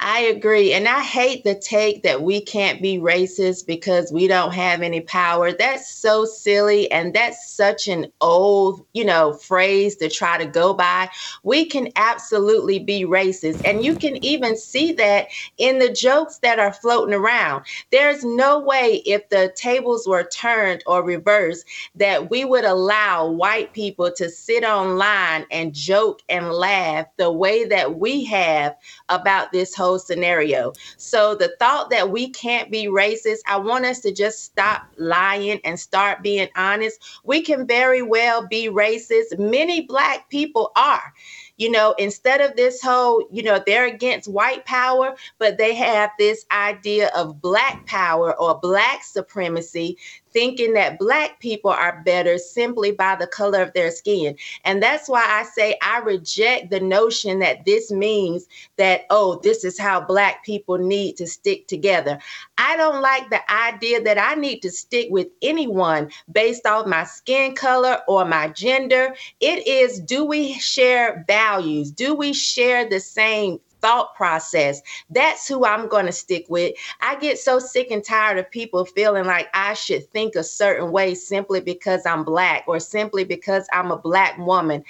I 0.00 0.20
agree. 0.20 0.74
And 0.74 0.86
I 0.86 1.02
hate 1.02 1.42
the 1.42 1.56
take 1.56 2.04
that 2.04 2.22
we 2.22 2.40
can't 2.40 2.80
be 2.80 2.98
racist 2.98 3.66
because 3.66 4.12
we 4.12 4.28
don't 4.28 4.52
have 4.54 4.80
any 4.82 5.00
power. 5.00 5.52
That's 5.52 5.90
so 5.90 6.24
silly. 6.24 6.88
And 6.92 7.14
that's 7.14 7.50
such 7.50 7.88
an 7.88 8.12
old, 8.20 8.86
you 8.92 9.04
know, 9.04 9.32
phrase 9.32 9.96
to 9.96 10.08
try 10.08 10.38
to 10.38 10.46
go 10.46 10.72
by. 10.72 11.08
We 11.42 11.64
can 11.64 11.88
absolutely 11.96 12.78
be 12.78 13.06
racist. 13.06 13.58
And 13.64 13.82
you 13.82 13.96
can 13.96 14.22
even 14.24 14.56
see 14.56 14.92
that 14.92 15.28
in 15.56 15.80
the 15.80 15.88
jokes 15.92 16.38
that 16.42 16.60
are 16.60 16.72
floating 16.72 17.14
around. 17.14 17.64
There's 17.90 18.22
no 18.24 18.60
way 18.60 19.02
if 19.04 19.28
the 19.30 19.52
tables 19.56 20.06
were 20.06 20.24
turned 20.24 20.84
or 20.86 21.02
reversed 21.02 21.64
that 21.96 22.30
we 22.30 22.44
would 22.44 22.64
allow 22.64 23.26
white 23.28 23.72
people 23.72 24.12
to 24.12 24.28
sit 24.30 24.62
online 24.62 25.46
and 25.50 25.74
joke 25.74 26.20
and 26.28 26.52
laugh 26.52 27.06
the 27.16 27.32
way 27.32 27.64
that 27.64 27.98
we 27.98 28.24
have 28.26 28.76
about 29.08 29.52
this 29.52 29.74
whole 29.74 29.87
whole 29.88 29.98
scenario. 29.98 30.72
So 30.98 31.34
the 31.34 31.54
thought 31.58 31.90
that 31.90 32.10
we 32.10 32.28
can't 32.30 32.70
be 32.70 32.86
racist, 32.86 33.38
I 33.46 33.56
want 33.56 33.86
us 33.86 34.00
to 34.00 34.12
just 34.12 34.44
stop 34.44 34.82
lying 34.98 35.60
and 35.64 35.80
start 35.80 36.22
being 36.22 36.48
honest. 36.56 37.02
We 37.24 37.42
can 37.42 37.66
very 37.66 38.02
well 38.02 38.46
be 38.46 38.68
racist. 38.68 39.38
Many 39.38 39.82
black 39.82 40.28
people 40.28 40.72
are 40.76 41.14
you 41.58 41.68
know, 41.68 41.92
instead 41.98 42.40
of 42.40 42.56
this 42.56 42.80
whole, 42.80 43.26
you 43.32 43.42
know, 43.42 43.60
they're 43.66 43.86
against 43.86 44.28
white 44.28 44.64
power, 44.64 45.16
but 45.38 45.58
they 45.58 45.74
have 45.74 46.10
this 46.16 46.46
idea 46.52 47.10
of 47.16 47.42
black 47.42 47.84
power 47.86 48.38
or 48.40 48.58
black 48.60 49.02
supremacy 49.02 49.98
thinking 50.32 50.74
that 50.74 50.98
black 50.98 51.40
people 51.40 51.70
are 51.70 52.02
better 52.04 52.38
simply 52.38 52.92
by 52.92 53.16
the 53.16 53.26
color 53.26 53.62
of 53.62 53.72
their 53.72 53.90
skin. 53.90 54.36
And 54.64 54.82
that's 54.82 55.08
why 55.08 55.24
I 55.26 55.44
say 55.44 55.76
I 55.82 55.98
reject 56.00 56.70
the 56.70 56.80
notion 56.80 57.38
that 57.40 57.64
this 57.64 57.90
means 57.90 58.46
that, 58.76 59.02
oh, 59.10 59.40
this 59.42 59.64
is 59.64 59.78
how 59.78 60.00
black 60.00 60.44
people 60.44 60.78
need 60.78 61.16
to 61.16 61.26
stick 61.26 61.66
together. 61.66 62.18
I 62.56 62.76
don't 62.76 63.02
like 63.02 63.30
the 63.30 63.40
idea 63.50 64.02
that 64.02 64.18
I 64.18 64.34
need 64.34 64.60
to 64.60 64.70
stick 64.70 65.08
with 65.10 65.28
anyone 65.42 66.10
based 66.30 66.66
off 66.66 66.86
my 66.86 67.04
skin 67.04 67.54
color 67.54 68.00
or 68.08 68.24
my 68.24 68.48
gender. 68.48 69.14
It 69.40 69.66
is 69.66 70.00
do 70.00 70.24
we 70.24 70.54
share 70.54 71.24
values? 71.26 71.90
Do 71.90 72.14
we 72.14 72.32
share 72.32 72.88
the 72.88 73.00
same 73.00 73.60
thought 73.80 74.14
process. 74.14 74.80
That's 75.10 75.46
who 75.46 75.64
I'm 75.64 75.88
going 75.88 76.06
to 76.06 76.12
stick 76.12 76.46
with. 76.48 76.74
I 77.00 77.16
get 77.16 77.38
so 77.38 77.58
sick 77.58 77.90
and 77.90 78.04
tired 78.04 78.38
of 78.38 78.50
people 78.50 78.84
feeling 78.84 79.24
like 79.24 79.48
I 79.54 79.74
should 79.74 80.08
think 80.10 80.34
a 80.34 80.44
certain 80.44 80.92
way 80.92 81.14
simply 81.14 81.60
because 81.60 82.04
I'm 82.06 82.24
black 82.24 82.64
or 82.66 82.80
simply 82.80 83.24
because 83.24 83.66
I'm 83.72 83.90
a 83.90 83.98
black 83.98 84.38
woman. 84.38 84.84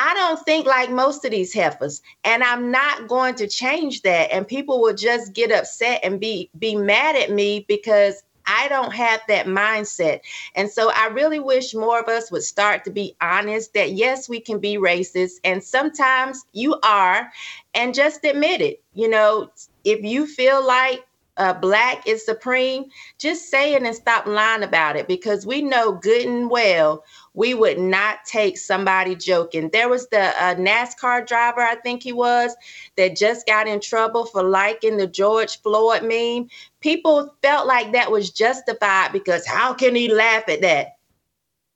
I 0.00 0.14
don't 0.14 0.42
think 0.44 0.64
like 0.64 0.90
most 0.90 1.24
of 1.24 1.32
these 1.32 1.52
heifers, 1.52 2.00
and 2.22 2.44
I'm 2.44 2.70
not 2.70 3.08
going 3.08 3.34
to 3.34 3.48
change 3.48 4.02
that. 4.02 4.32
And 4.32 4.46
people 4.46 4.80
will 4.80 4.94
just 4.94 5.32
get 5.32 5.50
upset 5.50 6.00
and 6.04 6.20
be 6.20 6.50
be 6.56 6.76
mad 6.76 7.16
at 7.16 7.32
me 7.32 7.64
because 7.66 8.22
I 8.48 8.68
don't 8.68 8.94
have 8.94 9.20
that 9.28 9.46
mindset. 9.46 10.20
And 10.54 10.70
so 10.70 10.90
I 10.94 11.08
really 11.08 11.38
wish 11.38 11.74
more 11.74 12.00
of 12.00 12.08
us 12.08 12.30
would 12.30 12.42
start 12.42 12.84
to 12.84 12.90
be 12.90 13.14
honest 13.20 13.74
that 13.74 13.92
yes, 13.92 14.28
we 14.28 14.40
can 14.40 14.58
be 14.58 14.76
racist. 14.76 15.34
And 15.44 15.62
sometimes 15.62 16.44
you 16.52 16.78
are, 16.82 17.30
and 17.74 17.94
just 17.94 18.24
admit 18.24 18.60
it. 18.60 18.82
You 18.94 19.08
know, 19.08 19.50
if 19.84 20.02
you 20.02 20.26
feel 20.26 20.66
like 20.66 21.04
uh, 21.38 21.54
black 21.54 22.06
is 22.06 22.24
supreme, 22.24 22.86
just 23.18 23.50
say 23.50 23.74
it 23.74 23.82
and 23.82 23.94
stop 23.94 24.26
lying 24.26 24.62
about 24.62 24.96
it 24.96 25.08
because 25.08 25.46
we 25.46 25.62
know 25.62 25.92
good 25.92 26.26
and 26.26 26.50
well 26.50 27.04
we 27.38 27.54
would 27.54 27.78
not 27.78 28.18
take 28.26 28.58
somebody 28.58 29.14
joking. 29.14 29.70
There 29.72 29.88
was 29.88 30.08
the 30.08 30.26
uh, 30.42 30.56
NASCAR 30.56 31.24
driver, 31.24 31.60
I 31.60 31.76
think 31.76 32.02
he 32.02 32.12
was, 32.12 32.54
that 32.96 33.16
just 33.16 33.46
got 33.46 33.68
in 33.68 33.80
trouble 33.80 34.26
for 34.26 34.42
liking 34.42 34.96
the 34.96 35.06
George 35.06 35.60
Floyd 35.62 36.02
meme. 36.02 36.48
People 36.80 37.32
felt 37.40 37.68
like 37.68 37.92
that 37.92 38.10
was 38.10 38.30
justified 38.30 39.12
because 39.12 39.46
how 39.46 39.72
can 39.72 39.94
he 39.94 40.12
laugh 40.12 40.48
at 40.48 40.62
that? 40.62 40.96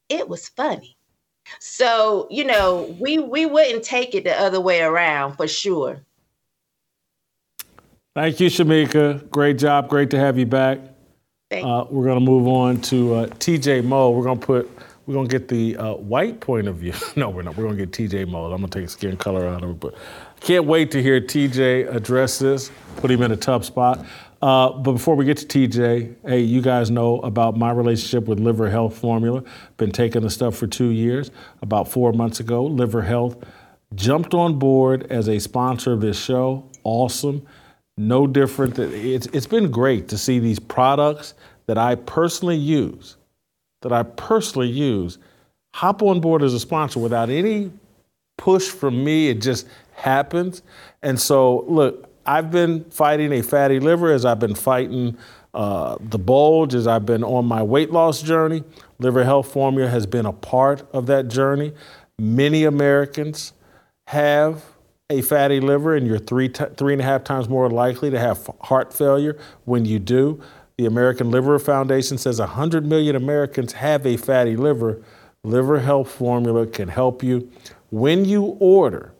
It 0.09 0.29
was 0.29 0.49
funny. 0.49 0.97
So, 1.61 2.27
you 2.31 2.45
know, 2.45 2.97
we 2.99 3.19
we 3.19 3.47
wouldn't 3.47 3.85
take 3.85 4.15
it 4.15 4.25
the 4.25 4.39
other 4.39 4.61
way 4.61 4.81
around 4.81 5.37
for 5.37 5.47
sure. 5.47 6.05
Thank 8.15 8.41
you, 8.41 8.49
Shemeka. 8.49 9.31
Great 9.31 9.59
job. 9.59 9.89
Great 9.89 10.11
to 10.11 10.19
have 10.19 10.39
you 10.39 10.47
back. 10.47 10.79
Uh, 11.51 11.85
we're 11.91 12.05
going 12.05 12.19
to 12.19 12.25
move 12.25 12.47
on 12.49 12.81
to 12.81 13.15
uh, 13.15 13.27
TJ 13.27 13.85
Moe. 13.85 14.11
We're 14.11 14.25
going 14.25 14.39
to 14.39 14.47
put 14.47 14.71
we're 15.07 15.15
gonna 15.15 15.29
get 15.29 15.49
the 15.49 15.77
uh, 15.77 15.95
white 15.95 16.41
point 16.41 16.69
of 16.69 16.77
view. 16.77 16.95
no, 17.17 17.29
we're 17.29 17.43
not. 17.43 17.57
We're 17.57 17.65
gonna 17.65 17.77
get 17.77 17.91
TJ 17.91 18.29
Moe. 18.29 18.45
I'm 18.45 18.61
gonna 18.61 18.69
take 18.69 18.89
skin 18.89 19.17
color 19.17 19.47
out 19.47 19.65
of 19.65 19.71
it, 19.71 19.81
but 19.81 19.95
I 19.95 20.41
can't 20.41 20.65
wait 20.65 20.91
to 20.93 21.03
hear 21.03 21.21
TJ 21.21 21.93
address 21.95 22.39
this. 22.39 22.71
Put 22.97 23.11
him 23.11 23.23
in 23.23 23.33
a 23.33 23.37
tough 23.37 23.65
spot. 23.65 24.07
Uh, 24.41 24.71
but 24.73 24.93
before 24.93 25.15
we 25.15 25.25
get 25.25 25.37
to 25.39 25.47
TJ, 25.47 26.17
hey, 26.27 26.41
you 26.41 26.61
guys 26.61 26.91
know 26.91 27.19
about 27.21 27.57
my 27.57 27.71
relationship 27.71 28.27
with 28.27 28.41
Liver 28.41 28.69
Health 28.71 28.97
Formula. 28.97 29.43
Been 29.77 29.93
taking 29.93 30.23
the 30.23 30.31
stuff 30.31 30.57
for 30.57 30.67
two 30.67 30.91
years. 30.91 31.31
About 31.63 31.89
four 31.89 32.13
months 32.13 32.41
ago, 32.41 32.65
Liver 32.65 33.03
Health 33.03 33.37
jumped 33.95 34.35
on 34.35 34.59
board 34.59 35.07
as 35.11 35.29
a 35.29 35.39
sponsor 35.39 35.93
of 35.93 36.01
this 36.01 36.19
show. 36.19 36.69
Awesome. 36.83 37.47
No 37.97 38.27
different. 38.27 38.79
It's, 38.79 39.27
it's 39.27 39.47
been 39.47 39.71
great 39.71 40.09
to 40.09 40.19
see 40.19 40.39
these 40.39 40.59
products 40.59 41.35
that 41.67 41.79
I 41.79 41.95
personally 41.95 42.57
use 42.57 43.17
that 43.83 43.93
I 43.93 44.05
personally 44.05 44.69
use 44.69 45.19
hop 45.75 46.03
on 46.03 46.21
board 46.21 46.43
as 46.43 46.55
a 46.55 46.61
sponsor 46.61 47.01
without 47.01 47.29
any 47.29 47.71
push 48.39 48.69
from 48.69 49.05
me. 49.05 49.29
It 49.29 49.41
just 49.41 49.69
happens. 49.95 50.63
And 51.03 51.21
so, 51.21 51.65
look, 51.69 52.09
I've 52.25 52.51
been 52.51 52.85
fighting 52.85 53.33
a 53.33 53.43
fatty 53.43 53.81
liver 53.81 54.13
as 54.13 54.25
I've 54.25 54.39
been 54.39 54.55
fighting 54.55 55.17
uh, 55.55 55.97
the 56.01 56.19
bulge, 56.19 56.75
as 56.75 56.87
I've 56.87 57.05
been 57.05 57.23
on 57.23 57.45
my 57.45 57.63
weight 57.63 57.91
loss 57.91 58.23
journey. 58.23 58.65
Liver 58.99 59.25
Health 59.25 59.53
Formula 59.53 59.89
has 59.89 60.07
been 60.07 60.25
a 60.25 60.33
part 60.33 60.89
of 60.93 61.07
that 61.07 61.29
journey. 61.29 61.73
Many 62.19 62.65
Americans 62.65 63.53
have 64.07 64.65
a 65.13 65.23
fatty 65.23 65.61
liver, 65.61 65.95
and 65.95 66.07
you're 66.07 66.19
three, 66.19 66.49
t- 66.49 66.65
three 66.77 66.93
and 66.93 67.03
a 67.03 67.05
half 67.05 67.25
times 67.25 67.49
more 67.49 67.71
likely 67.71 68.11
to 68.11 68.19
have 68.19 68.51
heart 68.63 68.93
failure 68.93 69.39
when 69.65 69.85
you 69.85 69.99
do. 69.99 70.43
The 70.79 70.87
American 70.87 71.31
Liver 71.31 71.59
Foundation 71.59 72.19
says 72.19 72.41
100 72.41 72.87
million 72.87 73.15
Americans 73.15 73.75
have 73.75 74.07
a 74.07 74.17
fatty 74.17 74.57
liver. 74.57 75.03
Liver 75.45 75.81
Health 75.81 76.11
Formula 76.11 76.67
can 76.67 76.89
help 76.89 77.23
you. 77.23 77.51
When 77.91 78.25
you 78.25 78.57
order 78.59 79.13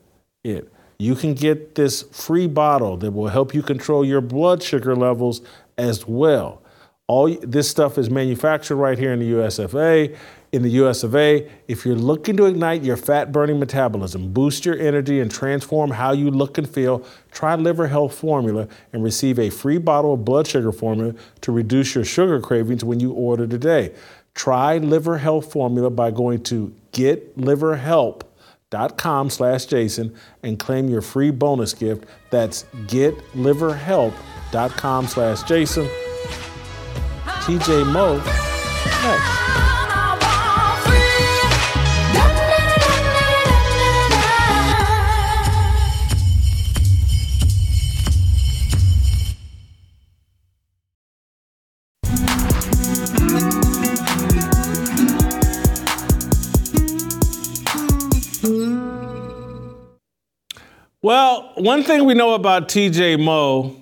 it, 0.43 0.71
you 0.97 1.15
can 1.15 1.33
get 1.33 1.75
this 1.75 2.01
free 2.01 2.47
bottle 2.47 2.97
that 2.97 3.11
will 3.11 3.27
help 3.27 3.53
you 3.53 3.61
control 3.61 4.03
your 4.03 4.21
blood 4.21 4.63
sugar 4.63 4.95
levels 4.95 5.41
as 5.77 6.07
well. 6.07 6.61
All 7.07 7.29
this 7.41 7.69
stuff 7.69 7.97
is 7.97 8.09
manufactured 8.09 8.77
right 8.77 8.97
here 8.97 9.13
in 9.13 9.19
the 9.19 9.39
US 9.39 9.59
of 9.59 9.75
A 9.75 10.15
in 10.53 10.61
the 10.61 10.69
US 10.69 11.03
of 11.03 11.13
A. 11.15 11.49
If 11.67 11.85
you're 11.85 11.95
looking 11.95 12.37
to 12.37 12.45
ignite 12.45 12.83
your 12.83 12.95
fat 12.95 13.33
burning 13.33 13.59
metabolism, 13.59 14.31
boost 14.31 14.65
your 14.65 14.77
energy, 14.77 15.19
and 15.19 15.29
transform 15.29 15.91
how 15.91 16.13
you 16.13 16.31
look 16.31 16.57
and 16.57 16.69
feel, 16.69 17.05
try 17.31 17.55
Liver 17.55 17.87
Health 17.87 18.15
Formula 18.15 18.69
and 18.93 19.03
receive 19.03 19.37
a 19.39 19.49
free 19.49 19.79
bottle 19.79 20.13
of 20.13 20.23
blood 20.23 20.47
sugar 20.47 20.71
formula 20.71 21.13
to 21.41 21.51
reduce 21.51 21.95
your 21.95 22.05
sugar 22.05 22.39
cravings 22.39 22.85
when 22.85 23.01
you 23.01 23.11
order 23.11 23.45
today. 23.47 23.93
Try 24.35 24.77
Liver 24.77 25.17
Health 25.17 25.51
Formula 25.51 25.89
by 25.89 26.11
going 26.11 26.43
to 26.43 26.71
getliverhelp.com 26.93 29.29
slash 29.31 29.65
Jason 29.65 30.15
and 30.43 30.59
claim 30.59 30.87
your 30.87 31.01
free 31.01 31.31
bonus 31.31 31.73
gift. 31.73 32.05
That's 32.29 32.65
getliverhelp.com 32.85 35.07
slash 35.07 35.41
Jason. 35.43 35.89
TJ 37.25 37.91
Moe 37.91 38.17
next. 39.03 39.72
Well, 61.03 61.51
one 61.55 61.83
thing 61.83 62.05
we 62.05 62.13
know 62.13 62.33
about 62.33 62.69
TJ 62.69 63.19
Moe, 63.21 63.75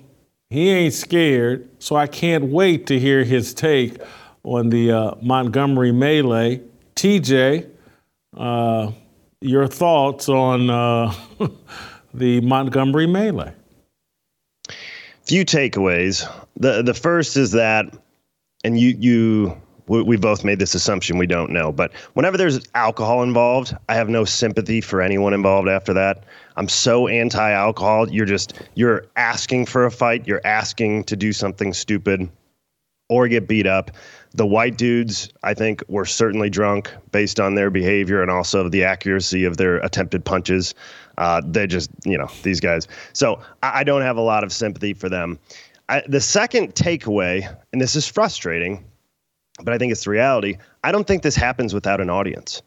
he 0.50 0.70
ain't 0.70 0.92
scared, 0.92 1.68
so 1.78 1.94
I 1.94 2.08
can't 2.08 2.46
wait 2.46 2.88
to 2.88 2.98
hear 2.98 3.22
his 3.22 3.54
take 3.54 3.98
on 4.42 4.70
the 4.70 4.90
uh, 4.90 5.14
Montgomery 5.22 5.92
melee. 5.92 6.60
TJ, 6.96 7.70
uh, 8.36 8.90
your 9.40 9.68
thoughts 9.68 10.28
on 10.28 10.68
uh, 10.68 11.14
the 12.14 12.40
Montgomery 12.40 13.06
melee? 13.06 13.54
Few 15.22 15.44
takeaways. 15.44 16.28
The 16.56 16.82
the 16.82 16.92
first 16.92 17.36
is 17.36 17.52
that, 17.52 17.86
and 18.64 18.80
you 18.80 18.96
you 18.98 19.62
we, 19.92 20.02
we 20.02 20.16
both 20.16 20.42
made 20.42 20.58
this 20.58 20.74
assumption 20.74 21.18
we 21.18 21.26
don't 21.26 21.50
know, 21.50 21.70
but 21.70 21.92
whenever 22.14 22.38
there's 22.38 22.60
alcohol 22.74 23.22
involved, 23.22 23.76
I 23.90 23.94
have 23.94 24.08
no 24.08 24.24
sympathy 24.24 24.80
for 24.80 25.02
anyone 25.02 25.34
involved 25.34 25.68
after 25.68 25.92
that. 25.92 26.24
I'm 26.56 26.68
so 26.68 27.08
anti-alcohol. 27.08 28.10
You're 28.10 28.24
just 28.24 28.54
you're 28.74 29.04
asking 29.16 29.66
for 29.66 29.84
a 29.84 29.90
fight. 29.90 30.26
You're 30.26 30.40
asking 30.44 31.04
to 31.04 31.16
do 31.16 31.30
something 31.34 31.74
stupid 31.74 32.30
or 33.10 33.28
get 33.28 33.46
beat 33.46 33.66
up. 33.66 33.90
The 34.34 34.46
white 34.46 34.78
dudes, 34.78 35.30
I 35.42 35.52
think, 35.52 35.84
were 35.88 36.06
certainly 36.06 36.48
drunk 36.48 36.90
based 37.10 37.38
on 37.38 37.54
their 37.54 37.68
behavior 37.68 38.22
and 38.22 38.30
also 38.30 38.70
the 38.70 38.84
accuracy 38.84 39.44
of 39.44 39.58
their 39.58 39.76
attempted 39.76 40.24
punches. 40.24 40.74
Uh, 41.18 41.42
they're 41.44 41.66
just, 41.66 41.90
you 42.06 42.16
know, 42.16 42.28
these 42.42 42.60
guys. 42.60 42.88
So 43.12 43.42
I, 43.62 43.80
I 43.80 43.84
don't 43.84 44.00
have 44.00 44.16
a 44.16 44.22
lot 44.22 44.42
of 44.42 44.54
sympathy 44.54 44.94
for 44.94 45.10
them. 45.10 45.38
I, 45.90 46.02
the 46.08 46.20
second 46.22 46.74
takeaway, 46.74 47.54
and 47.72 47.82
this 47.82 47.94
is 47.94 48.08
frustrating, 48.08 48.86
but 49.64 49.74
I 49.74 49.78
think 49.78 49.92
it's 49.92 50.04
the 50.04 50.10
reality. 50.10 50.56
I 50.84 50.92
don't 50.92 51.06
think 51.06 51.22
this 51.22 51.36
happens 51.36 51.74
without 51.74 52.00
an 52.00 52.10
audience. 52.10 52.62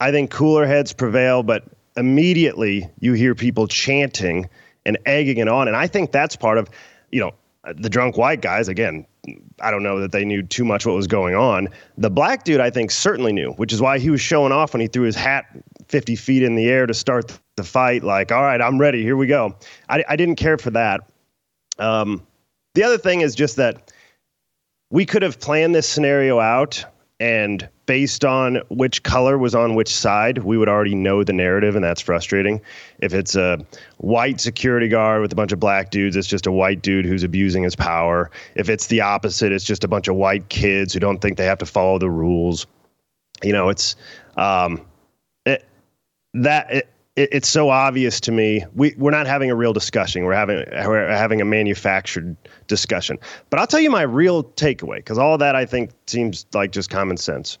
I 0.00 0.10
think 0.10 0.30
cooler 0.30 0.66
heads 0.66 0.92
prevail, 0.92 1.42
but 1.42 1.64
immediately 1.96 2.88
you 3.00 3.12
hear 3.12 3.34
people 3.34 3.66
chanting 3.66 4.48
and 4.84 4.98
egging 5.06 5.38
it 5.38 5.48
on. 5.48 5.68
And 5.68 5.76
I 5.76 5.86
think 5.86 6.12
that's 6.12 6.36
part 6.36 6.58
of, 6.58 6.68
you 7.10 7.20
know, 7.20 7.32
the 7.76 7.88
drunk 7.88 8.16
white 8.16 8.42
guys, 8.42 8.68
again, 8.68 9.06
I 9.60 9.70
don't 9.70 9.82
know 9.82 10.00
that 10.00 10.12
they 10.12 10.24
knew 10.24 10.42
too 10.42 10.64
much 10.64 10.84
what 10.84 10.94
was 10.94 11.06
going 11.06 11.34
on. 11.34 11.68
The 11.96 12.10
black 12.10 12.44
dude, 12.44 12.60
I 12.60 12.70
think, 12.70 12.90
certainly 12.90 13.32
knew, 13.32 13.52
which 13.52 13.72
is 13.72 13.80
why 13.80 13.98
he 13.98 14.10
was 14.10 14.20
showing 14.20 14.52
off 14.52 14.74
when 14.74 14.82
he 14.82 14.86
threw 14.86 15.04
his 15.04 15.16
hat 15.16 15.46
50 15.88 16.16
feet 16.16 16.42
in 16.42 16.56
the 16.56 16.68
air 16.68 16.86
to 16.86 16.92
start 16.92 17.38
the 17.56 17.64
fight. 17.64 18.02
Like, 18.02 18.32
all 18.32 18.42
right, 18.42 18.60
I'm 18.60 18.78
ready. 18.78 19.02
Here 19.02 19.16
we 19.16 19.26
go. 19.26 19.56
I, 19.88 20.04
I 20.06 20.16
didn't 20.16 20.36
care 20.36 20.58
for 20.58 20.70
that. 20.70 21.00
Um, 21.78 22.26
the 22.74 22.82
other 22.82 22.98
thing 22.98 23.22
is 23.22 23.34
just 23.34 23.56
that 23.56 23.92
we 24.94 25.04
could 25.04 25.22
have 25.22 25.40
planned 25.40 25.74
this 25.74 25.88
scenario 25.88 26.38
out 26.38 26.84
and 27.18 27.68
based 27.86 28.24
on 28.24 28.60
which 28.68 29.02
color 29.02 29.36
was 29.36 29.52
on 29.52 29.74
which 29.74 29.92
side, 29.92 30.38
we 30.38 30.56
would 30.56 30.68
already 30.68 30.94
know 30.94 31.24
the 31.24 31.32
narrative, 31.32 31.74
and 31.74 31.84
that's 31.84 32.00
frustrating. 32.00 32.60
If 33.00 33.12
it's 33.12 33.34
a 33.34 33.58
white 33.96 34.40
security 34.40 34.86
guard 34.86 35.20
with 35.20 35.32
a 35.32 35.34
bunch 35.34 35.50
of 35.50 35.58
black 35.58 35.90
dudes, 35.90 36.14
it's 36.14 36.28
just 36.28 36.46
a 36.46 36.52
white 36.52 36.80
dude 36.80 37.06
who's 37.06 37.24
abusing 37.24 37.64
his 37.64 37.74
power. 37.74 38.30
If 38.54 38.68
it's 38.68 38.86
the 38.86 39.00
opposite, 39.00 39.50
it's 39.50 39.64
just 39.64 39.82
a 39.82 39.88
bunch 39.88 40.06
of 40.06 40.14
white 40.14 40.48
kids 40.48 40.94
who 40.94 41.00
don't 41.00 41.20
think 41.20 41.38
they 41.38 41.46
have 41.46 41.58
to 41.58 41.66
follow 41.66 41.98
the 41.98 42.08
rules. 42.08 42.64
You 43.42 43.52
know, 43.52 43.70
it's 43.70 43.96
um, 44.36 44.80
it, 45.44 45.66
that 46.34 46.72
it, 46.72 46.93
it, 47.16 47.28
it's 47.32 47.48
so 47.48 47.70
obvious 47.70 48.20
to 48.20 48.32
me. 48.32 48.64
We 48.74 48.94
we're 48.98 49.10
not 49.10 49.26
having 49.26 49.50
a 49.50 49.54
real 49.54 49.72
discussion. 49.72 50.24
We're 50.24 50.34
having 50.34 50.64
we're 50.86 51.08
having 51.08 51.40
a 51.40 51.44
manufactured 51.44 52.36
discussion. 52.66 53.18
But 53.50 53.60
I'll 53.60 53.66
tell 53.66 53.80
you 53.80 53.90
my 53.90 54.02
real 54.02 54.44
takeaway 54.44 54.96
because 54.96 55.18
all 55.18 55.38
that 55.38 55.54
I 55.54 55.66
think 55.66 55.90
seems 56.06 56.46
like 56.52 56.72
just 56.72 56.90
common 56.90 57.16
sense. 57.16 57.58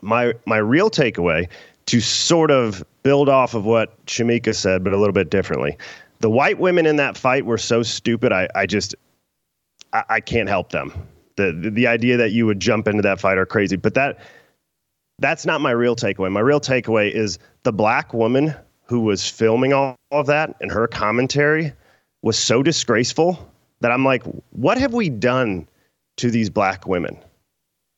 My 0.00 0.34
my 0.46 0.58
real 0.58 0.90
takeaway 0.90 1.48
to 1.86 2.00
sort 2.00 2.50
of 2.50 2.84
build 3.02 3.28
off 3.28 3.54
of 3.54 3.64
what 3.64 4.04
Shemeka 4.06 4.54
said, 4.54 4.82
but 4.82 4.92
a 4.92 4.96
little 4.96 5.12
bit 5.12 5.30
differently. 5.30 5.78
The 6.18 6.30
white 6.30 6.58
women 6.58 6.86
in 6.86 6.96
that 6.96 7.16
fight 7.16 7.44
were 7.44 7.58
so 7.58 7.82
stupid. 7.82 8.32
I, 8.32 8.48
I 8.54 8.66
just 8.66 8.94
I, 9.92 10.04
I 10.08 10.20
can't 10.20 10.48
help 10.48 10.70
them. 10.70 10.92
The, 11.36 11.52
the 11.52 11.70
the 11.70 11.86
idea 11.86 12.16
that 12.16 12.32
you 12.32 12.46
would 12.46 12.58
jump 12.58 12.88
into 12.88 13.02
that 13.02 13.20
fight 13.20 13.38
are 13.38 13.46
crazy. 13.46 13.76
But 13.76 13.94
that 13.94 14.18
that's 15.18 15.46
not 15.46 15.60
my 15.60 15.70
real 15.70 15.96
takeaway. 15.96 16.30
My 16.30 16.40
real 16.40 16.60
takeaway 16.60 17.10
is 17.10 17.38
the 17.62 17.72
black 17.72 18.12
woman 18.12 18.54
who 18.84 19.00
was 19.00 19.28
filming 19.28 19.72
all 19.72 19.96
of 20.10 20.26
that 20.26 20.54
and 20.60 20.70
her 20.70 20.86
commentary 20.86 21.72
was 22.22 22.38
so 22.38 22.62
disgraceful 22.62 23.52
that 23.80 23.90
I'm 23.90 24.04
like, 24.04 24.22
what 24.50 24.78
have 24.78 24.94
we 24.94 25.08
done 25.08 25.66
to 26.18 26.30
these 26.30 26.50
black 26.50 26.86
women? 26.86 27.18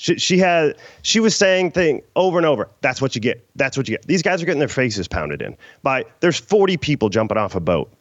She, 0.00 0.16
she 0.16 0.38
had 0.38 0.76
she 1.02 1.18
was 1.18 1.34
saying 1.34 1.72
thing 1.72 2.02
over 2.14 2.38
and 2.38 2.46
over. 2.46 2.68
That's 2.82 3.02
what 3.02 3.16
you 3.16 3.20
get. 3.20 3.44
That's 3.56 3.76
what 3.76 3.88
you 3.88 3.96
get. 3.96 4.06
These 4.06 4.22
guys 4.22 4.40
are 4.40 4.46
getting 4.46 4.60
their 4.60 4.68
faces 4.68 5.08
pounded 5.08 5.42
in 5.42 5.56
by 5.82 6.04
there's 6.20 6.38
40 6.38 6.76
people 6.76 7.08
jumping 7.08 7.36
off 7.36 7.56
a 7.56 7.60
boat, 7.60 7.92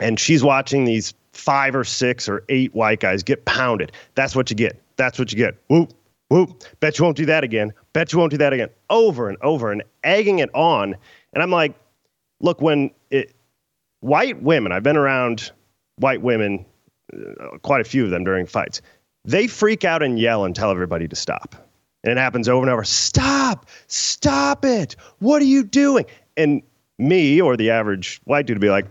and 0.00 0.20
she's 0.20 0.44
watching 0.44 0.84
these 0.84 1.14
five 1.32 1.74
or 1.74 1.84
six 1.84 2.28
or 2.28 2.44
eight 2.50 2.74
white 2.74 3.00
guys 3.00 3.22
get 3.22 3.46
pounded. 3.46 3.92
That's 4.16 4.36
what 4.36 4.50
you 4.50 4.56
get. 4.56 4.82
That's 4.96 5.18
what 5.18 5.32
you 5.32 5.38
get. 5.38 5.56
Whoop 5.68 5.94
whoop. 6.30 6.64
Bet 6.80 6.98
you 6.98 7.04
won't 7.04 7.16
do 7.16 7.26
that 7.26 7.44
again. 7.44 7.72
Bet 7.92 8.12
you 8.12 8.18
won't 8.18 8.30
do 8.30 8.38
that 8.38 8.52
again. 8.52 8.70
Over 8.88 9.28
and 9.28 9.36
over 9.42 9.70
and 9.70 9.82
egging 10.02 10.38
it 10.38 10.48
on. 10.54 10.96
And 11.34 11.42
I'm 11.42 11.50
like, 11.50 11.74
look, 12.40 12.62
when 12.62 12.90
it, 13.10 13.34
white 14.00 14.42
women, 14.42 14.72
I've 14.72 14.82
been 14.82 14.96
around 14.96 15.50
white 15.96 16.22
women, 16.22 16.64
uh, 17.12 17.58
quite 17.58 17.80
a 17.80 17.84
few 17.84 18.04
of 18.04 18.10
them 18.10 18.24
during 18.24 18.46
fights, 18.46 18.80
they 19.24 19.46
freak 19.46 19.84
out 19.84 20.02
and 20.02 20.18
yell 20.18 20.44
and 20.44 20.56
tell 20.56 20.70
everybody 20.70 21.06
to 21.08 21.16
stop. 21.16 21.54
And 22.02 22.12
it 22.12 22.16
happens 22.16 22.48
over 22.48 22.62
and 22.62 22.70
over. 22.70 22.84
Stop! 22.84 23.66
Stop 23.88 24.64
it! 24.64 24.96
What 25.18 25.42
are 25.42 25.46
you 25.46 25.62
doing? 25.62 26.06
And 26.38 26.62
me 26.98 27.40
or 27.40 27.56
the 27.56 27.70
average 27.70 28.20
white 28.24 28.46
dude 28.46 28.56
would 28.56 28.62
be 28.62 28.70
like, 28.70 28.86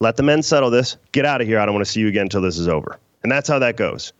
let 0.00 0.16
the 0.16 0.22
men 0.22 0.42
settle 0.42 0.70
this. 0.70 0.98
Get 1.12 1.24
out 1.24 1.40
of 1.40 1.46
here. 1.46 1.58
I 1.58 1.64
don't 1.64 1.74
want 1.74 1.86
to 1.86 1.90
see 1.90 2.00
you 2.00 2.08
again 2.08 2.22
until 2.22 2.42
this 2.42 2.58
is 2.58 2.68
over. 2.68 2.98
And 3.22 3.32
that's 3.32 3.48
how 3.48 3.58
that 3.60 3.76
goes. 3.76 4.12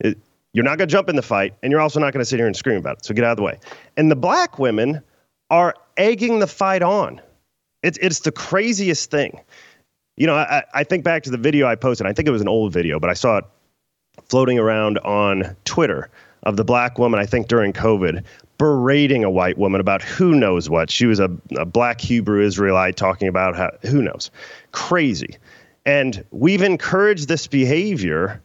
It, 0.00 0.18
you're 0.56 0.64
not 0.64 0.78
going 0.78 0.88
to 0.88 0.92
jump 0.92 1.10
in 1.10 1.16
the 1.16 1.22
fight, 1.22 1.52
and 1.62 1.70
you're 1.70 1.82
also 1.82 2.00
not 2.00 2.14
going 2.14 2.22
to 2.22 2.24
sit 2.24 2.38
here 2.38 2.46
and 2.46 2.56
scream 2.56 2.78
about 2.78 2.96
it. 2.96 3.04
So 3.04 3.12
get 3.12 3.24
out 3.24 3.32
of 3.32 3.36
the 3.36 3.42
way. 3.42 3.58
And 3.98 4.10
the 4.10 4.16
black 4.16 4.58
women 4.58 5.02
are 5.50 5.74
egging 5.98 6.38
the 6.38 6.46
fight 6.46 6.80
on. 6.80 7.20
It's, 7.82 7.98
it's 8.00 8.20
the 8.20 8.32
craziest 8.32 9.10
thing. 9.10 9.38
You 10.16 10.26
know, 10.26 10.34
I, 10.34 10.64
I 10.72 10.82
think 10.82 11.04
back 11.04 11.24
to 11.24 11.30
the 11.30 11.36
video 11.36 11.66
I 11.66 11.74
posted. 11.74 12.06
I 12.06 12.14
think 12.14 12.26
it 12.26 12.30
was 12.30 12.40
an 12.40 12.48
old 12.48 12.72
video, 12.72 12.98
but 12.98 13.10
I 13.10 13.12
saw 13.12 13.36
it 13.36 13.44
floating 14.30 14.58
around 14.58 14.96
on 15.00 15.54
Twitter 15.66 16.08
of 16.44 16.56
the 16.56 16.64
black 16.64 16.98
woman, 16.98 17.20
I 17.20 17.26
think 17.26 17.48
during 17.48 17.74
COVID, 17.74 18.24
berating 18.56 19.24
a 19.24 19.30
white 19.30 19.58
woman 19.58 19.82
about 19.82 20.00
who 20.00 20.34
knows 20.34 20.70
what. 20.70 20.90
She 20.90 21.04
was 21.04 21.20
a, 21.20 21.30
a 21.58 21.66
black 21.66 22.00
Hebrew 22.00 22.42
Israelite 22.42 22.96
talking 22.96 23.28
about 23.28 23.56
how, 23.56 23.72
who 23.82 24.00
knows. 24.00 24.30
Crazy. 24.72 25.36
And 25.84 26.24
we've 26.30 26.62
encouraged 26.62 27.28
this 27.28 27.46
behavior 27.46 28.40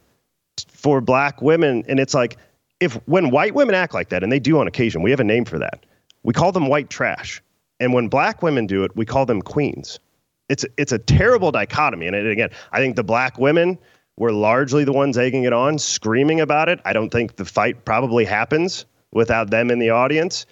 for 0.82 1.00
black 1.00 1.40
women. 1.40 1.84
And 1.88 2.00
it's 2.00 2.14
like, 2.14 2.36
if 2.80 2.94
when 3.06 3.30
white 3.30 3.54
women 3.54 3.74
act 3.74 3.94
like 3.94 4.08
that, 4.08 4.22
and 4.22 4.32
they 4.32 4.40
do 4.40 4.58
on 4.58 4.66
occasion, 4.66 5.02
we 5.02 5.10
have 5.10 5.20
a 5.20 5.24
name 5.24 5.44
for 5.44 5.58
that. 5.58 5.86
We 6.24 6.32
call 6.32 6.52
them 6.52 6.66
white 6.66 6.90
trash. 6.90 7.40
And 7.78 7.92
when 7.92 8.08
black 8.08 8.42
women 8.42 8.66
do 8.66 8.84
it, 8.84 8.94
we 8.96 9.06
call 9.06 9.26
them 9.26 9.40
queens. 9.42 10.00
It's 10.48 10.64
it's 10.76 10.92
a 10.92 10.98
terrible 10.98 11.52
dichotomy. 11.52 12.06
And 12.06 12.16
again, 12.16 12.50
I 12.72 12.78
think 12.78 12.96
the 12.96 13.04
black 13.04 13.38
women 13.38 13.78
were 14.16 14.32
largely 14.32 14.84
the 14.84 14.92
ones 14.92 15.16
egging 15.16 15.44
it 15.44 15.52
on, 15.52 15.78
screaming 15.78 16.40
about 16.40 16.68
it. 16.68 16.80
I 16.84 16.92
don't 16.92 17.10
think 17.10 17.36
the 17.36 17.44
fight 17.44 17.84
probably 17.84 18.24
happens 18.24 18.84
without 19.12 19.50
them 19.50 19.70
in 19.70 19.78
the 19.78 19.90
audience. 19.90 20.46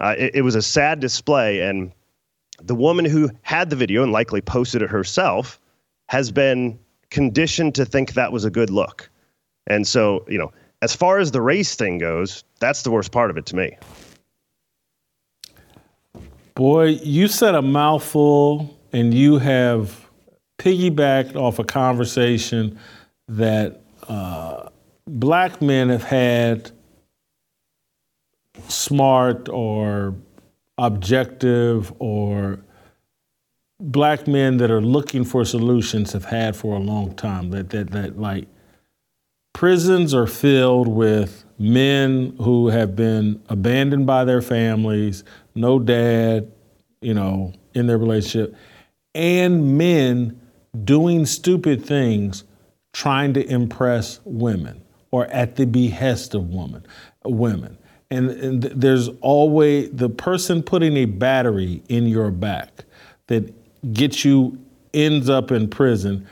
Uh, 0.00 0.14
it, 0.18 0.36
it 0.36 0.42
was 0.42 0.54
a 0.54 0.62
sad 0.62 1.00
display, 1.00 1.60
and 1.60 1.92
the 2.62 2.74
woman 2.74 3.04
who 3.04 3.30
had 3.42 3.70
the 3.70 3.76
video 3.76 4.02
and 4.02 4.12
likely 4.12 4.40
posted 4.40 4.82
it 4.82 4.90
herself 4.90 5.60
has 6.08 6.32
been 6.32 6.78
conditioned 7.10 7.74
to 7.76 7.84
think 7.84 8.14
that 8.14 8.32
was 8.32 8.44
a 8.44 8.50
good 8.50 8.70
look. 8.70 9.08
And 9.66 9.86
so, 9.86 10.24
you 10.28 10.38
know, 10.38 10.52
as 10.82 10.94
far 10.94 11.18
as 11.18 11.30
the 11.30 11.40
race 11.40 11.74
thing 11.74 11.98
goes, 11.98 12.44
that's 12.60 12.82
the 12.82 12.90
worst 12.90 13.12
part 13.12 13.30
of 13.30 13.36
it 13.36 13.46
to 13.46 13.56
me. 13.56 13.76
Boy, 16.54 16.98
you 17.02 17.26
said 17.26 17.54
a 17.54 17.62
mouthful 17.62 18.78
and 18.92 19.12
you 19.12 19.38
have 19.38 20.08
piggybacked 20.58 21.34
off 21.34 21.58
a 21.58 21.64
conversation 21.64 22.78
that 23.28 23.80
uh, 24.08 24.68
black 25.06 25.60
men 25.60 25.88
have 25.88 26.04
had 26.04 26.70
smart 28.68 29.48
or 29.48 30.14
objective 30.78 31.92
or 31.98 32.60
black 33.80 34.26
men 34.26 34.56
that 34.58 34.70
are 34.70 34.80
looking 34.80 35.24
for 35.24 35.44
solutions 35.44 36.12
have 36.12 36.24
had 36.24 36.54
for 36.54 36.76
a 36.76 36.78
long 36.78 37.14
time 37.14 37.50
that 37.50 37.70
that 37.70 37.90
that 37.90 38.18
like 38.18 38.46
prisons 39.54 40.12
are 40.12 40.26
filled 40.26 40.88
with 40.88 41.44
men 41.58 42.36
who 42.38 42.68
have 42.68 42.94
been 42.94 43.40
abandoned 43.48 44.06
by 44.06 44.24
their 44.24 44.42
families, 44.42 45.24
no 45.54 45.78
dad, 45.78 46.52
you 47.00 47.14
know, 47.14 47.52
in 47.72 47.86
their 47.86 47.96
relationship, 47.96 48.54
and 49.14 49.78
men 49.78 50.38
doing 50.84 51.24
stupid 51.24 51.84
things 51.84 52.44
trying 52.92 53.32
to 53.32 53.44
impress 53.48 54.20
women 54.24 54.82
or 55.10 55.26
at 55.26 55.56
the 55.56 55.64
behest 55.64 56.34
of 56.34 56.50
women, 56.50 56.84
women. 57.24 57.78
And, 58.10 58.30
and 58.30 58.62
there's 58.62 59.08
always 59.20 59.90
the 59.92 60.08
person 60.10 60.62
putting 60.62 60.96
a 60.96 61.04
battery 61.04 61.82
in 61.88 62.06
your 62.06 62.30
back 62.30 62.84
that 63.28 63.54
gets 63.92 64.24
you 64.24 64.58
ends 64.92 65.28
up 65.28 65.50
in 65.50 65.68
prison 65.68 66.26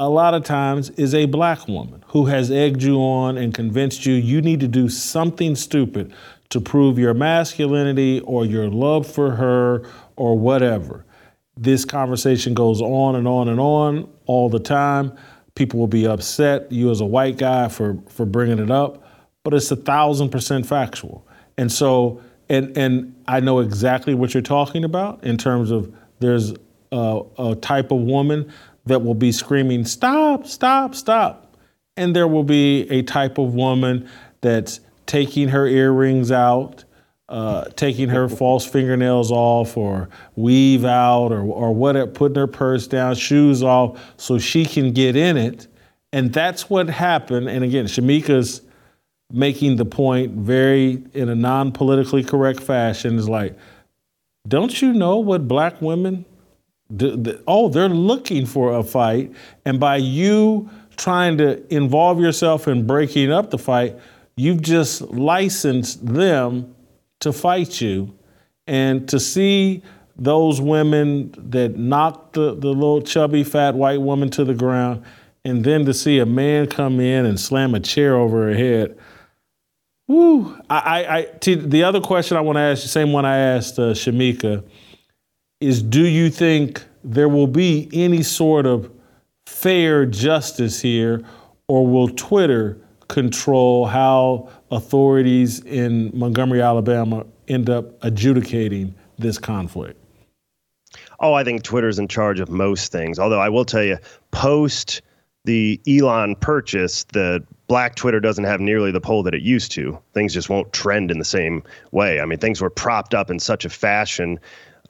a 0.00 0.08
lot 0.08 0.32
of 0.32 0.44
times 0.44 0.90
is 0.90 1.14
a 1.14 1.26
black 1.26 1.66
woman 1.66 2.04
who 2.08 2.26
has 2.26 2.50
egged 2.50 2.82
you 2.82 2.98
on 2.98 3.36
and 3.36 3.52
convinced 3.52 4.06
you 4.06 4.14
you 4.14 4.40
need 4.40 4.60
to 4.60 4.68
do 4.68 4.88
something 4.88 5.56
stupid 5.56 6.12
to 6.50 6.60
prove 6.60 6.98
your 6.98 7.14
masculinity 7.14 8.20
or 8.20 8.44
your 8.44 8.68
love 8.68 9.06
for 9.06 9.32
her 9.32 9.84
or 10.16 10.38
whatever. 10.38 11.04
This 11.56 11.84
conversation 11.84 12.54
goes 12.54 12.80
on 12.80 13.16
and 13.16 13.26
on 13.26 13.48
and 13.48 13.58
on 13.58 14.08
all 14.26 14.48
the 14.48 14.60
time. 14.60 15.12
People 15.56 15.80
will 15.80 15.88
be 15.88 16.06
upset 16.06 16.70
you 16.70 16.90
as 16.90 17.00
a 17.00 17.04
white 17.04 17.36
guy 17.36 17.68
for 17.68 17.98
for 18.08 18.24
bringing 18.24 18.60
it 18.60 18.70
up, 18.70 19.04
but 19.42 19.52
it's 19.52 19.70
a 19.72 19.76
thousand 19.76 20.28
percent 20.28 20.64
factual. 20.64 21.26
And 21.56 21.72
so, 21.72 22.22
and 22.48 22.76
and 22.78 23.16
I 23.26 23.40
know 23.40 23.58
exactly 23.58 24.14
what 24.14 24.32
you're 24.32 24.42
talking 24.44 24.84
about 24.84 25.24
in 25.24 25.36
terms 25.36 25.72
of 25.72 25.92
there's 26.20 26.54
a, 26.92 27.22
a 27.38 27.56
type 27.56 27.90
of 27.90 27.98
woman 27.98 28.52
that 28.88 29.02
will 29.02 29.14
be 29.14 29.32
screaming, 29.32 29.84
"Stop! 29.84 30.46
Stop! 30.46 30.94
Stop!" 30.94 31.56
And 31.96 32.14
there 32.14 32.28
will 32.28 32.44
be 32.44 32.88
a 32.90 33.02
type 33.02 33.38
of 33.38 33.54
woman 33.54 34.08
that's 34.40 34.80
taking 35.06 35.48
her 35.48 35.66
earrings 35.66 36.30
out 36.30 36.84
uh, 37.28 37.64
taking 37.76 38.08
her 38.08 38.28
false 38.28 38.64
fingernails 38.64 39.30
off 39.30 39.76
or 39.76 40.08
weave 40.36 40.84
out 40.84 41.32
or, 41.32 41.42
or 41.42 41.74
whatever, 41.74 42.10
putting 42.10 42.36
her 42.36 42.46
purse 42.46 42.86
down, 42.86 43.14
shoes 43.14 43.62
off, 43.62 44.00
so 44.16 44.38
she 44.38 44.64
can 44.64 44.92
get 44.92 45.16
in 45.16 45.36
it. 45.36 45.66
And 46.12 46.32
that's 46.32 46.70
what 46.70 46.88
happened. 46.88 47.48
And 47.48 47.62
again, 47.62 47.84
Shemeka's 47.84 48.62
making 49.30 49.76
the 49.76 49.84
point 49.84 50.32
very 50.32 51.02
in 51.12 51.28
a 51.28 51.34
non 51.34 51.70
politically 51.70 52.24
correct 52.24 52.60
fashion 52.60 53.18
is 53.18 53.28
like, 53.28 53.56
don't 54.46 54.80
you 54.80 54.94
know 54.94 55.18
what 55.18 55.46
black 55.46 55.82
women 55.82 56.24
oh, 57.46 57.68
they're 57.68 57.88
looking 57.88 58.46
for 58.46 58.76
a 58.76 58.82
fight, 58.82 59.32
and 59.64 59.78
by 59.78 59.96
you 59.96 60.70
trying 60.96 61.38
to 61.38 61.74
involve 61.74 62.20
yourself 62.20 62.66
in 62.66 62.86
breaking 62.86 63.30
up 63.30 63.50
the 63.50 63.58
fight, 63.58 63.96
you've 64.36 64.62
just 64.62 65.02
licensed 65.02 66.04
them 66.04 66.74
to 67.20 67.32
fight 67.32 67.80
you, 67.80 68.16
and 68.66 69.08
to 69.08 69.20
see 69.20 69.82
those 70.16 70.60
women 70.60 71.32
that 71.50 71.76
knocked 71.76 72.32
the, 72.34 72.54
the 72.54 72.68
little 72.68 73.02
chubby 73.02 73.44
fat 73.44 73.74
white 73.74 74.00
woman 74.00 74.30
to 74.30 74.44
the 74.44 74.54
ground, 74.54 75.04
and 75.44 75.64
then 75.64 75.84
to 75.84 75.94
see 75.94 76.18
a 76.18 76.26
man 76.26 76.66
come 76.66 77.00
in 77.00 77.26
and 77.26 77.38
slam 77.38 77.74
a 77.74 77.80
chair 77.80 78.16
over 78.16 78.48
her 78.48 78.54
head. 78.54 78.98
Woo! 80.08 80.58
I, 80.70 81.04
I, 81.04 81.54
the 81.54 81.84
other 81.84 82.00
question 82.00 82.36
I 82.36 82.40
want 82.40 82.56
to 82.56 82.60
ask, 82.60 82.82
the 82.82 82.88
same 82.88 83.12
one 83.12 83.26
I 83.26 83.36
asked 83.36 83.78
uh, 83.78 83.92
Shemeka, 83.92 84.64
is 85.60 85.82
do 85.82 86.06
you 86.06 86.30
think 86.30 86.84
there 87.02 87.28
will 87.28 87.46
be 87.46 87.88
any 87.92 88.22
sort 88.22 88.66
of 88.66 88.90
fair 89.46 90.06
justice 90.06 90.80
here, 90.80 91.22
or 91.68 91.86
will 91.86 92.08
Twitter 92.08 92.78
control 93.08 93.86
how 93.86 94.48
authorities 94.70 95.60
in 95.60 96.10
Montgomery, 96.16 96.60
Alabama 96.60 97.24
end 97.48 97.70
up 97.70 98.02
adjudicating 98.04 98.94
this 99.18 99.38
conflict? 99.38 99.98
Oh, 101.20 101.32
I 101.32 101.42
think 101.42 101.62
Twitter's 101.62 101.98
in 101.98 102.06
charge 102.06 102.38
of 102.38 102.48
most 102.48 102.92
things. 102.92 103.18
Although 103.18 103.40
I 103.40 103.48
will 103.48 103.64
tell 103.64 103.82
you, 103.82 103.98
post 104.30 105.02
the 105.44 105.80
Elon 105.88 106.36
purchase, 106.36 107.04
the 107.12 107.42
black 107.66 107.96
Twitter 107.96 108.20
doesn't 108.20 108.44
have 108.44 108.60
nearly 108.60 108.92
the 108.92 109.00
pull 109.00 109.22
that 109.24 109.34
it 109.34 109.42
used 109.42 109.72
to. 109.72 109.98
Things 110.14 110.32
just 110.32 110.48
won't 110.48 110.72
trend 110.72 111.10
in 111.10 111.18
the 111.18 111.24
same 111.24 111.62
way. 111.90 112.20
I 112.20 112.24
mean, 112.24 112.38
things 112.38 112.60
were 112.60 112.70
propped 112.70 113.14
up 113.14 113.30
in 113.30 113.38
such 113.38 113.64
a 113.64 113.70
fashion. 113.70 114.38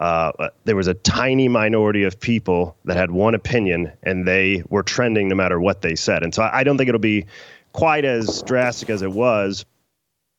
Uh, 0.01 0.51
there 0.65 0.77
was 0.77 0.87
a 0.87 0.95
tiny 0.95 1.49
minority 1.49 2.05
of 2.05 2.21
people 2.21 2.77
that 2.85 2.97
had 2.97 3.11
one 3.11 3.35
opinion, 3.35 3.93
and 4.03 4.27
they 4.27 4.63
were 4.69 4.83
trending 4.83 5.29
no 5.29 5.35
matter 5.35 5.61
what 5.61 5.83
they 5.83 5.97
said. 5.97 6.23
And 6.23 6.35
so 6.35 6.43
I, 6.43 6.61
I 6.61 6.65
don't 6.65 6.79
think 6.79 6.89
it'll 6.89 7.01
be 7.01 7.27
quite 7.73 8.05
as 8.05 8.43
drastic 8.43 8.91
as 8.91 9.03
it 9.03 9.11
was. 9.11 9.65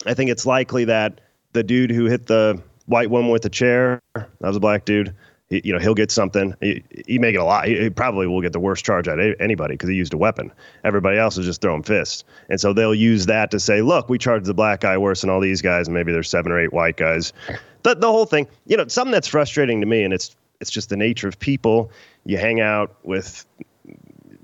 I 0.05 0.13
think 0.13 0.29
it's 0.29 0.45
likely 0.45 0.85
that 0.85 1.19
the 1.51 1.63
dude 1.63 1.91
who 1.91 2.05
hit 2.05 2.25
the 2.25 2.61
white 2.85 3.09
woman 3.09 3.31
with 3.31 3.41
the 3.41 3.49
chair, 3.49 4.01
that 4.13 4.27
was 4.39 4.55
a 4.55 4.61
black 4.61 4.85
dude 4.85 5.13
you 5.49 5.73
know, 5.73 5.79
he'll 5.79 5.95
get 5.95 6.11
something. 6.11 6.55
He, 6.61 6.83
he 7.07 7.17
may 7.17 7.31
get 7.31 7.41
a 7.41 7.43
lot. 7.43 7.67
He, 7.67 7.77
he 7.79 7.89
probably 7.89 8.27
will 8.27 8.41
get 8.41 8.53
the 8.53 8.59
worst 8.59 8.85
charge 8.85 9.07
out 9.07 9.19
of 9.19 9.35
anybody 9.39 9.73
because 9.73 9.89
he 9.89 9.95
used 9.95 10.13
a 10.13 10.17
weapon. 10.17 10.51
Everybody 10.83 11.17
else 11.17 11.37
is 11.37 11.45
just 11.45 11.61
throwing 11.61 11.81
fists. 11.81 12.23
And 12.49 12.61
so 12.61 12.71
they'll 12.71 12.93
use 12.93 13.25
that 13.25 13.51
to 13.51 13.59
say, 13.59 13.81
look, 13.81 14.09
we 14.09 14.19
charged 14.19 14.45
the 14.45 14.53
black 14.53 14.81
guy 14.81 14.97
worse 14.97 15.21
than 15.21 15.29
all 15.29 15.39
these 15.39 15.61
guys, 15.61 15.87
and 15.87 15.95
maybe 15.95 16.11
there's 16.11 16.29
seven 16.29 16.51
or 16.51 16.59
eight 16.59 16.71
white 16.71 16.97
guys. 16.97 17.33
The, 17.81 17.95
the 17.95 18.11
whole 18.11 18.25
thing, 18.25 18.47
you 18.67 18.77
know, 18.77 18.87
something 18.87 19.11
that's 19.11 19.27
frustrating 19.27 19.81
to 19.81 19.87
me, 19.87 20.03
and 20.03 20.13
it's 20.13 20.35
it's 20.59 20.69
just 20.69 20.89
the 20.89 20.97
nature 20.97 21.27
of 21.27 21.39
people. 21.39 21.91
You 22.25 22.37
hang 22.37 22.59
out 22.59 22.95
with 23.03 23.45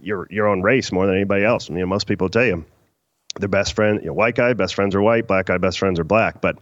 your 0.02 0.28
your 0.32 0.48
own 0.48 0.62
race 0.62 0.92
more 0.92 1.06
than 1.06 1.16
anybody 1.16 1.44
else. 1.44 1.70
You 1.70 1.76
know, 1.76 1.86
most 1.86 2.08
people 2.08 2.30
tell 2.30 2.46
you 2.46 2.66
their 3.40 3.50
best 3.50 3.74
friend, 3.74 4.00
you 4.02 4.08
know, 4.08 4.14
white 4.14 4.36
guy, 4.36 4.54
best 4.54 4.74
friends 4.74 4.96
are 4.96 5.02
white, 5.02 5.28
black 5.28 5.48
guy, 5.48 5.58
best 5.58 5.78
friends 5.78 6.00
are 6.00 6.04
black. 6.04 6.42
But 6.42 6.58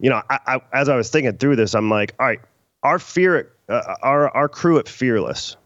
you 0.00 0.10
know, 0.10 0.22
I, 0.28 0.38
I, 0.46 0.60
as 0.72 0.88
I 0.88 0.96
was 0.96 1.10
thinking 1.10 1.36
through 1.38 1.56
this, 1.56 1.74
I'm 1.74 1.88
like, 1.88 2.14
all 2.18 2.26
right, 2.26 2.40
our 2.82 2.98
fear 2.98 3.52
uh, 3.68 3.96
our 4.02 4.28
our 4.34 4.48
crew 4.48 4.78
at 4.78 4.88
Fearless, 4.88 5.56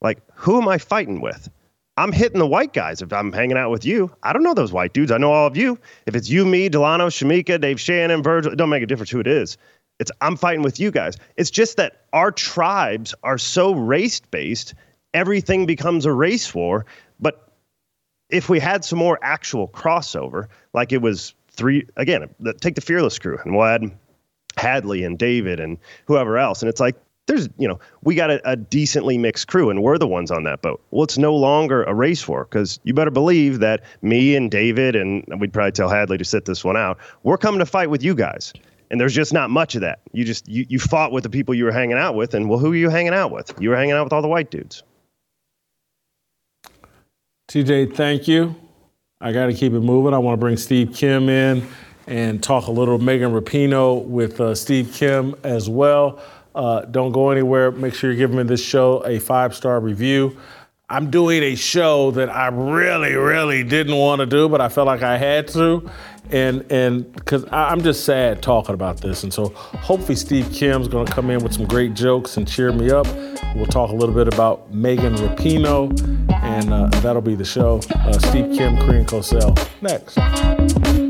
like 0.00 0.18
who 0.34 0.60
am 0.60 0.68
I 0.68 0.78
fighting 0.78 1.20
with? 1.20 1.48
I'm 1.96 2.12
hitting 2.12 2.40
the 2.40 2.46
white 2.46 2.72
guys 2.72 3.02
if 3.02 3.12
I'm 3.12 3.32
hanging 3.32 3.56
out 3.56 3.70
with 3.70 3.84
you. 3.84 4.10
I 4.22 4.32
don't 4.32 4.42
know 4.42 4.54
those 4.54 4.72
white 4.72 4.92
dudes. 4.92 5.12
I 5.12 5.18
know 5.18 5.32
all 5.32 5.46
of 5.46 5.56
you. 5.56 5.78
If 6.06 6.16
it's 6.16 6.28
you, 6.28 6.44
me, 6.44 6.68
Delano, 6.68 7.06
Shemeka, 7.06 7.60
Dave 7.60 7.80
Shannon, 7.80 8.22
Virgil, 8.22 8.52
it 8.52 8.56
don't 8.56 8.68
make 8.68 8.82
a 8.82 8.86
difference 8.86 9.10
who 9.10 9.20
it 9.20 9.28
is. 9.28 9.56
It's 10.00 10.10
I'm 10.20 10.36
fighting 10.36 10.62
with 10.62 10.80
you 10.80 10.90
guys. 10.90 11.16
It's 11.36 11.50
just 11.50 11.76
that 11.76 12.02
our 12.12 12.32
tribes 12.32 13.14
are 13.22 13.38
so 13.38 13.72
race 13.72 14.20
based, 14.20 14.74
everything 15.12 15.66
becomes 15.66 16.04
a 16.04 16.12
race 16.12 16.52
war. 16.52 16.84
But 17.20 17.48
if 18.28 18.48
we 18.48 18.58
had 18.58 18.84
some 18.84 18.98
more 18.98 19.18
actual 19.22 19.68
crossover, 19.68 20.48
like 20.72 20.92
it 20.92 21.00
was 21.00 21.34
three 21.50 21.86
again, 21.96 22.28
take 22.60 22.74
the 22.74 22.80
Fearless 22.80 23.20
crew, 23.20 23.38
and 23.44 23.54
we'll 23.54 23.66
add 23.66 23.96
Hadley 24.56 25.04
and 25.04 25.16
David 25.16 25.60
and 25.60 25.78
whoever 26.06 26.38
else, 26.38 26.60
and 26.60 26.68
it's 26.68 26.80
like 26.80 26.96
there's 27.26 27.48
you 27.58 27.66
know 27.66 27.78
we 28.02 28.14
got 28.14 28.30
a, 28.30 28.50
a, 28.50 28.56
decently 28.56 29.16
mixed 29.18 29.48
crew 29.48 29.70
and 29.70 29.82
we're 29.82 29.98
the 29.98 30.06
ones 30.06 30.30
on 30.30 30.44
that 30.44 30.62
boat. 30.62 30.82
Well 30.90 31.04
it's 31.04 31.18
no 31.18 31.34
longer 31.34 31.84
a 31.84 31.94
race 31.94 32.26
war 32.28 32.46
because 32.48 32.78
you 32.84 32.94
better 32.94 33.10
believe 33.10 33.60
that 33.60 33.82
me 34.02 34.36
and 34.36 34.50
david 34.50 34.94
and 34.96 35.24
we'd 35.38 35.52
probably 35.52 35.72
tell 35.72 35.88
hadley 35.88 36.18
to 36.18 36.24
sit 36.24 36.44
this 36.44 36.64
one 36.64 36.76
out. 36.76 36.98
We're 37.22 37.38
coming 37.38 37.60
to 37.60 37.66
fight 37.66 37.90
with 37.90 38.02
you 38.02 38.14
guys. 38.14 38.52
And 38.90 39.00
there's 39.00 39.14
just 39.14 39.32
not 39.32 39.50
much 39.50 39.74
of 39.74 39.80
that. 39.80 40.00
You 40.12 40.24
just 40.24 40.46
you, 40.46 40.66
you 40.68 40.78
fought 40.78 41.10
with 41.10 41.24
the 41.24 41.30
people 41.30 41.54
you 41.54 41.64
were 41.64 41.72
hanging 41.72 41.96
out 41.96 42.14
with 42.14 42.34
and 42.34 42.48
well 42.48 42.58
who 42.58 42.72
are 42.72 42.76
you 42.76 42.90
hanging 42.90 43.14
out 43.14 43.30
with? 43.30 43.52
You 43.58 43.70
were 43.70 43.76
hanging 43.76 43.94
out 43.94 44.04
with 44.04 44.12
all 44.12 44.22
the 44.22 44.28
white 44.28 44.50
dudes. 44.50 44.82
Tj 47.48 47.94
thank 47.94 48.28
you. 48.28 48.54
I 49.20 49.32
got 49.32 49.46
to 49.46 49.54
keep 49.54 49.72
it 49.72 49.80
moving. 49.80 50.12
I 50.12 50.18
want 50.18 50.34
to 50.34 50.40
bring 50.40 50.56
steve 50.56 50.92
kim 50.94 51.28
in 51.28 51.66
and 52.06 52.42
talk 52.42 52.66
a 52.66 52.70
little 52.70 52.98
megan 52.98 53.32
rapinoe 53.32 54.04
with 54.04 54.38
uh, 54.38 54.54
steve 54.54 54.92
kim 54.92 55.34
as 55.42 55.70
well 55.70 56.20
uh, 56.54 56.82
don't 56.82 57.12
go 57.12 57.30
anywhere. 57.30 57.70
Make 57.70 57.94
sure 57.94 58.10
you're 58.10 58.18
giving 58.18 58.36
me 58.36 58.44
this 58.44 58.62
show 58.64 59.04
a 59.06 59.18
five 59.18 59.54
star 59.54 59.80
review. 59.80 60.36
I'm 60.88 61.10
doing 61.10 61.42
a 61.42 61.54
show 61.54 62.10
that 62.12 62.28
I 62.28 62.48
really, 62.48 63.14
really 63.14 63.64
didn't 63.64 63.96
want 63.96 64.20
to 64.20 64.26
do, 64.26 64.50
but 64.50 64.60
I 64.60 64.68
felt 64.68 64.86
like 64.86 65.02
I 65.02 65.16
had 65.16 65.48
to, 65.48 65.90
and 66.30 66.70
and 66.70 67.10
because 67.10 67.46
I'm 67.50 67.82
just 67.82 68.04
sad 68.04 68.42
talking 68.42 68.74
about 68.74 69.00
this, 69.00 69.22
and 69.22 69.32
so 69.32 69.48
hopefully 69.48 70.14
Steve 70.14 70.50
Kim's 70.52 70.86
going 70.86 71.06
to 71.06 71.12
come 71.12 71.30
in 71.30 71.42
with 71.42 71.54
some 71.54 71.66
great 71.66 71.94
jokes 71.94 72.36
and 72.36 72.46
cheer 72.46 72.70
me 72.70 72.90
up. 72.90 73.06
We'll 73.56 73.66
talk 73.66 73.90
a 73.90 73.94
little 73.94 74.14
bit 74.14 74.28
about 74.28 74.72
Megan 74.74 75.14
Rapinoe, 75.14 75.98
and 76.42 76.72
uh, 76.72 76.88
that'll 77.00 77.22
be 77.22 77.34
the 77.34 77.44
show. 77.46 77.80
Uh, 77.94 78.12
Steve 78.12 78.54
Kim, 78.56 78.76
Korean 78.76 79.06
Cosell, 79.06 79.56
next. 79.80 81.03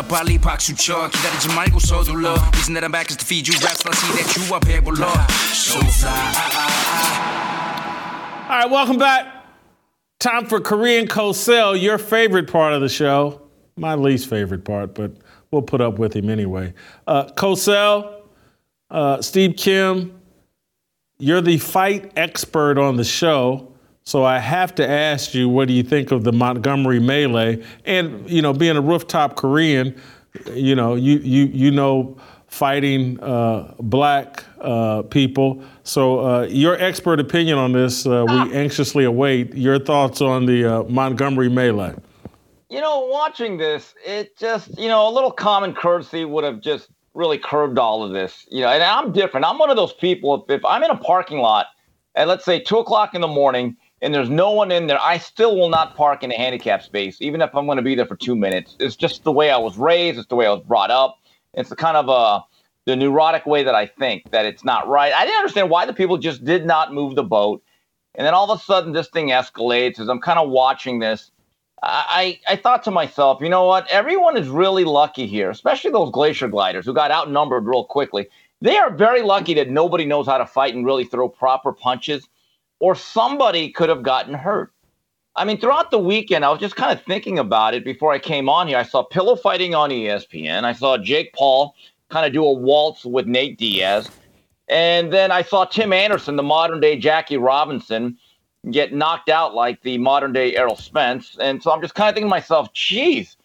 다 0.00 0.02
빨리 0.02 0.38
박수 0.38 0.74
쳐 0.74 1.08
기다리지 1.10 1.48
말고 1.54 1.78
서둘러 1.78 2.34
Reason 2.54 2.74
that 2.74 2.84
I'm 2.84 2.92
back 2.92 3.10
is 3.10 3.16
to 3.16 3.24
feed 3.24 3.46
you 3.46 3.54
raps 3.60 3.84
I 3.84 3.92
see 3.92 4.12
that 4.16 4.32
you 4.36 4.54
are 4.54 4.60
배불러 4.60 5.06
So 5.52 5.80
fly 5.80 6.10
All 8.48 8.62
right, 8.62 8.70
welcome 8.70 8.96
back. 8.96 9.26
Time 10.20 10.46
for 10.46 10.60
Korean 10.60 11.08
Cosell, 11.08 11.74
your 11.74 11.98
favorite 11.98 12.48
part 12.50 12.72
of 12.74 12.80
the 12.80 12.88
show. 12.88 13.42
My 13.76 13.96
least 13.96 14.30
favorite 14.30 14.64
part, 14.64 14.94
but 14.94 15.10
we'll 15.50 15.62
put 15.62 15.80
up 15.80 15.98
with 15.98 16.14
him 16.14 16.30
anyway. 16.30 16.72
Uh, 17.08 17.24
Cosell, 17.36 18.22
uh, 18.88 19.20
Steve 19.20 19.56
Kim, 19.56 20.14
you're 21.18 21.40
the 21.40 21.58
fight 21.58 22.12
expert 22.16 22.78
on 22.78 22.96
the 22.96 23.04
show. 23.04 23.69
So 24.03 24.23
I 24.23 24.39
have 24.39 24.73
to 24.75 24.89
ask 24.89 25.33
you, 25.33 25.47
what 25.47 25.67
do 25.67 25.73
you 25.73 25.83
think 25.83 26.11
of 26.11 26.23
the 26.23 26.31
Montgomery 26.31 26.99
melee? 26.99 27.63
And 27.85 28.27
you 28.29 28.41
know, 28.41 28.53
being 28.53 28.75
a 28.75 28.81
rooftop 28.81 29.35
Korean, 29.35 29.99
you 30.53 30.75
know, 30.75 30.95
you 30.95 31.17
you 31.19 31.45
you 31.45 31.71
know 31.71 32.17
fighting 32.47 33.19
uh, 33.21 33.73
black 33.79 34.43
uh, 34.59 35.03
people. 35.03 35.63
So 35.83 36.19
uh, 36.19 36.41
your 36.49 36.75
expert 36.81 37.19
opinion 37.19 37.57
on 37.57 37.71
this, 37.71 38.05
uh, 38.05 38.25
we 38.27 38.53
anxiously 38.53 39.05
await. 39.05 39.53
Your 39.55 39.79
thoughts 39.79 40.19
on 40.19 40.45
the 40.45 40.65
uh, 40.65 40.83
Montgomery 40.83 41.49
melee? 41.49 41.95
You 42.69 42.81
know, 42.81 43.05
watching 43.05 43.57
this, 43.57 43.93
it 44.05 44.37
just 44.37 44.77
you 44.79 44.87
know 44.87 45.07
a 45.07 45.11
little 45.11 45.31
common 45.31 45.73
courtesy 45.73 46.25
would 46.25 46.43
have 46.43 46.59
just 46.59 46.89
really 47.13 47.37
curbed 47.37 47.77
all 47.77 48.03
of 48.03 48.13
this. 48.13 48.47
You 48.49 48.61
know, 48.61 48.69
and 48.69 48.81
I'm 48.81 49.11
different. 49.11 49.45
I'm 49.45 49.59
one 49.59 49.69
of 49.69 49.75
those 49.75 49.93
people. 49.93 50.43
If, 50.47 50.59
if 50.59 50.65
I'm 50.65 50.83
in 50.83 50.89
a 50.89 50.97
parking 50.97 51.37
lot 51.37 51.67
at 52.15 52.27
let's 52.27 52.45
say 52.45 52.59
two 52.59 52.77
o'clock 52.77 53.13
in 53.13 53.21
the 53.21 53.27
morning 53.27 53.77
and 54.01 54.13
there's 54.13 54.29
no 54.29 54.51
one 54.51 54.71
in 54.71 54.87
there, 54.87 54.99
I 55.01 55.17
still 55.17 55.55
will 55.55 55.69
not 55.69 55.95
park 55.95 56.23
in 56.23 56.31
a 56.31 56.35
handicap 56.35 56.81
space, 56.81 57.21
even 57.21 57.41
if 57.41 57.53
I'm 57.55 57.65
going 57.65 57.77
to 57.77 57.83
be 57.83 57.95
there 57.95 58.05
for 58.05 58.15
two 58.15 58.35
minutes. 58.35 58.75
It's 58.79 58.95
just 58.95 59.23
the 59.23 59.31
way 59.31 59.51
I 59.51 59.57
was 59.57 59.77
raised. 59.77 60.17
It's 60.17 60.27
the 60.27 60.35
way 60.35 60.47
I 60.47 60.51
was 60.51 60.63
brought 60.63 60.89
up. 60.89 61.19
It's 61.53 61.69
the 61.69 61.75
kind 61.75 61.97
of 61.97 62.09
uh, 62.09 62.41
the 62.85 62.95
neurotic 62.95 63.45
way 63.45 63.63
that 63.63 63.75
I 63.75 63.85
think 63.85 64.31
that 64.31 64.45
it's 64.45 64.63
not 64.63 64.87
right. 64.87 65.13
I 65.13 65.25
didn't 65.25 65.37
understand 65.37 65.69
why 65.69 65.85
the 65.85 65.93
people 65.93 66.17
just 66.17 66.43
did 66.43 66.65
not 66.65 66.93
move 66.93 67.15
the 67.15 67.23
boat. 67.23 67.63
And 68.15 68.25
then 68.25 68.33
all 68.33 68.49
of 68.49 68.59
a 68.59 68.63
sudden, 68.63 68.91
this 68.91 69.07
thing 69.09 69.29
escalates 69.29 69.99
as 69.99 70.09
I'm 70.09 70.19
kind 70.19 70.39
of 70.39 70.49
watching 70.49 70.99
this. 70.99 71.31
I, 71.83 72.39
I 72.47 72.57
thought 72.57 72.83
to 72.83 72.91
myself, 72.91 73.41
you 73.41 73.49
know 73.49 73.65
what? 73.65 73.87
Everyone 73.87 74.37
is 74.37 74.47
really 74.49 74.83
lucky 74.83 75.25
here, 75.25 75.49
especially 75.49 75.89
those 75.89 76.11
glacier 76.11 76.47
gliders 76.47 76.85
who 76.85 76.93
got 76.93 77.09
outnumbered 77.09 77.65
real 77.65 77.85
quickly. 77.85 78.27
They 78.61 78.77
are 78.77 78.91
very 78.91 79.23
lucky 79.23 79.55
that 79.55 79.71
nobody 79.71 80.05
knows 80.05 80.27
how 80.27 80.37
to 80.37 80.45
fight 80.45 80.75
and 80.75 80.85
really 80.85 81.05
throw 81.05 81.27
proper 81.27 81.73
punches 81.73 82.27
or 82.81 82.95
somebody 82.95 83.69
could 83.69 83.89
have 83.89 84.01
gotten 84.01 84.33
hurt. 84.33 84.73
I 85.35 85.45
mean, 85.45 85.59
throughout 85.59 85.91
the 85.91 85.99
weekend, 85.99 86.43
I 86.43 86.49
was 86.49 86.59
just 86.59 86.75
kind 86.75 86.91
of 86.91 87.05
thinking 87.05 87.39
about 87.39 87.73
it 87.75 87.85
before 87.85 88.11
I 88.11 88.19
came 88.19 88.49
on 88.49 88.67
here. 88.67 88.77
I 88.77 88.83
saw 88.83 89.03
pillow 89.03 89.35
fighting 89.35 89.75
on 89.75 89.91
ESPN. 89.91 90.65
I 90.65 90.73
saw 90.73 90.97
Jake 90.97 91.31
Paul 91.33 91.75
kind 92.09 92.25
of 92.25 92.33
do 92.33 92.43
a 92.43 92.51
waltz 92.51 93.05
with 93.05 93.27
Nate 93.27 93.57
Diaz. 93.57 94.09
And 94.67 95.13
then 95.13 95.31
I 95.31 95.43
saw 95.43 95.63
Tim 95.63 95.93
Anderson, 95.93 96.35
the 96.35 96.43
modern 96.43 96.79
day 96.79 96.97
Jackie 96.97 97.37
Robinson, 97.37 98.17
get 98.71 98.93
knocked 98.93 99.29
out 99.29 99.53
like 99.53 99.81
the 99.83 99.99
modern 99.99 100.33
day 100.33 100.55
Errol 100.55 100.75
Spence. 100.75 101.37
And 101.39 101.61
so 101.61 101.71
I'm 101.71 101.81
just 101.81 101.93
kind 101.93 102.09
of 102.09 102.15
thinking 102.15 102.27
to 102.27 102.31
myself, 102.31 102.73
geez, 102.73 103.37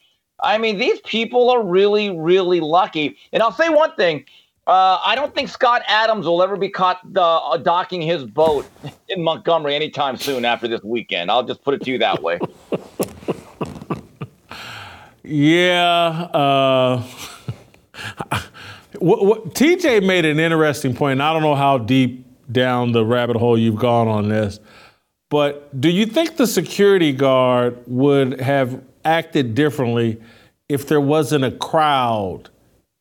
I 0.43 0.57
mean, 0.57 0.79
these 0.79 1.01
people 1.01 1.51
are 1.51 1.63
really, 1.63 2.11
really 2.11 2.61
lucky. 2.61 3.17
And 3.33 3.43
I'll 3.43 3.53
say 3.53 3.69
one 3.69 3.95
thing. 3.97 4.25
Uh, 4.67 4.99
I 5.05 5.15
don't 5.15 5.33
think 5.33 5.49
Scott 5.49 5.83
Adams 5.87 6.27
will 6.27 6.43
ever 6.43 6.57
be 6.57 6.69
caught 6.69 6.99
uh, 7.17 7.57
docking 7.59 8.03
his 8.03 8.25
boat 8.25 8.67
in 9.09 9.23
Montgomery 9.23 9.77
anytime 9.77 10.17
soon 10.17 10.45
after 10.45 10.67
this 10.67 10.83
weekend. 10.83 11.31
I'll 11.31 11.45
just 11.45 11.63
put 11.63 11.75
it 11.75 11.83
to 11.83 11.91
you 11.93 11.99
that 11.99 12.21
way. 12.21 12.41
yeah. 15.23 16.29
Uh, 16.35 17.03
what, 18.99 19.25
what, 19.25 19.55
TJ 19.55 20.05
made 20.05 20.25
an 20.25 20.41
interesting 20.41 20.97
point. 20.97 21.21
I 21.21 21.33
don't 21.33 21.43
know 21.43 21.55
how 21.55 21.79
deep 21.79 22.27
down 22.51 22.91
the 22.91 23.05
rabbit 23.05 23.37
hole 23.37 23.57
you've 23.57 23.77
gone 23.77 24.09
on 24.09 24.29
this, 24.29 24.59
but 25.31 25.81
do 25.81 25.89
you 25.89 26.07
think 26.07 26.37
the 26.37 26.47
security 26.47 27.13
guard 27.13 27.79
would 27.87 28.41
have 28.41 28.83
acted 29.05 29.55
differently 29.55 30.21
if 30.69 30.89
there 30.89 31.01
wasn't 31.01 31.45
a 31.45 31.53
crowd 31.53 32.51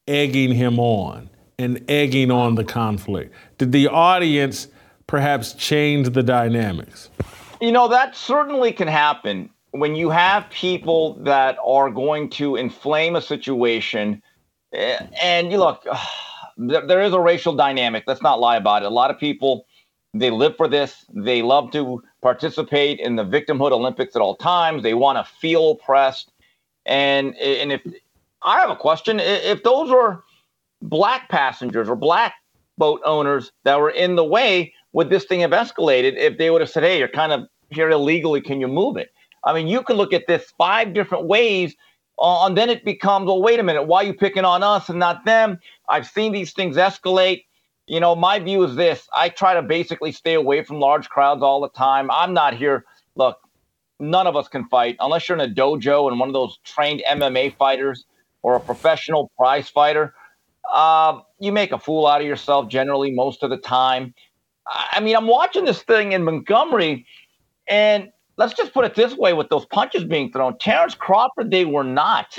egging 0.07 0.53
him 0.53 0.79
on 0.79 1.27
and 1.57 1.83
egging 1.89 2.31
on 2.31 2.55
the 2.55 2.63
conflict? 2.63 3.33
Did 3.57 3.71
the 3.71 3.87
audience 3.87 4.67
perhaps 5.07 5.53
change 5.53 6.09
the 6.09 6.23
dynamics? 6.23 7.09
You 7.61 7.71
know, 7.71 7.87
that 7.87 8.15
certainly 8.15 8.71
can 8.71 8.87
happen 8.87 9.49
when 9.71 9.95
you 9.95 10.09
have 10.09 10.49
people 10.49 11.15
that 11.23 11.57
are 11.63 11.89
going 11.89 12.29
to 12.29 12.55
inflame 12.55 13.15
a 13.15 13.21
situation. 13.21 14.21
Eh, 14.73 14.99
and 15.21 15.51
you 15.51 15.57
look, 15.57 15.85
there 16.57 17.01
is 17.01 17.13
a 17.13 17.19
racial 17.19 17.55
dynamic. 17.55 18.03
Let's 18.07 18.21
not 18.21 18.39
lie 18.39 18.57
about 18.57 18.83
it. 18.83 18.85
A 18.85 18.89
lot 18.89 19.11
of 19.11 19.19
people, 19.19 19.65
they 20.13 20.29
live 20.29 20.55
for 20.57 20.67
this. 20.67 21.05
They 21.13 21.41
love 21.41 21.71
to 21.71 22.01
participate 22.21 22.99
in 22.99 23.15
the 23.15 23.25
victimhood 23.25 23.71
Olympics 23.71 24.15
at 24.15 24.21
all 24.21 24.35
times. 24.35 24.83
They 24.83 24.93
want 24.93 25.17
to 25.17 25.33
feel 25.39 25.71
oppressed. 25.71 26.31
And 26.85 27.35
and 27.37 27.71
if 27.71 27.81
I 28.43 28.59
have 28.59 28.69
a 28.69 28.75
question, 28.75 29.19
if 29.19 29.63
those 29.63 29.89
were 29.89 30.23
black 30.89 31.29
passengers 31.29 31.89
or 31.89 31.95
black 31.95 32.33
boat 32.77 33.01
owners 33.05 33.51
that 33.63 33.79
were 33.79 33.89
in 33.89 34.15
the 34.15 34.23
way, 34.23 34.73
would 34.93 35.09
this 35.09 35.25
thing 35.25 35.41
have 35.41 35.51
escalated 35.51 36.17
if 36.17 36.37
they 36.37 36.49
would 36.49 36.61
have 36.61 36.69
said, 36.69 36.83
"Hey, 36.83 36.99
you're 36.99 37.07
kind 37.07 37.31
of 37.31 37.47
here 37.69 37.89
illegally. 37.89 38.41
Can 38.41 38.59
you 38.59 38.67
move 38.67 38.97
it?" 38.97 39.09
I 39.43 39.53
mean, 39.53 39.67
you 39.67 39.83
could 39.83 39.97
look 39.97 40.13
at 40.13 40.27
this 40.27 40.53
five 40.57 40.93
different 40.93 41.25
ways, 41.25 41.75
uh, 42.19 42.45
and 42.45 42.57
then 42.57 42.69
it 42.69 42.83
becomes, 42.83 43.27
well, 43.27 43.41
wait 43.41 43.59
a 43.59 43.63
minute, 43.63 43.83
why 43.83 44.03
are 44.03 44.07
you 44.07 44.13
picking 44.13 44.45
on 44.45 44.63
us 44.63 44.89
and 44.89 44.99
not 44.99 45.25
them? 45.25 45.59
I've 45.87 46.07
seen 46.07 46.31
these 46.31 46.53
things 46.53 46.77
escalate. 46.77 47.45
You 47.87 47.99
know, 47.99 48.15
my 48.15 48.39
view 48.39 48.63
is 48.63 48.75
this: 48.75 49.07
I 49.15 49.29
try 49.29 49.53
to 49.53 49.61
basically 49.61 50.11
stay 50.11 50.33
away 50.33 50.63
from 50.63 50.79
large 50.79 51.09
crowds 51.09 51.43
all 51.43 51.61
the 51.61 51.69
time. 51.69 52.09
I'm 52.11 52.33
not 52.33 52.55
here. 52.55 52.85
Look, 53.15 53.37
none 53.99 54.27
of 54.27 54.35
us 54.35 54.47
can 54.47 54.65
fight 54.65 54.97
unless 54.99 55.27
you're 55.29 55.37
in 55.37 55.49
a 55.49 55.53
dojo 55.53 56.09
and 56.09 56.19
one 56.19 56.29
of 56.29 56.33
those 56.33 56.57
trained 56.63 57.03
MMA 57.07 57.55
fighters 57.57 58.05
or 58.41 58.55
a 58.55 58.59
professional 58.59 59.31
prize 59.37 59.69
fighter. 59.69 60.13
Uh, 60.73 61.19
you 61.39 61.51
make 61.51 61.71
a 61.71 61.79
fool 61.79 62.07
out 62.07 62.21
of 62.21 62.27
yourself 62.27 62.69
generally 62.69 63.11
most 63.11 63.43
of 63.43 63.49
the 63.49 63.57
time. 63.57 64.13
I 64.67 64.99
mean, 64.99 65.15
I'm 65.15 65.27
watching 65.27 65.65
this 65.65 65.83
thing 65.83 66.13
in 66.13 66.23
Montgomery, 66.23 67.05
and 67.67 68.09
let's 68.37 68.53
just 68.53 68.73
put 68.73 68.85
it 68.85 68.95
this 68.95 69.15
way 69.15 69.33
with 69.33 69.49
those 69.49 69.65
punches 69.67 70.03
being 70.03 70.31
thrown, 70.31 70.57
Terrence 70.57 70.95
Crawford, 70.95 71.51
they 71.51 71.65
were 71.65 71.83
not. 71.83 72.37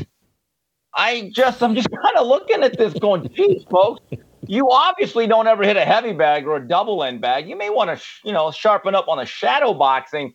I 0.95 1.31
just, 1.33 1.63
I'm 1.63 1.75
just 1.75 1.91
kind 2.03 2.17
of 2.17 2.27
looking 2.27 2.63
at 2.63 2.77
this 2.79 2.95
going, 2.95 3.29
geez, 3.35 3.65
folks, 3.71 4.01
you 4.47 4.71
obviously 4.71 5.27
don't 5.27 5.47
ever 5.47 5.65
hit 5.65 5.77
a 5.77 5.85
heavy 5.85 6.13
bag 6.13 6.47
or 6.47 6.57
a 6.57 6.67
double 6.67 7.03
end 7.05 7.21
bag. 7.21 7.49
You 7.49 7.57
may 7.57 7.71
want 7.71 7.97
to, 7.97 8.05
you 8.25 8.33
know, 8.33 8.51
sharpen 8.51 8.95
up 8.95 9.09
on 9.09 9.19
the 9.19 9.27
shadow 9.27 9.75
boxing. 9.75 10.35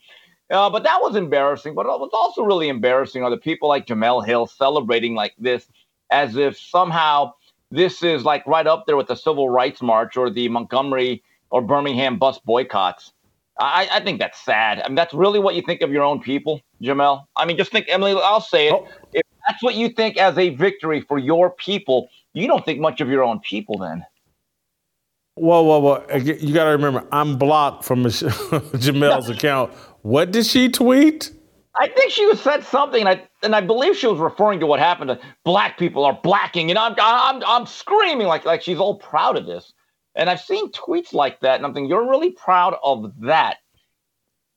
Uh, 0.50 0.70
but 0.70 0.84
that 0.84 1.02
was 1.02 1.16
embarrassing. 1.16 1.76
But 1.76 1.88
what 1.88 2.00
was 2.00 2.10
also 2.14 2.44
really 2.44 2.68
embarrassing 2.68 3.24
are 3.24 3.30
the 3.30 3.38
people 3.38 3.70
like 3.70 3.86
Jemele 3.86 4.26
Hill 4.26 4.48
celebrating 4.48 5.16
like 5.16 5.34
this 5.40 5.66
as 6.10 6.36
if 6.36 6.58
somehow 6.60 7.34
this 7.72 8.04
is 8.04 8.24
like 8.24 8.46
right 8.46 8.68
up 8.68 8.86
there 8.86 8.98
with 8.98 9.08
the 9.08 9.16
Civil 9.16 9.50
Rights 9.50 9.82
March 9.82 10.18
or 10.18 10.30
the 10.30 10.50
Montgomery 10.50 11.24
or 11.50 11.62
Birmingham 11.62 12.18
bus 12.18 12.40
boycotts. 12.40 13.14
I, 13.60 13.88
I 13.92 14.00
think 14.00 14.20
that's 14.20 14.40
sad. 14.42 14.82
I 14.82 14.88
mean, 14.88 14.96
that's 14.96 15.14
really 15.14 15.40
what 15.40 15.56
you 15.56 15.62
think 15.62 15.82
of 15.82 15.92
your 15.92 16.04
own 16.04 16.20
people, 16.20 16.62
Jemele. 16.82 17.26
I 17.36 17.46
mean, 17.46 17.58
just 17.58 17.72
think, 17.72 17.86
Emily, 17.90 18.14
I'll 18.14 18.42
say 18.42 18.68
it. 18.68 18.74
Oh. 18.74 18.88
If 19.14 19.24
that's 19.48 19.62
what 19.62 19.76
you 19.76 19.90
think 19.90 20.18
as 20.18 20.38
a 20.38 20.50
victory 20.50 21.02
for 21.02 21.18
your 21.18 21.52
people, 21.52 22.10
you 22.34 22.48
don't 22.48 22.66
think 22.66 22.80
much 22.80 23.02
of 23.02 23.10
your 23.10 23.24
own 23.24 23.40
people 23.40 23.78
then. 23.78 24.06
Whoa, 25.36 25.62
whoa, 25.62 25.80
whoa. 25.80 26.18
You 26.18 26.54
got 26.54 26.66
to 26.66 26.72
remember, 26.72 27.06
I'm 27.12 27.38
blocked 27.38 27.84
from 27.84 28.04
Jemele's 28.06 29.30
account. 29.30 29.74
What 30.02 30.32
did 30.32 30.46
she 30.46 30.70
tweet? 30.70 31.32
I 31.76 31.88
think 31.88 32.12
she 32.12 32.36
said 32.36 32.64
something, 32.64 33.02
and 33.02 33.10
I, 33.10 33.24
and 33.44 33.56
I 33.56 33.62
believe 33.62 33.96
she 33.96 34.08
was 34.08 34.20
referring 34.20 34.60
to 34.60 34.68
what 34.68 34.80
happened 34.80 35.08
to 35.10 35.20
black 35.46 35.78
people 35.78 36.04
are 36.04 36.20
blacking, 36.22 36.70
and 36.70 36.78
I'm, 36.78 36.96
I'm, 37.00 37.42
I'm 37.48 37.66
screaming 37.66 38.28
like, 38.28 38.46
like 38.46 38.62
she's 38.62 38.78
all 38.78 38.96
proud 38.96 39.38
of 39.38 39.46
this. 39.46 39.74
And 40.14 40.30
I've 40.30 40.42
seen 40.42 40.70
tweets 40.72 41.14
like 41.14 41.40
that, 41.40 41.56
and 41.56 41.66
I'm 41.66 41.74
thinking, 41.74 41.90
you're 41.90 42.10
really 42.10 42.32
proud 42.32 42.76
of 42.84 43.14
that. 43.22 43.58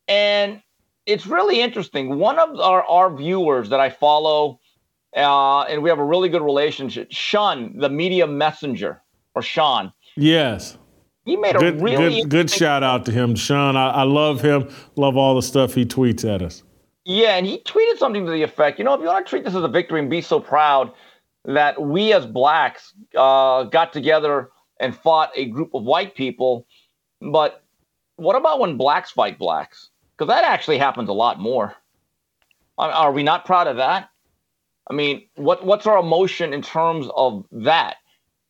And 0.08 0.60
it's 1.06 1.26
really 1.26 1.60
interesting. 1.60 2.18
One 2.18 2.40
of 2.40 2.58
our, 2.58 2.82
our 2.82 3.14
viewers 3.14 3.68
that 3.68 3.78
I 3.78 3.90
follow, 3.90 4.58
uh, 5.16 5.60
and 5.62 5.80
we 5.80 5.90
have 5.90 6.00
a 6.00 6.04
really 6.04 6.28
good 6.28 6.42
relationship, 6.42 7.08
Sean, 7.12 7.78
the 7.78 7.88
media 7.88 8.26
messenger, 8.26 9.00
or 9.36 9.42
Sean. 9.42 9.92
Yes. 10.16 10.76
He 11.24 11.36
made 11.36 11.54
a 11.54 11.60
good, 11.60 11.80
really 11.80 12.22
good, 12.22 12.30
good 12.30 12.50
shout 12.50 12.82
out 12.82 13.06
to 13.06 13.12
him, 13.12 13.36
Sean. 13.36 13.76
I, 13.76 13.90
I 13.90 14.02
love 14.02 14.40
him. 14.40 14.68
Love 14.96 15.16
all 15.16 15.36
the 15.36 15.42
stuff 15.42 15.74
he 15.74 15.86
tweets 15.86 16.28
at 16.28 16.42
us. 16.42 16.63
Yeah, 17.04 17.36
and 17.36 17.46
he 17.46 17.58
tweeted 17.58 17.98
something 17.98 18.24
to 18.24 18.32
the 18.32 18.42
effect, 18.42 18.78
you 18.78 18.84
know, 18.84 18.94
if 18.94 19.00
you 19.00 19.06
want 19.06 19.26
to 19.26 19.30
treat 19.30 19.44
this 19.44 19.54
as 19.54 19.62
a 19.62 19.68
victory 19.68 20.00
and 20.00 20.08
be 20.08 20.22
so 20.22 20.40
proud 20.40 20.92
that 21.44 21.80
we 21.80 22.12
as 22.14 22.24
blacks 22.24 22.94
uh, 23.16 23.64
got 23.64 23.92
together 23.92 24.50
and 24.80 24.96
fought 24.96 25.30
a 25.36 25.46
group 25.46 25.74
of 25.74 25.84
white 25.84 26.14
people. 26.14 26.66
But 27.20 27.62
what 28.16 28.36
about 28.36 28.60
when 28.60 28.76
blacks 28.76 29.10
fight 29.10 29.38
blacks? 29.38 29.90
Because 30.16 30.28
that 30.28 30.44
actually 30.44 30.78
happens 30.78 31.08
a 31.08 31.12
lot 31.12 31.38
more. 31.38 31.74
Are 32.78 33.12
we 33.12 33.22
not 33.22 33.44
proud 33.44 33.66
of 33.66 33.76
that? 33.76 34.08
I 34.88 34.94
mean, 34.94 35.26
what 35.36 35.64
what's 35.64 35.86
our 35.86 35.98
emotion 35.98 36.52
in 36.52 36.62
terms 36.62 37.08
of 37.14 37.44
that? 37.52 37.96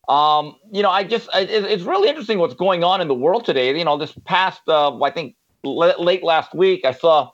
Um, 0.09 0.55
you 0.71 0.81
know, 0.81 0.89
I 0.89 1.03
just 1.03 1.29
it, 1.33 1.49
it's 1.49 1.83
really 1.83 2.09
interesting 2.09 2.39
what's 2.39 2.53
going 2.55 2.83
on 2.83 3.01
in 3.01 3.07
the 3.07 3.13
world 3.13 3.45
today. 3.45 3.77
You 3.77 3.85
know, 3.85 3.97
this 3.97 4.13
past 4.25 4.61
uh, 4.67 4.99
I 5.01 5.11
think 5.11 5.35
l- 5.63 6.03
late 6.03 6.23
last 6.23 6.53
week, 6.53 6.85
I 6.85 6.91
saw 6.91 7.31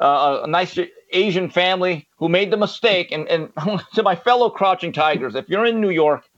uh, 0.00 0.40
a 0.44 0.46
nice 0.46 0.78
Asian 1.12 1.50
family 1.50 2.08
who 2.16 2.28
made 2.28 2.50
the 2.50 2.56
mistake. 2.56 3.12
And, 3.12 3.28
and 3.28 3.50
to 3.94 4.02
my 4.02 4.16
fellow 4.16 4.50
crouching 4.50 4.92
tigers, 4.92 5.34
if 5.34 5.48
you're 5.48 5.66
in 5.66 5.80
New 5.80 5.90
York, 5.90 6.28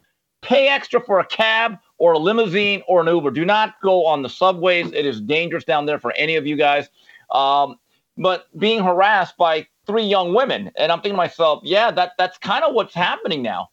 pay 0.43 0.69
extra 0.69 1.01
for 1.01 1.21
a 1.21 1.27
cab 1.27 1.77
or 1.99 2.13
a 2.13 2.19
limousine 2.19 2.83
or 2.89 3.03
an 3.03 3.07
Uber. 3.07 3.31
Do 3.31 3.45
not 3.45 3.75
go 3.83 4.07
on 4.07 4.23
the 4.23 4.29
subways. 4.29 4.91
It 4.93 5.07
is 5.07 5.21
dangerous 5.21 5.65
down 5.65 5.87
there 5.87 5.99
for 5.99 6.13
any 6.13 6.37
of 6.37 6.47
you 6.47 6.57
guys. 6.57 6.89
Um, 7.31 7.77
but 8.17 8.47
being 8.59 8.83
harassed 8.83 9.37
by 9.37 9.67
three 9.87 10.05
young 10.05 10.35
women, 10.35 10.71
and 10.77 10.91
I'm 10.91 10.99
thinking 10.99 11.13
to 11.13 11.19
myself, 11.19 11.61
yeah, 11.63 11.91
that 11.91 12.13
that's 12.19 12.39
kind 12.39 12.65
of 12.65 12.75
what's 12.75 12.95
happening 12.95 13.43
now. 13.43 13.69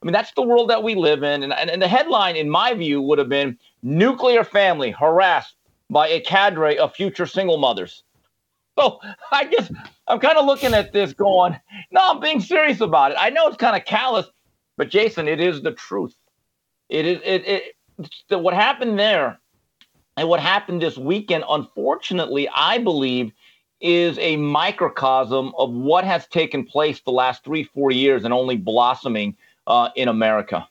I 0.00 0.06
mean, 0.06 0.12
that's 0.12 0.32
the 0.32 0.42
world 0.42 0.70
that 0.70 0.82
we 0.82 0.94
live 0.96 1.22
in. 1.22 1.42
And, 1.44 1.52
and, 1.52 1.70
and 1.70 1.80
the 1.80 1.88
headline, 1.88 2.34
in 2.34 2.50
my 2.50 2.74
view, 2.74 3.00
would 3.02 3.18
have 3.18 3.28
been 3.28 3.56
nuclear 3.82 4.42
family 4.42 4.90
harassed 4.90 5.54
by 5.90 6.08
a 6.08 6.20
cadre 6.20 6.76
of 6.76 6.94
future 6.94 7.26
single 7.26 7.58
mothers. 7.58 8.02
So 8.78 8.98
I 9.30 9.44
just, 9.44 9.70
I'm 10.08 10.18
kind 10.18 10.38
of 10.38 10.46
looking 10.46 10.72
at 10.74 10.92
this 10.92 11.12
going, 11.12 11.58
no, 11.90 12.00
I'm 12.02 12.20
being 12.20 12.40
serious 12.40 12.80
about 12.80 13.12
it. 13.12 13.18
I 13.20 13.30
know 13.30 13.46
it's 13.48 13.56
kind 13.56 13.76
of 13.76 13.84
callous, 13.84 14.26
but 14.76 14.88
Jason, 14.88 15.28
it 15.28 15.40
is 15.40 15.62
the 15.62 15.72
truth. 15.72 16.14
It 16.88 17.06
is 17.06 17.20
it, 17.24 17.46
it 17.46 17.76
the, 18.28 18.38
what 18.38 18.54
happened 18.54 18.98
there 18.98 19.38
and 20.16 20.28
what 20.28 20.40
happened 20.40 20.82
this 20.82 20.96
weekend, 20.96 21.44
unfortunately, 21.48 22.48
I 22.54 22.78
believe 22.78 23.32
is 23.80 24.16
a 24.18 24.36
microcosm 24.36 25.52
of 25.58 25.70
what 25.72 26.04
has 26.04 26.26
taken 26.28 26.64
place 26.64 27.00
the 27.00 27.10
last 27.10 27.44
three, 27.44 27.64
four 27.64 27.90
years 27.90 28.24
and 28.24 28.32
only 28.32 28.56
blossoming 28.56 29.36
uh, 29.66 29.90
in 29.96 30.08
America. 30.08 30.68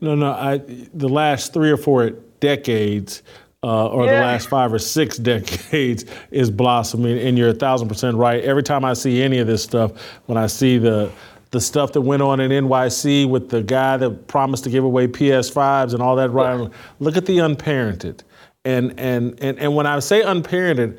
No, 0.00 0.16
no, 0.16 0.32
I, 0.32 0.58
the 0.58 1.08
last 1.08 1.52
three 1.52 1.70
or 1.70 1.76
four 1.76 2.10
decades, 2.40 3.22
uh, 3.62 3.88
or 3.88 4.04
yeah. 4.04 4.14
the 4.14 4.20
last 4.20 4.48
five 4.48 4.72
or 4.72 4.78
six 4.78 5.16
decades, 5.18 6.04
is 6.30 6.50
blossoming. 6.50 7.18
And 7.18 7.38
you're 7.38 7.50
a 7.50 7.54
thousand 7.54 7.88
percent 7.88 8.16
right. 8.16 8.42
Every 8.42 8.62
time 8.62 8.84
I 8.84 8.94
see 8.94 9.22
any 9.22 9.38
of 9.38 9.46
this 9.46 9.62
stuff, 9.62 9.92
when 10.26 10.38
I 10.38 10.46
see 10.46 10.78
the 10.78 11.10
the 11.52 11.60
stuff 11.60 11.92
that 11.92 12.00
went 12.00 12.22
on 12.22 12.40
in 12.40 12.50
NYC 12.50 13.28
with 13.28 13.50
the 13.50 13.62
guy 13.62 13.98
that 13.98 14.26
promised 14.26 14.64
to 14.64 14.70
give 14.70 14.84
away 14.84 15.06
PS5s 15.06 15.92
and 15.92 16.02
all 16.02 16.16
that. 16.16 16.30
Right? 16.30 16.68
Look 16.98 17.16
at 17.16 17.26
the 17.26 17.38
unparented, 17.38 18.20
and 18.64 18.98
and 18.98 19.38
and 19.40 19.58
and 19.58 19.76
when 19.76 19.86
I 19.86 19.98
say 20.00 20.22
unparented, 20.22 20.98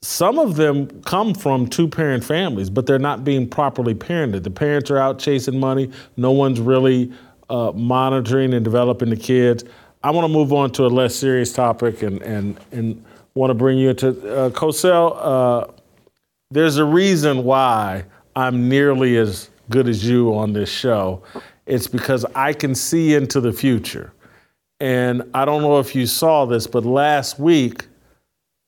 some 0.00 0.38
of 0.38 0.54
them 0.54 1.02
come 1.02 1.34
from 1.34 1.66
two-parent 1.66 2.22
families, 2.22 2.70
but 2.70 2.86
they're 2.86 3.00
not 3.00 3.24
being 3.24 3.48
properly 3.48 3.94
parented. 3.94 4.44
The 4.44 4.50
parents 4.50 4.90
are 4.90 4.98
out 4.98 5.18
chasing 5.18 5.58
money. 5.58 5.90
No 6.16 6.30
one's 6.30 6.60
really 6.60 7.12
uh, 7.50 7.72
monitoring 7.74 8.54
and 8.54 8.64
developing 8.64 9.10
the 9.10 9.16
kids. 9.16 9.64
I 10.02 10.10
want 10.10 10.24
to 10.24 10.32
move 10.32 10.52
on 10.52 10.70
to 10.72 10.86
a 10.86 10.88
less 10.88 11.14
serious 11.14 11.52
topic, 11.52 12.02
and 12.02 12.22
and 12.22 12.58
and 12.72 13.04
want 13.34 13.50
to 13.50 13.54
bring 13.54 13.78
you 13.78 13.90
into 13.90 14.08
uh, 14.08 14.50
Cosell. 14.50 15.16
Uh, 15.16 15.72
there's 16.50 16.78
a 16.78 16.84
reason 16.84 17.44
why 17.44 18.04
I'm 18.34 18.68
nearly 18.68 19.16
as 19.16 19.50
good 19.70 19.88
as 19.88 20.08
you 20.08 20.34
on 20.34 20.52
this 20.52 20.70
show. 20.70 21.22
It's 21.66 21.86
because 21.86 22.24
I 22.34 22.52
can 22.52 22.74
see 22.74 23.14
into 23.14 23.40
the 23.40 23.52
future. 23.52 24.12
And 24.80 25.22
I 25.34 25.44
don't 25.44 25.62
know 25.62 25.78
if 25.80 25.94
you 25.94 26.06
saw 26.06 26.46
this, 26.46 26.66
but 26.66 26.84
last 26.84 27.38
week 27.38 27.86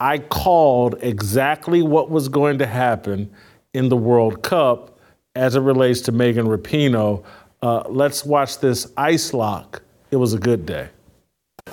I 0.01 0.19
called 0.19 0.97
exactly 1.01 1.83
what 1.83 2.11
was 2.11 2.29
going 2.29 2.59
to 2.59 2.67
happen 2.67 3.31
in 3.75 3.89
the 3.89 3.97
World 3.97 4.43
Cup 4.43 4.99
as 5.35 5.55
it 5.55 5.61
relates 5.61 6.01
to 6.03 6.13
Megan 6.13 6.47
Rapinoe. 6.47 7.23
Uh, 7.63 7.85
let's 7.89 8.25
watch 8.25 8.59
this 8.59 8.93
ice 8.97 9.33
lock. 9.33 9.83
It 10.11 10.17
was 10.17 10.35
a 10.35 10.39
good 10.39 10.67
day. 10.67 10.89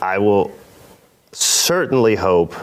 I 0.01 0.17
will 0.19 0.51
certainly 1.31 2.15
hope 2.15 2.53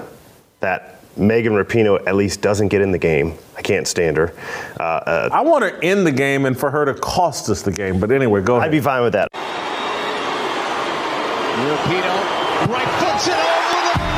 that 0.60 1.00
Megan 1.16 1.52
Rapinoe 1.52 2.06
at 2.06 2.14
least 2.14 2.40
doesn't 2.40 2.68
get 2.68 2.80
in 2.80 2.92
the 2.92 2.98
game. 2.98 3.34
I 3.56 3.62
can't 3.62 3.86
stand 3.86 4.16
her. 4.16 4.32
Uh, 4.78 4.82
uh, 4.82 5.28
I 5.32 5.40
want 5.42 5.64
her 5.64 5.70
in 5.80 6.04
the 6.04 6.12
game 6.12 6.46
and 6.46 6.58
for 6.58 6.70
her 6.70 6.84
to 6.84 6.94
cost 6.94 7.48
us 7.50 7.62
the 7.62 7.72
game. 7.72 8.00
But 8.00 8.10
anyway, 8.10 8.40
go 8.42 8.56
ahead. 8.56 8.68
I'd 8.68 8.72
be 8.72 8.80
fine 8.80 9.02
with 9.02 9.12
that. 9.12 9.28
Rapinoe, 11.54 12.66
right 12.68 12.88
foots 12.98 13.28
it 13.28 13.34
over 13.34 13.48
the 13.50 13.94
bar. 13.94 14.14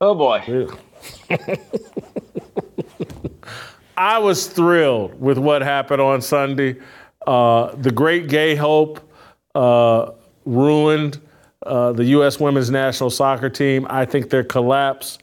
Oh 0.00 0.14
boy. 0.14 0.68
I 3.96 4.18
was 4.18 4.46
thrilled 4.46 5.20
with 5.20 5.38
what 5.38 5.62
happened 5.62 6.00
on 6.00 6.22
Sunday. 6.22 6.76
Uh, 7.26 7.74
the 7.76 7.90
great 7.90 8.28
gay 8.28 8.54
hope 8.54 9.00
uh, 9.54 10.10
ruined 10.44 11.20
uh, 11.64 11.92
the 11.92 12.04
U.S. 12.04 12.40
women's 12.40 12.70
national 12.70 13.10
soccer 13.10 13.48
team. 13.48 13.86
I 13.88 14.04
think 14.04 14.30
their 14.30 14.44
collapse 14.44 15.18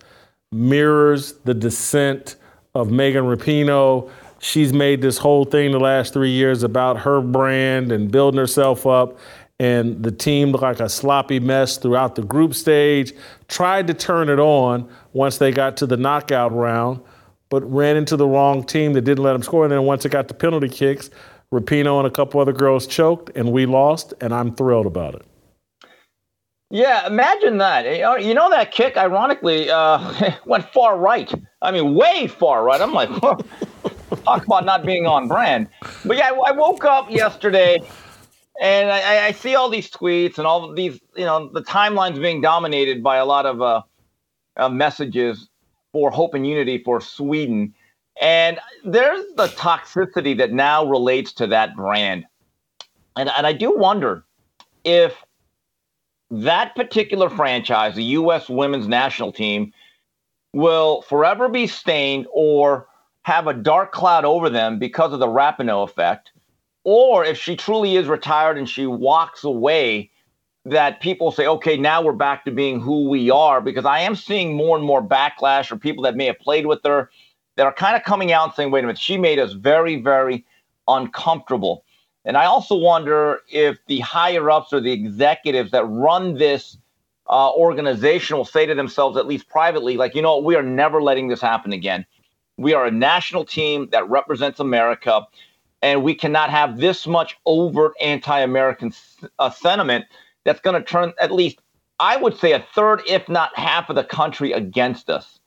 mirrors 0.52 1.34
the 1.44 1.54
descent 1.54 2.36
of 2.76 2.92
Megan 2.92 3.26
Rapinoe. 3.26 4.10
She's 4.40 4.72
made 4.72 5.02
this 5.02 5.18
whole 5.18 5.44
thing 5.44 5.72
the 5.72 5.80
last 5.80 6.14
three 6.14 6.32
years 6.32 6.64
about 6.64 7.00
her 7.00 7.22
brand 7.22 7.92
and 7.92 8.10
building 8.10 8.38
herself 8.38 8.88
up. 8.88 9.20
And 9.60 10.02
the 10.02 10.12
team 10.12 10.52
looked 10.52 10.64
like 10.64 10.80
a 10.80 10.88
sloppy 10.88 11.42
mess 11.42 11.78
throughout 11.78 12.16
the 12.16 12.22
group 12.22 12.54
stage. 12.54 13.12
Tried 13.50 13.88
to 13.88 13.94
turn 13.94 14.30
it 14.30 14.40
on 14.40 14.90
once 15.12 15.38
they 15.38 15.52
got 15.52 15.76
to 15.78 15.86
the 15.86 15.98
knockout 15.98 16.54
round, 16.54 17.02
but 17.50 17.62
ran 17.72 17.98
into 17.98 18.16
the 18.16 18.28
wrong 18.28 18.64
team 18.64 18.94
that 18.94 19.02
didn't 19.02 19.24
let 19.24 19.34
them 19.34 19.44
score. 19.44 19.64
And 19.64 19.72
then 19.72 19.84
once 19.84 20.06
it 20.06 20.10
got 20.10 20.28
to 20.28 20.34
penalty 20.34 20.70
kicks, 20.70 21.10
Rapinoe 21.52 21.98
and 21.98 22.08
a 22.08 22.12
couple 22.12 22.40
other 22.40 22.54
girls 22.54 22.86
choked, 22.86 23.36
and 23.36 23.52
we 23.52 23.66
lost. 23.66 24.14
And 24.22 24.34
I'm 24.34 24.56
thrilled 24.56 24.86
about 24.86 25.16
it. 25.16 25.24
Yeah, 26.72 27.08
imagine 27.08 27.58
that. 27.58 28.22
You 28.24 28.36
know, 28.36 28.50
that 28.52 28.72
kick, 28.72 28.96
ironically, 28.96 29.72
uh, 29.72 30.36
went 30.46 30.72
far 30.72 30.98
right. 30.98 31.32
I 31.62 31.72
mean, 31.72 31.96
way 31.96 32.28
far 32.28 32.64
right. 32.64 32.80
I'm 32.80 32.94
like, 32.94 33.10
talk 34.24 34.46
about 34.46 34.66
not 34.66 34.86
being 34.86 35.08
on 35.08 35.28
brand. 35.28 35.68
But 36.06 36.18
yeah, 36.18 36.30
I, 36.30 36.50
I 36.50 36.52
woke 36.52 36.86
up 36.86 37.10
yesterday 37.10 37.82
and 38.62 38.92
I, 38.92 39.28
I, 39.28 39.32
see 39.32 39.56
all 39.56 39.70
these 39.70 39.90
tweets 39.90 40.38
and 40.38 40.46
all 40.46 40.74
these, 40.74 41.00
you 41.16 41.26
know, 41.26 41.50
the 41.52 41.62
timeline's 41.62 42.20
being 42.20 42.42
dominated 42.42 43.02
by 43.02 43.18
a 43.18 43.26
lot 43.26 43.46
of 43.46 43.62
uh, 43.62 43.82
uh, 44.58 44.70
messages 44.70 45.49
for 45.92 46.12
hope 46.12 46.34
and 46.34 46.48
unity 46.48 46.82
for 46.84 47.02
Sweden. 47.02 47.74
And 48.22 48.60
there's 48.84 49.26
the 49.36 49.48
toxicity 49.48 50.38
that 50.38 50.52
now 50.52 50.86
relates 50.86 51.32
to 51.34 51.48
that 51.48 51.76
brand. 51.76 52.26
And, 53.16 53.30
and 53.30 53.48
I 53.48 53.54
do 53.54 53.76
wonder 53.76 54.24
if 54.84 55.16
that 56.32 56.76
particular 56.76 57.30
franchise, 57.30 57.96
the 57.96 58.04
U.S. 58.04 58.50
women's 58.50 58.88
national 58.88 59.32
team, 59.32 59.74
will 60.54 61.02
forever 61.04 61.50
be 61.50 61.68
stained 61.68 62.28
or 62.32 62.88
have 63.24 63.48
a 63.48 63.54
dark 63.54 63.92
cloud 63.92 64.26
over 64.26 64.50
them 64.50 64.80
because 64.80 65.14
of 65.14 65.20
the 65.20 65.28
Rapinoe 65.28 65.84
effect, 65.84 66.32
or 66.84 67.24
if 67.24 67.38
she 67.38 67.56
truly 67.56 67.96
is 67.96 68.08
retired 68.08 68.58
and 68.58 68.68
she 68.68 68.86
walks 68.86 69.44
away, 69.44 70.12
that 70.70 71.02
people 71.02 71.32
say, 71.32 71.48
okay, 71.48 71.78
now 71.78 72.02
we're 72.02 72.14
back 72.14 72.46
to 72.46 72.52
being 72.52 72.80
who 72.80 73.10
we 73.10 73.30
are. 73.30 73.62
Because 73.62 73.86
I 73.86 74.00
am 74.00 74.16
seeing 74.16 74.56
more 74.56 74.78
and 74.78 74.86
more 74.86 75.04
backlash 75.04 75.72
or 75.72 75.78
people 75.78 76.04
that 76.04 76.16
may 76.16 76.26
have 76.26 76.40
played 76.40 76.66
with 76.66 76.80
her 76.86 77.10
that 77.56 77.66
are 77.66 77.74
kind 77.74 77.96
of 77.96 78.04
coming 78.04 78.32
out 78.32 78.46
and 78.46 78.54
saying, 78.54 78.72
wait 78.72 78.84
a 78.84 78.88
minute, 78.88 78.98
she 78.98 79.18
made 79.18 79.40
us 79.40 79.54
very, 79.54 80.02
very 80.02 80.46
uncomfortable. 80.88 81.84
And 82.26 82.38
I 82.38 82.46
also 82.46 82.76
wonder 82.76 83.42
if 83.50 83.78
the 83.88 84.00
higher 84.00 84.50
ups 84.50 84.74
or 84.74 84.80
the 84.80 84.92
executives 84.92 85.72
that 85.72 85.84
run 85.86 86.36
this 86.36 86.78
uh, 87.30 87.52
organization 87.52 88.38
will 88.38 88.46
say 88.46 88.66
to 88.66 88.76
themselves, 88.76 89.18
at 89.18 89.28
least 89.28 89.48
privately, 89.50 89.98
like, 89.98 90.16
you 90.16 90.22
know, 90.22 90.38
we 90.40 90.56
are 90.56 90.64
never 90.64 91.02
letting 91.02 91.28
this 91.28 91.42
happen 91.42 91.72
again. 91.72 92.06
We 92.58 92.74
are 92.74 92.86
a 92.86 92.92
national 92.92 93.46
team 93.46 93.90
that 93.92 94.10
represents 94.10 94.60
America, 94.60 95.26
and 95.82 96.04
we 96.04 96.14
cannot 96.14 96.50
have 96.50 96.78
this 96.78 97.08
much 97.08 97.38
overt 97.46 97.94
anti 98.02 98.40
American 98.40 98.94
uh, 99.38 99.50
sentiment 99.50 100.06
that's 100.50 100.62
going 100.62 100.82
to 100.82 100.84
turn 100.84 101.14
at 101.22 101.32
least, 101.32 101.60
I 102.00 102.18
would 102.18 102.36
say, 102.36 102.54
a 102.54 102.66
third, 102.74 103.04
if 103.08 103.30
not 103.30 103.56
half 103.58 103.88
of 103.92 103.96
the 103.96 104.04
country 104.04 104.52
against 104.52 105.12
us. 105.12 105.40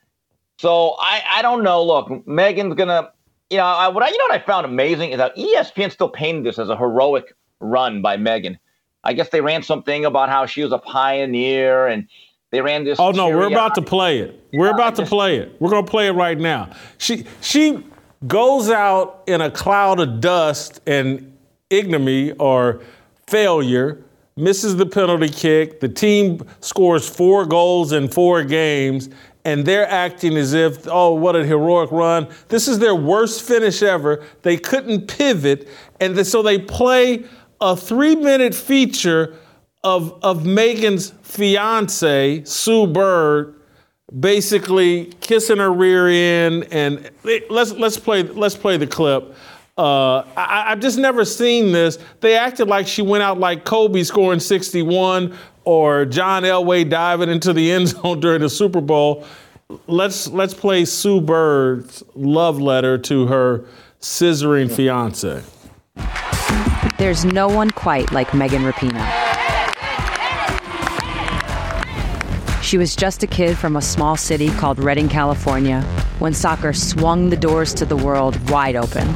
So 0.59 0.95
I, 1.01 1.23
I 1.35 1.43
don't 1.43 1.65
know. 1.65 1.83
Look, 1.83 2.25
Megan's 2.25 2.75
going 2.75 2.89
to 2.89 3.11
you 3.51 3.59
know, 3.59 3.65
I, 3.65 3.89
what 3.89 4.05
I, 4.05 4.09
you 4.09 4.17
know 4.17 4.25
what 4.29 4.41
I 4.41 4.45
found 4.45 4.65
amazing 4.65 5.11
is 5.11 5.19
that 5.19 5.37
ESPN 5.37 5.91
still 5.91 6.09
painted 6.09 6.45
this 6.45 6.59
as 6.59 6.71
a 6.71 6.77
heroic 6.77 7.35
run 7.61 8.01
by 8.01 8.17
Megan. 8.17 8.59
I 9.05 9.13
guess 9.13 9.31
they 9.31 9.41
ran 9.41 9.63
something 9.63 10.05
about 10.05 10.29
how 10.29 10.47
she 10.47 10.63
was 10.63 10.73
a 10.73 10.79
pioneer 10.79 11.89
and 11.89 12.09
they 12.51 12.61
ran 12.61 12.85
this. 12.85 13.01
Oh 13.01 13.11
no, 13.11 13.29
we're 13.29 13.49
about 13.49 13.75
to 13.75 13.83
play 13.83 14.21
it. 14.21 14.41
We're 14.53 14.69
yeah, 14.69 14.75
about 14.75 14.95
to 14.97 15.07
play 15.07 15.39
it. 15.39 15.57
We're 15.59 15.71
gonna 15.71 15.87
play 15.87 16.07
it 16.07 16.13
right 16.13 16.39
now. 16.39 16.71
She 16.99 17.27
she 17.41 17.85
goes 18.27 18.71
out 18.71 19.25
in 19.27 19.41
a 19.41 19.51
cloud 19.51 20.01
of 20.01 20.21
dust 20.21 20.81
and 20.87 21.37
ignominy 21.71 22.33
or 22.33 22.81
failure, 23.27 24.05
misses 24.37 24.77
the 24.77 24.87
penalty 24.87 25.29
kick. 25.29 25.81
The 25.81 25.89
team 25.89 26.41
scores 26.61 27.09
four 27.09 27.47
goals 27.47 27.93
in 27.93 28.09
four 28.09 28.45
games, 28.45 29.09
and 29.45 29.65
they're 29.65 29.89
acting 29.89 30.37
as 30.37 30.53
if, 30.53 30.87
oh, 30.87 31.15
what 31.15 31.37
a 31.37 31.45
heroic 31.45 31.91
run. 31.91 32.29
This 32.49 32.69
is 32.69 32.79
their 32.79 32.95
worst 32.95 33.43
finish 33.43 33.83
ever. 33.83 34.25
They 34.43 34.57
couldn't 34.57 35.09
pivot, 35.09 35.69
and 36.01 36.27
so 36.27 36.43
they 36.43 36.59
play 36.59 37.25
a 37.61 37.77
three 37.77 38.17
minute 38.17 38.55
feature 38.55 39.37
of, 39.85 40.19
of 40.23 40.47
Megan's 40.47 41.11
fiance, 41.23 42.45
Sue 42.45 42.87
Bird, 42.87 43.57
basically 44.19 45.07
kissing 45.21 45.59
her 45.59 45.73
rear 45.73 46.09
end. 46.09 46.69
And 46.71 47.11
let's, 47.25 47.73
let's, 47.73 47.99
play, 47.99 48.23
let's 48.23 48.57
play 48.57 48.77
the 48.77 48.87
clip. 48.87 49.35
Uh, 49.79 50.23
I, 50.37 50.67
have 50.69 50.81
just 50.81 50.99
never 50.99 51.25
seen 51.25 51.73
this. 51.73 51.99
They 52.21 52.37
acted 52.37 52.69
like 52.69 52.87
she 52.87 53.01
went 53.01 53.23
out 53.23 53.39
like 53.39 53.65
Kobe 53.65 54.03
scoring 54.03 54.39
61 54.39 55.35
or 55.65 56.05
John 56.05 56.43
Elway 56.43 56.89
diving 56.89 57.31
into 57.31 57.55
the 57.55 57.73
end 57.73 57.89
zone 57.89 58.21
during 58.21 58.43
the 58.43 58.51
Super 58.51 58.83
Bowl. 58.83 59.25
Let's 59.87 60.29
let's 60.29 60.53
play 60.53 60.85
Sue 60.85 61.23
Bird's 61.23 62.03
love 62.15 62.61
letter 62.61 62.99
to 62.99 63.27
her 63.29 63.65
scissoring 64.01 64.71
fiance. 64.71 65.43
There's 66.99 67.25
no 67.25 67.49
one 67.49 67.71
quite 67.71 68.13
like 68.13 68.35
Megan 68.35 68.63
Rapinoe. 68.63 69.23
She 72.63 72.77
was 72.77 72.95
just 72.95 73.23
a 73.23 73.27
kid 73.27 73.57
from 73.57 73.77
a 73.77 73.83
small 73.83 74.17
city 74.17 74.51
called 74.51 74.79
Redding, 74.79 75.09
California, 75.09 75.81
when 76.19 76.35
soccer 76.35 76.75
swung 76.75 77.31
the 77.31 77.37
doors 77.37 77.73
to 77.75 77.87
the 77.87 77.97
world 77.97 78.51
wide 78.51 78.77
open. 78.77 79.09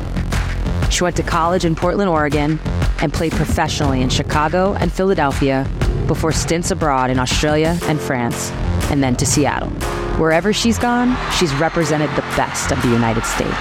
She 0.91 1.03
went 1.03 1.17
to 1.17 1.23
college 1.23 1.65
in 1.65 1.75
Portland, 1.75 2.09
Oregon, 2.09 2.59
and 3.01 3.13
played 3.13 3.33
professionally 3.33 4.01
in 4.01 4.09
Chicago 4.09 4.75
and 4.75 4.93
Philadelphia 4.93 5.69
before 6.07 6.33
stints 6.33 6.71
abroad 6.71 7.11
in 7.11 7.19
Australia 7.19 7.79
and 7.85 8.01
France, 8.01 8.51
and 8.91 9.03
then 9.03 9.17
to 9.17 9.27
Seattle. 9.27 9.71
Wherever 10.19 10.53
she's 10.53 10.79
gone, 10.79 11.17
she's 11.33 11.55
represented 11.57 12.09
the 12.11 12.23
best 12.37 12.73
of 12.73 12.81
the 12.83 12.89
United 12.89 13.25
States. 13.25 13.55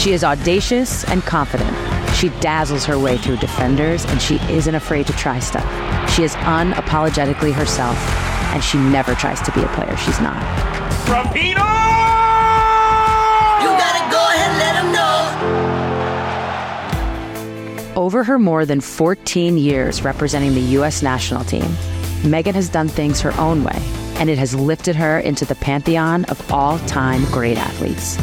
She 0.00 0.12
is 0.12 0.24
audacious 0.24 1.04
and 1.04 1.22
confident. 1.22 1.76
She 2.16 2.30
dazzles 2.40 2.84
her 2.86 2.98
way 2.98 3.18
through 3.18 3.36
defenders, 3.36 4.04
and 4.06 4.20
she 4.20 4.36
isn't 4.50 4.74
afraid 4.74 5.06
to 5.08 5.12
try 5.12 5.38
stuff. 5.38 5.66
She 6.10 6.22
is 6.22 6.34
unapologetically 6.36 7.52
herself, 7.52 7.96
and 8.54 8.62
she 8.62 8.78
never 8.78 9.14
tries 9.14 9.40
to 9.42 9.52
be 9.52 9.62
a 9.62 9.68
player 9.68 9.96
she's 9.96 10.20
not. 10.20 10.40
Rapinoe! 11.06 11.91
Over 17.94 18.24
her 18.24 18.38
more 18.38 18.64
than 18.64 18.80
14 18.80 19.58
years 19.58 20.02
representing 20.02 20.54
the 20.54 20.62
U.S. 20.78 21.02
national 21.02 21.44
team, 21.44 21.76
Megan 22.24 22.54
has 22.54 22.70
done 22.70 22.88
things 22.88 23.20
her 23.20 23.38
own 23.38 23.64
way, 23.64 23.78
and 24.14 24.30
it 24.30 24.38
has 24.38 24.54
lifted 24.54 24.96
her 24.96 25.18
into 25.18 25.44
the 25.44 25.54
pantheon 25.54 26.24
of 26.26 26.50
all 26.50 26.78
time 26.80 27.26
great 27.26 27.58
athletes. 27.58 28.16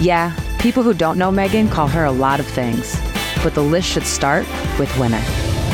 Yeah, 0.00 0.32
people 0.60 0.84
who 0.84 0.94
don't 0.94 1.18
know 1.18 1.32
Megan 1.32 1.68
call 1.68 1.88
her 1.88 2.04
a 2.04 2.12
lot 2.12 2.38
of 2.38 2.46
things, 2.46 2.96
but 3.42 3.54
the 3.54 3.64
list 3.64 3.88
should 3.88 4.04
start 4.06 4.46
with 4.78 4.96
winner. 4.96 5.22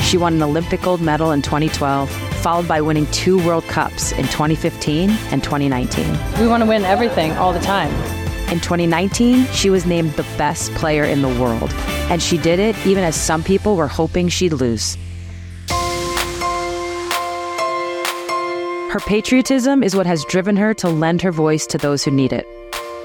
She 0.01 0.17
won 0.17 0.33
an 0.33 0.43
Olympic 0.43 0.81
gold 0.81 1.03
medal 1.03 1.33
in 1.33 1.43
2012, 1.43 2.11
followed 2.41 2.67
by 2.67 2.81
winning 2.81 3.05
two 3.09 3.37
World 3.47 3.65
Cups 3.65 4.13
in 4.13 4.25
2015 4.29 5.11
and 5.11 5.45
2019. 5.45 6.07
We 6.41 6.47
want 6.47 6.63
to 6.63 6.69
win 6.69 6.85
everything 6.85 7.33
all 7.33 7.53
the 7.53 7.61
time. 7.61 7.93
In 8.53 8.61
2019, 8.61 9.47
she 9.47 9.71
was 9.71 9.87
named 9.87 10.13
the 10.13 10.27
best 10.37 10.75
player 10.75 11.05
in 11.05 11.23
the 11.23 11.41
world, 11.41 11.73
and 12.11 12.23
she 12.23 12.37
did 12.37 12.59
it 12.59 12.77
even 12.85 13.03
as 13.03 13.17
some 13.17 13.43
people 13.43 13.77
were 13.77 13.89
hoping 13.89 14.29
she'd 14.29 14.53
lose. 14.53 14.99
Her 18.91 19.01
patriotism 19.07 19.83
is 19.83 19.97
what 19.97 20.05
has 20.05 20.27
driven 20.27 20.55
her 20.57 20.75
to 20.75 20.91
lend 20.91 21.23
her 21.23 21.33
voice 21.33 21.67
to 21.69 21.79
those 21.79 22.05
who 22.05 22.11
need 22.11 22.31
it. 22.31 22.47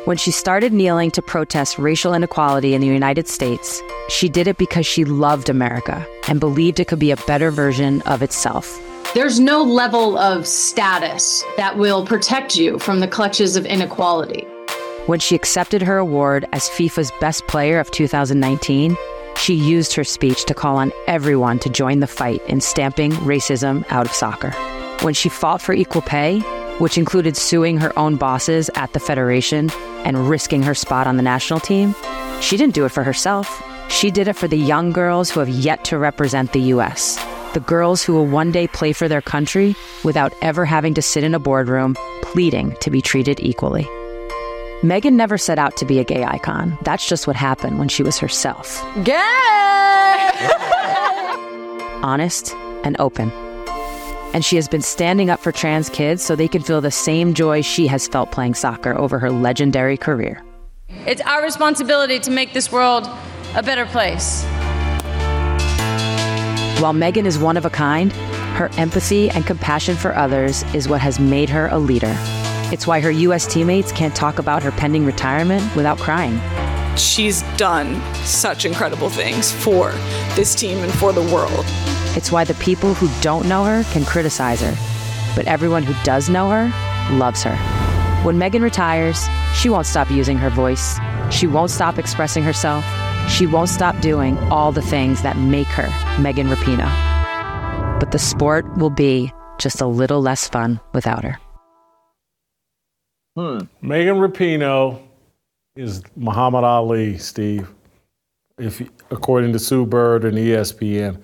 When 0.03 0.17
she 0.17 0.31
started 0.31 0.73
kneeling 0.73 1.11
to 1.11 1.21
protest 1.21 1.79
racial 1.79 2.13
inequality 2.13 2.73
in 2.73 2.81
the 2.81 2.87
United 2.87 3.29
States, 3.29 3.81
she 4.09 4.27
did 4.27 4.49
it 4.49 4.57
because 4.57 4.85
she 4.85 5.05
loved 5.05 5.47
America 5.47 6.05
and 6.27 6.41
believed 6.41 6.81
it 6.81 6.89
could 6.89 6.99
be 6.99 7.11
a 7.11 7.23
better 7.25 7.51
version 7.51 8.01
of 8.01 8.21
itself. 8.21 8.81
There's 9.13 9.39
no 9.39 9.63
level 9.63 10.17
of 10.17 10.45
status 10.45 11.41
that 11.55 11.77
will 11.77 12.05
protect 12.05 12.57
you 12.57 12.79
from 12.79 12.99
the 12.99 13.07
clutches 13.07 13.55
of 13.55 13.65
inequality. 13.65 14.45
When 15.07 15.21
she 15.21 15.35
accepted 15.35 15.81
her 15.83 15.97
award 15.97 16.45
as 16.51 16.67
FIFA's 16.67 17.13
Best 17.21 17.47
Player 17.47 17.79
of 17.79 17.89
2019, 17.91 18.97
she 19.37 19.53
used 19.53 19.93
her 19.93 20.03
speech 20.03 20.43
to 20.43 20.53
call 20.53 20.75
on 20.75 20.91
everyone 21.07 21.59
to 21.59 21.69
join 21.69 22.01
the 22.01 22.07
fight 22.07 22.41
in 22.47 22.59
stamping 22.59 23.13
racism 23.13 23.85
out 23.89 24.05
of 24.05 24.11
soccer. 24.11 24.51
When 25.03 25.13
she 25.13 25.29
fought 25.29 25.61
for 25.61 25.71
equal 25.71 26.01
pay, 26.01 26.39
which 26.79 26.97
included 26.97 27.37
suing 27.37 27.77
her 27.77 27.97
own 27.97 28.17
bosses 28.17 28.69
at 28.75 28.91
the 28.91 28.99
Federation 28.99 29.69
and 30.03 30.27
risking 30.27 30.61
her 30.63 30.75
spot 30.75 31.07
on 31.07 31.15
the 31.15 31.23
national 31.23 31.61
team, 31.61 31.95
she 32.41 32.57
didn't 32.57 32.75
do 32.75 32.83
it 32.83 32.91
for 32.91 33.03
herself. 33.03 33.63
She 33.89 34.11
did 34.11 34.27
it 34.27 34.35
for 34.35 34.49
the 34.49 34.57
young 34.57 34.91
girls 34.91 35.31
who 35.31 35.39
have 35.39 35.47
yet 35.47 35.85
to 35.85 35.97
represent 35.97 36.51
the 36.51 36.67
U.S., 36.75 37.15
the 37.53 37.61
girls 37.61 38.03
who 38.03 38.13
will 38.13 38.27
one 38.27 38.51
day 38.51 38.67
play 38.67 38.91
for 38.91 39.07
their 39.07 39.21
country 39.21 39.73
without 40.03 40.33
ever 40.41 40.65
having 40.65 40.93
to 40.95 41.01
sit 41.01 41.23
in 41.23 41.33
a 41.33 41.39
boardroom 41.39 41.95
pleading 42.23 42.75
to 42.81 42.91
be 42.91 43.01
treated 43.01 43.39
equally. 43.39 43.87
Megan 44.83 45.17
never 45.17 45.37
set 45.37 45.57
out 45.57 45.75
to 45.77 45.85
be 45.85 45.99
a 45.99 46.03
gay 46.03 46.23
icon. 46.23 46.77
That's 46.83 47.07
just 47.07 47.27
what 47.27 47.35
happened 47.35 47.79
when 47.79 47.89
she 47.89 48.03
was 48.03 48.17
herself. 48.17 48.83
Gay! 49.03 49.13
Honest 52.03 52.53
and 52.83 52.95
open 52.99 53.31
and 54.33 54.43
she 54.45 54.55
has 54.55 54.67
been 54.67 54.81
standing 54.81 55.29
up 55.29 55.39
for 55.39 55.51
trans 55.51 55.89
kids 55.89 56.21
so 56.21 56.35
they 56.35 56.47
can 56.47 56.61
feel 56.61 56.81
the 56.81 56.91
same 56.91 57.33
joy 57.33 57.61
she 57.61 57.87
has 57.87 58.07
felt 58.07 58.31
playing 58.31 58.53
soccer 58.53 58.95
over 58.95 59.19
her 59.19 59.31
legendary 59.31 59.97
career. 59.97 60.43
It's 61.07 61.21
our 61.21 61.41
responsibility 61.41 62.19
to 62.19 62.29
make 62.29 62.53
this 62.53 62.71
world 62.71 63.09
a 63.55 63.63
better 63.63 63.85
place. 63.87 64.43
While 66.81 66.93
Megan 66.93 67.25
is 67.25 67.39
one 67.39 67.57
of 67.57 67.65
a 67.65 67.69
kind, 67.71 68.11
her 68.57 68.69
empathy 68.77 69.29
and 69.29 69.45
compassion 69.45 69.95
for 69.95 70.15
others 70.15 70.61
is 70.75 70.87
what 70.87 71.01
has 71.01 71.19
made 71.19 71.49
her 71.49 71.67
a 71.71 71.79
leader. 71.79 72.15
It's 72.69 72.85
why 72.85 72.99
her 72.99 73.11
U.S. 73.11 73.47
teammates 73.47 73.93
can't 73.93 74.13
talk 74.13 74.39
about 74.39 74.61
her 74.61 74.71
pending 74.71 75.05
retirement 75.05 75.73
without 75.73 75.97
crying. 75.99 76.37
She's 76.97 77.43
done 77.55 78.01
such 78.25 78.65
incredible 78.65 79.09
things 79.09 79.51
for 79.51 79.91
this 80.35 80.53
team 80.53 80.79
and 80.79 80.91
for 80.91 81.13
the 81.13 81.21
world. 81.21 81.63
It's 82.17 82.29
why 82.29 82.43
the 82.43 82.55
people 82.55 82.93
who 82.93 83.09
don't 83.21 83.47
know 83.47 83.63
her 83.63 83.83
can 83.93 84.03
criticize 84.03 84.59
her, 84.59 84.75
but 85.33 85.47
everyone 85.47 85.83
who 85.83 85.93
does 86.03 86.27
know 86.27 86.49
her 86.49 86.69
loves 87.15 87.41
her. 87.43 87.55
When 88.25 88.37
Megan 88.37 88.63
retires, 88.63 89.27
she 89.53 89.69
won't 89.69 89.85
stop 89.85 90.11
using 90.11 90.37
her 90.37 90.49
voice. 90.49 90.99
She 91.31 91.47
won't 91.47 91.71
stop 91.71 91.97
expressing 91.97 92.43
herself. 92.43 92.83
She 93.29 93.47
won't 93.47 93.69
stop 93.69 93.97
doing 94.01 94.37
all 94.51 94.73
the 94.73 94.81
things 94.81 95.21
that 95.21 95.37
make 95.37 95.67
her 95.67 95.87
Megan 96.21 96.47
Rapinoe. 96.47 97.99
But 97.99 98.11
the 98.11 98.19
sport 98.19 98.65
will 98.77 98.89
be 98.89 99.31
just 99.57 99.79
a 99.79 99.87
little 99.87 100.21
less 100.21 100.49
fun 100.49 100.81
without 100.93 101.23
her. 101.23 101.39
Hmm. 103.37 103.59
Megan 103.83 104.15
Rapinoe 104.15 104.99
is 105.75 106.01
Muhammad 106.15 106.63
Ali, 106.63 107.19
Steve. 107.19 107.71
If 108.57 108.81
according 109.11 109.53
to 109.53 109.59
Sue 109.59 109.85
Bird 109.85 110.25
and 110.25 110.35
ESPN, 110.35 111.21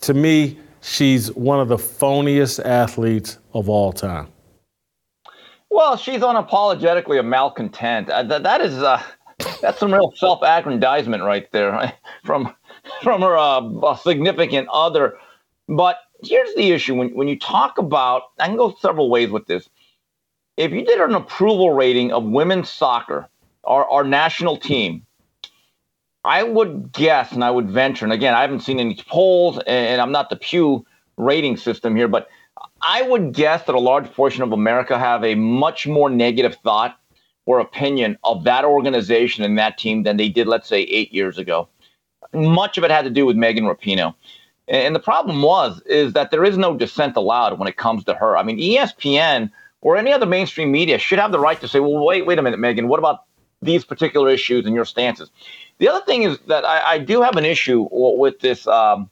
to 0.00 0.14
me, 0.14 0.58
she's 0.80 1.30
one 1.32 1.60
of 1.60 1.68
the 1.68 1.76
phoniest 1.76 2.64
athletes 2.64 3.36
of 3.52 3.68
all 3.68 3.92
time. 3.92 4.28
Well, 5.68 5.98
she's 5.98 6.22
unapologetically 6.22 7.20
a 7.20 7.22
malcontent. 7.22 8.08
Uh, 8.08 8.22
that, 8.22 8.42
that 8.42 8.62
is 8.62 8.82
uh, 8.82 9.02
that's 9.60 9.78
some 9.78 9.92
real 9.92 10.14
self-aggrandizement 10.16 11.22
right 11.22 11.52
there 11.52 11.70
right? 11.72 11.94
from 12.24 12.54
from 13.02 13.20
her 13.20 13.36
uh, 13.36 13.94
significant 13.96 14.68
other. 14.72 15.18
But 15.68 15.98
here's 16.24 16.54
the 16.54 16.70
issue: 16.70 16.94
when 16.94 17.14
when 17.14 17.28
you 17.28 17.38
talk 17.38 17.76
about, 17.76 18.22
I 18.38 18.46
can 18.46 18.56
go 18.56 18.74
several 18.80 19.10
ways 19.10 19.28
with 19.28 19.46
this. 19.46 19.68
If 20.60 20.72
you 20.72 20.84
did 20.84 21.00
an 21.00 21.14
approval 21.14 21.70
rating 21.70 22.12
of 22.12 22.22
women's 22.24 22.68
soccer, 22.68 23.30
our, 23.64 23.88
our 23.88 24.04
national 24.04 24.58
team, 24.58 25.06
I 26.22 26.42
would 26.42 26.92
guess 26.92 27.32
and 27.32 27.42
I 27.42 27.50
would 27.50 27.70
venture, 27.70 28.04
and 28.04 28.12
again, 28.12 28.34
I 28.34 28.42
haven't 28.42 28.60
seen 28.60 28.78
any 28.78 28.94
polls, 29.08 29.58
and 29.66 30.02
I'm 30.02 30.12
not 30.12 30.28
the 30.28 30.36
Pew 30.36 30.84
rating 31.16 31.56
system 31.56 31.96
here, 31.96 32.08
but 32.08 32.28
I 32.82 33.00
would 33.00 33.32
guess 33.32 33.64
that 33.64 33.74
a 33.74 33.80
large 33.80 34.12
portion 34.12 34.42
of 34.42 34.52
America 34.52 34.98
have 34.98 35.24
a 35.24 35.34
much 35.34 35.86
more 35.86 36.10
negative 36.10 36.56
thought 36.62 36.98
or 37.46 37.58
opinion 37.58 38.18
of 38.22 38.44
that 38.44 38.66
organization 38.66 39.42
and 39.44 39.58
that 39.58 39.78
team 39.78 40.02
than 40.02 40.18
they 40.18 40.28
did, 40.28 40.46
let's 40.46 40.68
say, 40.68 40.82
eight 40.82 41.10
years 41.10 41.38
ago. 41.38 41.70
Much 42.34 42.76
of 42.76 42.84
it 42.84 42.90
had 42.90 43.06
to 43.06 43.10
do 43.10 43.24
with 43.24 43.34
Megan 43.34 43.64
Rapinoe. 43.64 44.14
And 44.68 44.94
the 44.94 45.00
problem 45.00 45.40
was 45.40 45.80
is 45.86 46.12
that 46.12 46.30
there 46.30 46.44
is 46.44 46.58
no 46.58 46.76
dissent 46.76 47.16
allowed 47.16 47.58
when 47.58 47.66
it 47.66 47.78
comes 47.78 48.04
to 48.04 48.14
her. 48.14 48.36
I 48.36 48.42
mean, 48.42 48.58
ESPN 48.58 49.50
or 49.82 49.96
any 49.96 50.12
other 50.12 50.26
mainstream 50.26 50.70
media 50.70 50.98
should 50.98 51.18
have 51.18 51.32
the 51.32 51.40
right 51.40 51.60
to 51.60 51.68
say, 51.68 51.80
well, 51.80 52.04
wait, 52.04 52.26
wait 52.26 52.38
a 52.38 52.42
minute, 52.42 52.60
Megan, 52.60 52.88
what 52.88 52.98
about 52.98 53.24
these 53.62 53.84
particular 53.84 54.28
issues 54.28 54.66
and 54.66 54.74
your 54.74 54.84
stances? 54.84 55.30
The 55.78 55.88
other 55.88 56.04
thing 56.04 56.22
is 56.22 56.38
that 56.46 56.64
I, 56.64 56.94
I 56.94 56.98
do 56.98 57.22
have 57.22 57.36
an 57.36 57.44
issue 57.44 57.88
with 57.90 58.40
this. 58.40 58.66
Um, 58.66 59.10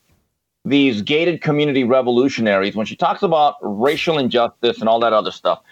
these 0.64 1.02
gated 1.02 1.40
community 1.40 1.84
revolutionaries, 1.84 2.74
when 2.74 2.84
she 2.84 2.96
talks 2.96 3.22
about 3.22 3.54
racial 3.62 4.18
injustice 4.18 4.80
and 4.80 4.88
all 4.88 5.00
that 5.00 5.12
other 5.12 5.30
stuff, 5.30 5.62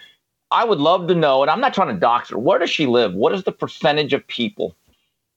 I 0.49 0.65
would 0.65 0.79
love 0.79 1.07
to 1.07 1.15
know, 1.15 1.41
and 1.41 1.51
I'm 1.51 1.59
not 1.59 1.73
trying 1.73 1.93
to 1.93 1.99
dox 1.99 2.29
her, 2.29 2.37
where 2.37 2.57
does 2.57 2.69
she 2.69 2.85
live? 2.85 3.13
What 3.13 3.33
is 3.33 3.43
the 3.43 3.51
percentage 3.51 4.13
of 4.13 4.25
people 4.27 4.75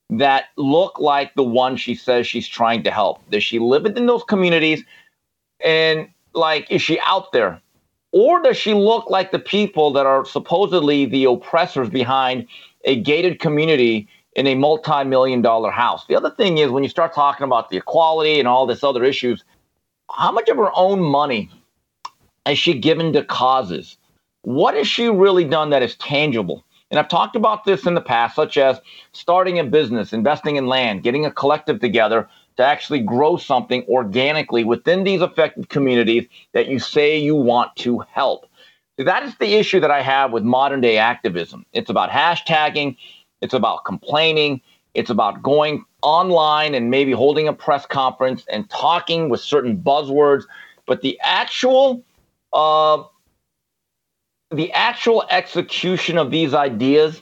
that 0.09 0.45
look 0.57 0.99
like 0.99 1.33
the 1.35 1.43
one 1.43 1.75
she 1.77 1.95
says 1.95 2.25
she's 2.25 2.47
trying 2.47 2.83
to 2.83 2.91
help? 2.91 3.21
Does 3.29 3.43
she 3.43 3.59
live 3.59 3.85
in 3.85 4.05
those 4.05 4.23
communities? 4.23 4.83
And 5.63 6.09
like, 6.33 6.71
is 6.71 6.81
she 6.81 6.99
out 7.05 7.31
there? 7.31 7.61
Or 8.11 8.41
does 8.41 8.57
she 8.57 8.73
look 8.73 9.09
like 9.09 9.31
the 9.31 9.39
people 9.39 9.91
that 9.93 10.05
are 10.05 10.25
supposedly 10.25 11.05
the 11.05 11.25
oppressors 11.25 11.89
behind 11.89 12.47
a 12.85 12.99
gated 13.01 13.39
community 13.39 14.07
in 14.35 14.47
a 14.47 14.55
multi-million 14.55 15.41
dollar 15.41 15.71
house. 15.71 16.05
The 16.07 16.15
other 16.15 16.29
thing 16.29 16.57
is 16.57 16.71
when 16.71 16.83
you 16.83 16.89
start 16.89 17.13
talking 17.13 17.43
about 17.43 17.69
the 17.69 17.77
equality 17.77 18.39
and 18.39 18.47
all 18.47 18.65
this 18.65 18.83
other 18.83 19.03
issues, 19.03 19.43
how 20.09 20.31
much 20.31 20.49
of 20.49 20.57
her 20.57 20.71
own 20.75 21.01
money 21.01 21.49
has 22.45 22.57
she 22.57 22.77
given 22.77 23.13
to 23.13 23.23
causes? 23.23 23.97
What 24.43 24.75
has 24.75 24.87
she 24.87 25.07
really 25.07 25.43
done 25.43 25.69
that 25.69 25.83
is 25.83 25.95
tangible? 25.95 26.63
And 26.89 26.99
I've 26.99 27.07
talked 27.07 27.35
about 27.35 27.63
this 27.63 27.85
in 27.85 27.93
the 27.93 28.01
past, 28.01 28.35
such 28.35 28.57
as 28.57 28.81
starting 29.13 29.59
a 29.59 29.63
business, 29.63 30.11
investing 30.11 30.57
in 30.57 30.67
land, 30.67 31.03
getting 31.03 31.25
a 31.25 31.31
collective 31.31 31.79
together 31.79 32.27
to 32.57 32.63
actually 32.63 32.99
grow 32.99 33.37
something 33.37 33.83
organically 33.89 34.63
within 34.63 35.03
these 35.03 35.21
affected 35.21 35.69
communities 35.69 36.27
that 36.53 36.67
you 36.67 36.79
say 36.79 37.17
you 37.17 37.35
want 37.35 37.75
to 37.77 37.99
help. 38.11 38.45
So 38.97 39.05
that 39.05 39.23
is 39.23 39.35
the 39.37 39.55
issue 39.55 39.79
that 39.79 39.91
I 39.91 40.01
have 40.01 40.31
with 40.31 40.43
modern 40.43 40.81
day 40.81 40.97
activism. 40.97 41.65
It's 41.73 41.89
about 41.89 42.09
hashtagging, 42.09 42.97
it's 43.41 43.53
about 43.53 43.85
complaining. 43.85 44.61
It's 44.93 45.09
about 45.09 45.41
going 45.41 45.85
online 46.01 46.75
and 46.75 46.89
maybe 46.89 47.11
holding 47.11 47.47
a 47.47 47.53
press 47.53 47.85
conference 47.85 48.45
and 48.51 48.69
talking 48.69 49.29
with 49.29 49.39
certain 49.39 49.77
buzzwords. 49.77 50.43
But 50.85 51.01
the 51.01 51.19
actual, 51.23 52.03
uh, 52.51 53.03
the 54.51 54.71
actual 54.73 55.23
execution 55.29 56.17
of 56.17 56.29
these 56.29 56.53
ideas 56.53 57.21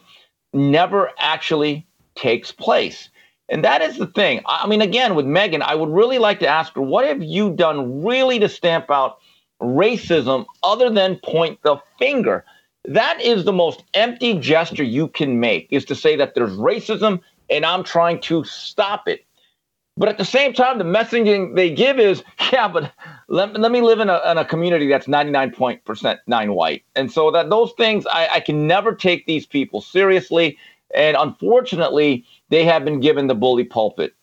never 0.52 1.12
actually 1.20 1.88
takes 2.16 2.52
place. 2.52 3.10
And 3.50 3.64
that 3.64 3.82
is 3.82 3.98
the 3.98 4.08
thing. 4.08 4.42
I 4.46 4.68
mean, 4.68 4.82
again, 4.82 5.16
with 5.16 5.26
Megan, 5.26 5.62
I 5.62 5.76
would 5.76 5.90
really 5.90 6.20
like 6.20 6.40
to 6.40 6.48
ask 6.48 6.74
her, 6.76 6.82
what 6.82 7.06
have 7.06 7.22
you 7.24 7.52
done 7.52 8.04
really 8.04 8.40
to 8.40 8.50
stamp 8.50 8.92
out 8.92 9.18
racism 9.62 10.46
other 10.64 10.90
than 10.90 11.18
point 11.24 11.60
the 11.64 11.78
finger? 11.98 12.46
That 12.86 13.20
is 13.22 13.44
the 13.44 13.54
most 13.54 13.84
empty 13.94 14.40
gesture 14.40 14.84
you 14.84 15.08
can 15.08 15.40
make 15.40 15.68
is 15.72 15.84
to 15.86 15.96
say 15.96 16.16
that 16.16 16.36
there's 16.36 16.52
racism 16.52 17.22
and 17.50 17.66
I'm 17.66 17.84
trying 17.84 18.22
to 18.22 18.44
stop 18.44 19.08
it. 19.08 19.26
But 19.98 20.08
at 20.08 20.18
the 20.18 20.26
same 20.26 20.54
time, 20.54 20.78
the 20.78 20.86
messaging 20.86 21.56
they 21.56 21.70
give 21.70 22.00
is, 22.00 22.24
yeah, 22.54 22.68
but 22.70 22.94
let, 23.28 23.60
let 23.60 23.72
me 23.72 23.82
live 23.82 24.00
in 24.00 24.10
a, 24.10 24.22
in 24.32 24.38
a 24.38 24.46
community 24.46 24.88
that's 24.88 25.08
99% 25.08 26.20
nine 26.28 26.54
white. 26.54 26.84
And 26.96 27.12
so 27.12 27.32
that 27.32 27.50
those 27.50 27.74
things, 27.78 28.06
I, 28.08 28.28
I 28.36 28.40
can 28.40 28.66
never 28.66 28.96
take 28.96 29.26
these 29.26 29.46
people 29.46 29.82
seriously. 29.82 30.58
And 30.96 31.18
unfortunately, 31.20 32.26
they 32.50 32.66
have 32.66 32.84
been 32.86 33.00
given 33.00 33.28
the 33.28 33.36
bully 33.36 33.64
pulpit. 33.64 34.14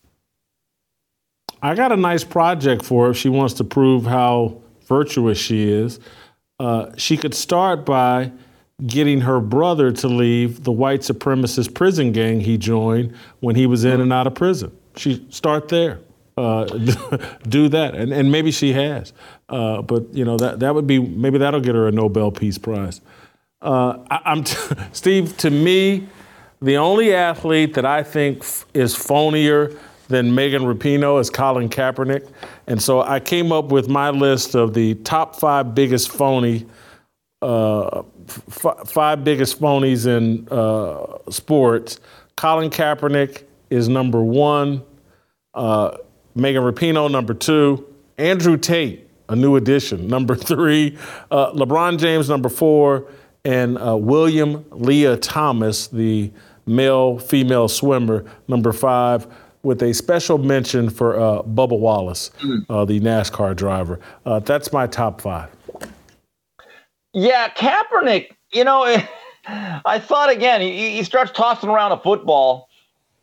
I 1.61 1.75
got 1.75 1.91
a 1.91 1.97
nice 1.97 2.23
project 2.23 2.85
for 2.85 3.05
her 3.05 3.11
if 3.11 3.17
she 3.17 3.29
wants 3.29 3.55
to 3.55 3.63
prove 3.63 4.05
how 4.05 4.61
virtuous 4.85 5.37
she 5.37 5.69
is. 5.69 5.99
Uh, 6.59 6.91
she 6.97 7.17
could 7.17 7.33
start 7.33 7.85
by 7.85 8.31
getting 8.85 9.21
her 9.21 9.39
brother 9.39 9.91
to 9.91 10.07
leave 10.07 10.63
the 10.63 10.71
white 10.71 11.01
supremacist 11.01 11.73
prison 11.73 12.11
gang 12.11 12.39
he 12.39 12.57
joined 12.57 13.13
when 13.39 13.55
he 13.55 13.65
was 13.65 13.85
in 13.85 13.99
and 13.99 14.13
out 14.13 14.27
of 14.27 14.35
prison. 14.35 14.71
She 14.95 15.25
start 15.29 15.69
there. 15.69 15.99
Uh, 16.37 16.65
do 17.49 17.67
that, 17.67 17.95
and, 17.95 18.13
and 18.13 18.31
maybe 18.31 18.51
she 18.51 18.71
has. 18.73 19.11
Uh, 19.49 19.81
but 19.81 20.13
you 20.13 20.23
know 20.23 20.37
that 20.37 20.59
that 20.59 20.75
would 20.75 20.85
be 20.85 20.99
maybe 20.99 21.39
that'll 21.39 21.59
get 21.59 21.73
her 21.73 21.87
a 21.87 21.91
Nobel 21.91 22.29
Peace 22.31 22.59
Prize. 22.59 23.01
Uh, 23.59 23.97
I, 24.11 24.31
am 24.31 24.43
t- 24.43 24.75
Steve. 24.91 25.35
To 25.37 25.49
me, 25.49 26.07
the 26.61 26.77
only 26.77 27.13
athlete 27.13 27.73
that 27.75 27.85
I 27.85 28.03
think 28.03 28.39
f- 28.39 28.65
is 28.73 28.95
phonier 28.95 29.77
than 30.07 30.33
Megan 30.33 30.63
Rapinoe 30.63 31.19
is 31.19 31.29
Colin 31.29 31.69
Kaepernick, 31.69 32.27
and 32.67 32.81
so 32.81 33.01
I 33.01 33.19
came 33.19 33.51
up 33.51 33.65
with 33.71 33.89
my 33.89 34.09
list 34.09 34.55
of 34.55 34.73
the 34.73 34.95
top 34.95 35.35
five 35.35 35.75
biggest 35.75 36.09
phony 36.09 36.65
uh, 37.41 38.03
f- 38.27 38.87
five 38.87 39.23
biggest 39.23 39.59
phonies 39.61 40.07
in 40.07 40.47
uh, 40.49 41.17
sports. 41.29 41.99
Colin 42.35 42.69
Kaepernick 42.69 43.43
is 43.69 43.87
number 43.89 44.21
one. 44.23 44.83
Uh, 45.53 45.97
Megan 46.35 46.63
Rapinoe, 46.63 47.11
number 47.11 47.33
two. 47.33 47.85
Andrew 48.17 48.57
Tate, 48.57 49.07
a 49.29 49.35
new 49.35 49.55
addition, 49.55 50.07
number 50.15 50.35
three. 50.35 50.97
Uh, 51.29 51.51
LeBron 51.53 51.99
James, 51.99 52.29
number 52.29 52.49
four. 52.49 53.07
And 53.45 53.77
uh, 53.77 53.95
William 53.95 54.65
Lia 54.71 55.15
Thomas, 55.15 55.87
the 55.87 56.31
male 56.67 57.17
female 57.17 57.67
swimmer, 57.67 58.25
number 58.47 58.73
five, 58.73 59.27
with 59.63 59.81
a 59.81 59.93
special 59.93 60.37
mention 60.37 60.89
for 60.89 61.19
uh, 61.19 61.41
Bubba 61.43 61.77
Wallace, 61.77 62.31
uh, 62.69 62.85
the 62.85 62.99
NASCAR 62.99 63.55
driver. 63.55 63.99
Uh, 64.25 64.39
that's 64.39 64.71
my 64.71 64.87
top 64.87 65.19
five. 65.21 65.49
Yeah, 67.13 67.49
Kaepernick, 67.49 68.31
you 68.51 68.63
know, 68.63 68.83
I 69.47 69.99
thought 69.99 70.29
again, 70.29 70.61
he, 70.61 70.91
he 70.91 71.03
starts 71.03 71.31
tossing 71.31 71.69
around 71.69 71.91
a 71.91 71.99
football, 71.99 72.69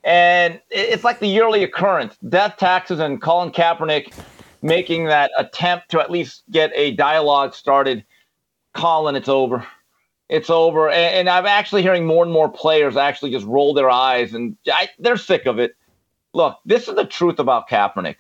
and 0.03 0.61
it's 0.71 1.05
like 1.05 1.21
the 1.21 1.27
yearly 1.27 1.63
occurrence 1.63 2.17
death 2.29 2.57
taxes 2.57 2.99
and 2.99 3.21
Colin 3.23 3.51
Kaepernick 3.51 4.13
making 4.63 5.05
that 5.05 5.31
attempt 5.39 5.91
to 5.91 6.01
at 6.01 6.11
least 6.11 6.43
get 6.51 6.73
a 6.75 6.93
dialogue 6.93 7.55
started. 7.55 8.05
Colin, 8.75 9.15
it's 9.15 9.29
over. 9.29 9.67
It's 10.35 10.51
over. 10.51 10.91
And, 10.91 11.15
and 11.15 11.29
I'm 11.29 11.47
actually 11.47 11.83
hearing 11.83 12.07
more 12.07 12.25
and 12.25 12.33
more 12.33 12.49
players 12.51 12.97
actually 12.97 13.31
just 13.31 13.47
roll 13.47 13.73
their 13.73 13.89
eyes, 13.89 14.35
and 14.35 14.57
I, 14.67 14.89
they're 14.99 15.17
sick 15.17 15.47
of 15.47 15.61
it. 15.61 15.77
Look, 16.33 16.59
this 16.65 16.89
is 16.89 16.97
the 16.97 17.05
truth 17.05 17.39
about 17.39 17.69
Kaepernick. 17.69 18.17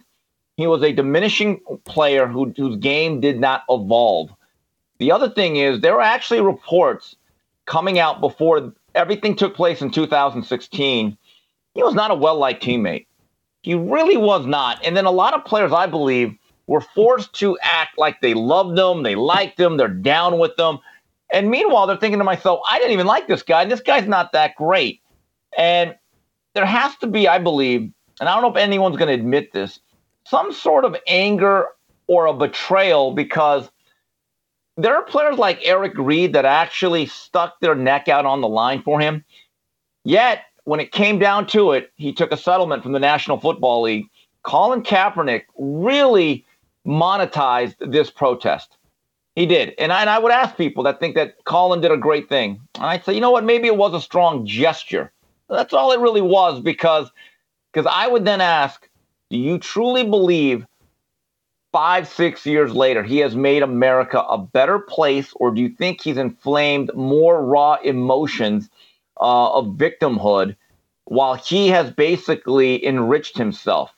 He 0.56 0.68
was 0.68 0.84
a 0.84 0.92
diminishing 0.92 1.60
player 1.84 2.28
who, 2.28 2.54
whose 2.56 2.76
game 2.76 3.20
did 3.20 3.40
not 3.40 3.64
evolve. 3.68 4.30
The 4.98 5.10
other 5.10 5.28
thing 5.28 5.56
is, 5.56 5.80
there 5.80 5.94
were 5.94 6.00
actually 6.00 6.40
reports 6.40 7.16
coming 7.66 7.98
out 7.98 8.20
before 8.20 8.72
everything 8.94 9.34
took 9.34 9.56
place 9.56 9.82
in 9.82 9.90
2016. 9.90 11.18
He 11.74 11.82
was 11.82 11.94
not 11.94 12.12
a 12.12 12.14
well 12.14 12.36
liked 12.36 12.62
teammate. 12.62 13.06
He 13.62 13.74
really 13.74 14.16
was 14.16 14.46
not. 14.46 14.78
And 14.84 14.96
then 14.96 15.06
a 15.06 15.10
lot 15.10 15.34
of 15.34 15.44
players, 15.44 15.72
I 15.72 15.86
believe, 15.86 16.36
were 16.68 16.80
forced 16.80 17.32
to 17.40 17.58
act 17.60 17.98
like 17.98 18.20
they 18.20 18.34
loved 18.34 18.76
them, 18.76 19.02
they 19.02 19.16
liked 19.16 19.56
them, 19.56 19.76
they're 19.76 19.88
down 19.88 20.38
with 20.38 20.54
them. 20.56 20.78
And 21.34 21.50
meanwhile, 21.50 21.88
they're 21.88 21.96
thinking 21.96 22.20
to 22.20 22.24
myself, 22.24 22.60
I 22.70 22.78
didn't 22.78 22.92
even 22.92 23.06
like 23.06 23.26
this 23.26 23.42
guy. 23.42 23.64
This 23.64 23.80
guy's 23.80 24.06
not 24.06 24.30
that 24.32 24.54
great. 24.54 25.02
And 25.58 25.96
there 26.54 26.64
has 26.64 26.96
to 26.98 27.08
be, 27.08 27.26
I 27.26 27.40
believe, 27.40 27.92
and 28.20 28.28
I 28.28 28.34
don't 28.34 28.42
know 28.42 28.50
if 28.52 28.56
anyone's 28.56 28.96
going 28.96 29.08
to 29.08 29.20
admit 29.20 29.52
this, 29.52 29.80
some 30.24 30.52
sort 30.52 30.84
of 30.84 30.94
anger 31.08 31.66
or 32.06 32.26
a 32.26 32.32
betrayal 32.32 33.12
because 33.12 33.68
there 34.76 34.94
are 34.94 35.02
players 35.02 35.36
like 35.36 35.58
Eric 35.64 35.98
Reid 35.98 36.34
that 36.34 36.44
actually 36.44 37.06
stuck 37.06 37.58
their 37.58 37.74
neck 37.74 38.08
out 38.08 38.24
on 38.24 38.40
the 38.40 38.48
line 38.48 38.80
for 38.82 39.00
him. 39.00 39.24
Yet, 40.04 40.42
when 40.62 40.78
it 40.78 40.92
came 40.92 41.18
down 41.18 41.48
to 41.48 41.72
it, 41.72 41.90
he 41.96 42.12
took 42.12 42.30
a 42.30 42.36
settlement 42.36 42.84
from 42.84 42.92
the 42.92 43.00
National 43.00 43.40
Football 43.40 43.82
League. 43.82 44.06
Colin 44.44 44.84
Kaepernick 44.84 45.46
really 45.58 46.46
monetized 46.86 47.74
this 47.80 48.08
protest. 48.08 48.76
He 49.34 49.46
did. 49.46 49.74
And 49.78 49.92
I, 49.92 50.02
and 50.02 50.10
I 50.10 50.18
would 50.18 50.32
ask 50.32 50.56
people 50.56 50.84
that 50.84 51.00
think 51.00 51.16
that 51.16 51.44
Colin 51.44 51.80
did 51.80 51.90
a 51.90 51.96
great 51.96 52.28
thing. 52.28 52.60
And 52.76 52.84
I'd 52.84 53.04
say, 53.04 53.14
you 53.14 53.20
know 53.20 53.32
what? 53.32 53.44
Maybe 53.44 53.66
it 53.66 53.76
was 53.76 53.92
a 53.94 54.00
strong 54.00 54.46
gesture. 54.46 55.12
That's 55.48 55.74
all 55.74 55.92
it 55.92 56.00
really 56.00 56.22
was 56.22 56.60
because 56.60 57.10
because 57.72 57.90
I 57.92 58.06
would 58.06 58.24
then 58.24 58.40
ask, 58.40 58.88
do 59.30 59.36
you 59.36 59.58
truly 59.58 60.04
believe 60.04 60.64
five, 61.72 62.06
six 62.06 62.46
years 62.46 62.72
later, 62.72 63.02
he 63.02 63.18
has 63.18 63.34
made 63.34 63.60
America 63.60 64.20
a 64.20 64.38
better 64.38 64.78
place, 64.78 65.32
or 65.34 65.50
do 65.50 65.60
you 65.60 65.68
think 65.68 66.00
he's 66.00 66.16
inflamed 66.16 66.94
more 66.94 67.44
raw 67.44 67.74
emotions 67.82 68.70
uh, 69.20 69.52
of 69.54 69.66
victimhood 69.74 70.54
while 71.06 71.34
he 71.34 71.66
has 71.66 71.90
basically 71.90 72.86
enriched 72.86 73.36
himself? 73.36 73.92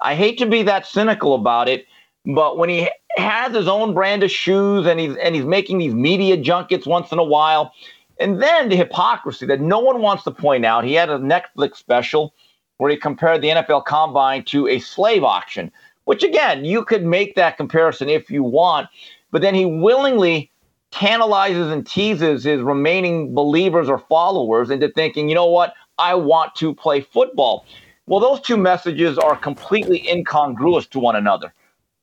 I 0.00 0.16
hate 0.16 0.38
to 0.38 0.46
be 0.46 0.64
that 0.64 0.84
cynical 0.84 1.36
about 1.36 1.68
it, 1.68 1.86
but 2.24 2.58
when 2.58 2.68
he 2.68 2.90
has 3.16 3.54
his 3.54 3.68
own 3.68 3.94
brand 3.94 4.22
of 4.22 4.30
shoes 4.30 4.86
and 4.86 5.00
he's 5.00 5.16
and 5.16 5.34
he's 5.34 5.44
making 5.44 5.78
these 5.78 5.94
media 5.94 6.36
junkets 6.36 6.86
once 6.86 7.12
in 7.12 7.18
a 7.18 7.24
while, 7.24 7.72
and 8.20 8.42
then 8.42 8.68
the 8.68 8.76
hypocrisy 8.76 9.46
that 9.46 9.60
no 9.60 9.78
one 9.78 10.00
wants 10.00 10.24
to 10.24 10.30
point 10.30 10.64
out. 10.64 10.84
He 10.84 10.94
had 10.94 11.10
a 11.10 11.18
Netflix 11.18 11.76
special 11.76 12.34
where 12.78 12.90
he 12.90 12.96
compared 12.96 13.40
the 13.40 13.48
NFL 13.48 13.84
Combine 13.86 14.44
to 14.44 14.68
a 14.68 14.78
slave 14.78 15.24
auction 15.24 15.72
which 16.06 16.22
again, 16.22 16.64
you 16.64 16.84
could 16.84 17.04
make 17.04 17.34
that 17.34 17.56
comparison 17.56 18.08
if 18.08 18.30
you 18.30 18.42
want, 18.42 18.88
but 19.32 19.42
then 19.42 19.54
he 19.54 19.66
willingly 19.66 20.50
tantalizes 20.92 21.70
and 21.70 21.86
teases 21.86 22.44
his 22.44 22.62
remaining 22.62 23.34
believers 23.34 23.88
or 23.88 23.98
followers 23.98 24.70
into 24.70 24.88
thinking, 24.88 25.28
you 25.28 25.34
know 25.34 25.46
what, 25.46 25.74
I 25.98 26.14
want 26.14 26.54
to 26.56 26.74
play 26.74 27.00
football. 27.00 27.66
Well, 28.06 28.20
those 28.20 28.40
two 28.40 28.56
messages 28.56 29.18
are 29.18 29.36
completely 29.36 30.08
incongruous 30.08 30.86
to 30.88 31.00
one 31.00 31.16
another. 31.16 31.52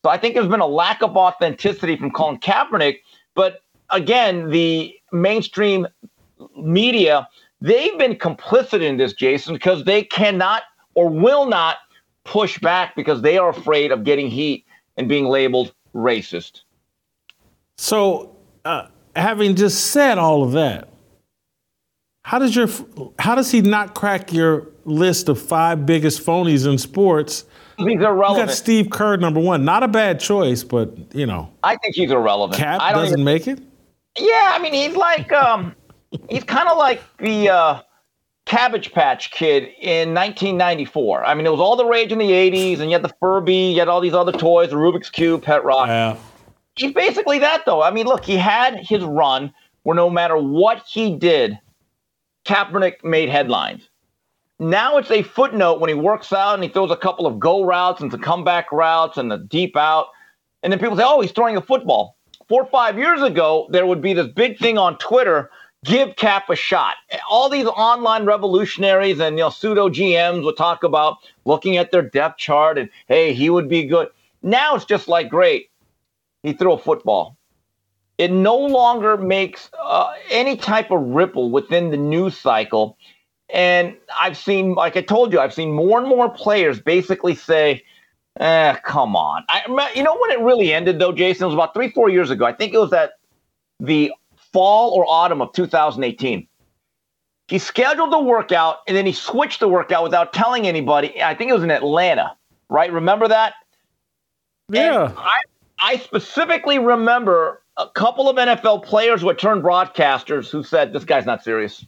So 0.04 0.12
I 0.12 0.18
think 0.18 0.36
there's 0.36 0.48
been 0.48 0.60
a 0.60 0.68
lack 0.68 1.02
of 1.02 1.16
authenticity 1.16 1.96
from 1.96 2.12
Colin 2.12 2.38
Kaepernick, 2.38 3.00
but 3.36 3.62
again, 3.90 4.50
the 4.50 4.94
mainstream 5.14 5.88
media, 6.58 7.28
they've 7.62 7.98
been 7.98 8.16
complicit 8.16 8.82
in 8.82 8.98
this, 8.98 9.14
Jason, 9.14 9.54
because 9.54 9.86
they 9.86 10.04
cannot 10.04 10.64
or 10.96 11.08
will 11.08 11.46
not 11.46 11.78
push 12.26 12.60
back 12.60 12.96
because 12.96 13.22
they 13.22 13.38
are 13.38 13.50
afraid 13.50 13.92
of 13.92 14.04
getting 14.04 14.30
heat 14.30 14.66
and 14.98 15.08
being 15.08 15.26
labeled 15.26 15.74
racist. 15.96 16.62
So, 17.78 18.36
uh, 18.66 18.88
having 19.16 19.56
just 19.56 19.88
said 19.88 20.18
all 20.18 20.44
of 20.44 20.52
that, 20.52 20.90
how 22.26 22.40
does 22.40 22.56
your 22.56 22.70
how 23.20 23.36
does 23.36 23.52
he 23.52 23.62
not 23.62 23.96
crack 23.96 24.32
your 24.32 24.68
list 24.86 25.28
of 25.30 25.42
five 25.42 25.86
biggest 25.86 26.26
phonies 26.26 26.70
in 26.70 26.78
sports? 26.78 27.46
He's 27.78 28.00
irrelevant. 28.00 28.40
You 28.40 28.46
got 28.46 28.54
Steve 28.54 28.90
Kerr 28.90 29.18
number 29.18 29.40
one. 29.40 29.66
Not 29.66 29.84
a 29.84 29.88
bad 29.88 30.20
choice, 30.20 30.64
but 30.64 30.96
you 31.14 31.26
know. 31.26 31.50
I 31.64 31.76
think 31.78 31.96
he's 31.96 32.12
irrelevant. 32.12 32.60
Cap 32.60 32.82
I 32.82 32.94
doesn't 32.94 33.20
even, 33.20 33.24
make 33.24 33.48
it. 33.48 33.60
Yeah, 34.18 34.52
I 34.54 34.60
mean 34.60 34.74
he's 34.74 34.96
like 34.96 35.32
um, 35.32 35.76
he's 36.30 36.44
kind 36.44 36.68
of 36.70 36.78
like 36.78 37.02
the 37.18 37.50
uh, 37.50 37.82
Cabbage 38.46 38.92
Patch 38.92 39.32
Kid 39.32 39.64
in 39.80 40.14
1994. 40.14 41.26
I 41.26 41.34
mean, 41.34 41.46
it 41.46 41.50
was 41.50 41.60
all 41.60 41.76
the 41.76 41.86
rage 41.86 42.12
in 42.12 42.20
the 42.20 42.30
80s, 42.30 42.80
and 42.80 42.90
you 42.90 42.92
had 42.92 43.04
the 43.04 43.14
Furby, 43.20 43.72
you 43.74 43.80
had 43.80 43.88
all 43.88 44.02
these 44.02 44.14
other 44.14 44.32
toys, 44.32 44.70
the 44.70 44.76
Rubik's 44.76 45.10
Cube, 45.10 45.44
Pet 45.44 45.64
Rock. 45.64 45.88
Yeah. 45.88 46.18
He's 46.76 46.92
basically 46.92 47.40
that, 47.40 47.66
though. 47.66 47.82
I 47.82 47.92
mean, 47.92 48.06
look, 48.06 48.26
he 48.26 48.36
had 48.36 48.78
his 48.80 49.04
run 49.04 49.54
where 49.84 49.96
no 49.96 50.10
matter 50.10 50.38
what 50.38 50.84
he 50.88 51.16
did, 51.16 51.58
Kaepernick 52.46 53.04
made 53.04 53.30
headlines. 53.30 53.90
Now 54.64 54.98
it's 54.98 55.12
a 55.12 55.24
footnote 55.24 55.80
when 55.80 55.90
he 55.90 55.94
works 55.94 56.32
out 56.32 56.56
and 56.56 56.64
he 56.64 56.70
throws 56.70 56.92
a 56.92 56.96
couple 56.96 57.28
of 57.28 57.40
go 57.40 57.64
routes 57.64 58.02
and 58.02 58.12
some 58.12 58.22
comeback 58.22 58.72
routes 58.72 59.18
and 59.18 59.30
the 59.30 59.38
deep 59.38 59.76
out. 59.76 60.08
And 60.64 60.72
then 60.72 60.80
people 60.80 60.96
say, 60.96 61.04
oh, 61.06 61.22
he's 61.22 61.32
throwing 61.32 61.58
a 61.58 61.62
football. 61.62 62.18
Four 62.48 62.64
or 62.64 62.70
five 62.70 62.98
years 62.98 63.22
ago, 63.22 63.68
there 63.72 63.86
would 63.86 64.02
be 64.02 64.14
this 64.14 64.28
big 64.28 64.58
thing 64.58 64.78
on 64.78 64.98
Twitter 64.98 65.50
give 65.84 66.16
Cap 66.16 66.50
a 66.50 66.56
shot. 66.56 66.96
All 67.30 67.50
these 67.50 67.66
online 67.66 68.26
revolutionaries 68.26 69.20
and 69.20 69.38
you 69.38 69.44
know 69.44 69.50
pseudo 69.50 69.90
GMs 69.90 70.44
would 70.44 70.58
talk 70.58 70.84
about 70.84 71.18
looking 71.46 71.78
at 71.78 71.92
their 71.92 72.02
depth 72.02 72.38
chart 72.38 72.78
and 72.78 72.90
hey, 73.08 73.34
he 73.34 73.50
would 73.50 73.70
be 73.70 73.84
good. 73.86 74.10
Now 74.42 74.76
it's 74.76 74.86
just 74.86 75.08
like 75.08 75.30
great. 75.30 75.70
He 76.44 76.54
threw 76.54 76.74
a 76.74 76.78
football. 76.78 77.38
It 78.18 78.32
no 78.32 78.58
longer 78.58 79.18
makes 79.18 79.70
uh, 79.84 80.14
any 80.30 80.56
type 80.56 80.92
of 80.92 81.02
ripple 81.02 81.50
within 81.50 81.90
the 81.90 81.98
news 81.98 82.38
cycle. 82.38 82.98
And 83.54 83.96
I've 84.20 84.36
seen, 84.36 84.74
like 84.74 84.98
I 84.98 85.02
told 85.02 85.32
you, 85.32 85.40
I've 85.40 85.54
seen 85.54 85.72
more 85.72 86.00
and 86.00 86.10
more 86.10 86.28
players 86.28 86.82
basically 86.82 87.36
say, 87.36 87.84
eh, 88.40 88.74
come 88.84 89.16
on. 89.16 89.44
I, 89.48 89.62
you 89.96 90.02
know 90.02 90.18
when 90.20 90.32
it 90.32 90.40
really 90.40 90.74
ended, 90.74 90.98
though, 90.98 91.12
Jason? 91.12 91.44
It 91.44 91.48
was 91.48 91.54
about 91.54 91.76
three, 91.76 91.92
four 91.92 92.10
years 92.10 92.32
ago. 92.32 92.46
I 92.46 92.54
think 92.54 92.74
it 92.74 92.80
was 92.80 92.92
at 92.94 93.12
the 93.80 94.12
fall 94.52 94.92
or 94.92 95.06
autumn 95.08 95.42
of 95.42 95.54
2018. 95.54 96.48
He 97.48 97.60
scheduled 97.60 98.12
the 98.12 98.20
workout 98.20 98.78
and 98.88 98.98
then 98.98 99.06
he 99.06 99.12
switched 99.12 99.60
the 99.60 99.68
workout 99.68 100.02
without 100.02 100.34
telling 100.34 100.66
anybody. 100.66 101.22
I 101.22 101.36
think 101.36 101.52
it 101.52 101.54
was 101.54 101.64
in 101.64 101.70
Atlanta, 101.70 102.36
right? 102.70 102.92
Remember 102.92 103.28
that? 103.28 103.54
Yeah. 104.70 105.06
And 105.06 105.14
I, 105.18 105.42
I 105.80 105.98
specifically 105.98 106.80
remember 106.80 107.62
a 107.78 107.88
couple 107.90 108.30
of 108.30 108.38
NFL 108.38 108.84
players 108.84 109.22
who 109.22 109.28
had 109.28 109.38
turned 109.38 109.62
broadcasters 109.62 110.50
who 110.50 110.64
said, 110.64 110.94
This 110.94 111.04
guy's 111.04 111.26
not 111.26 111.44
serious. 111.44 111.86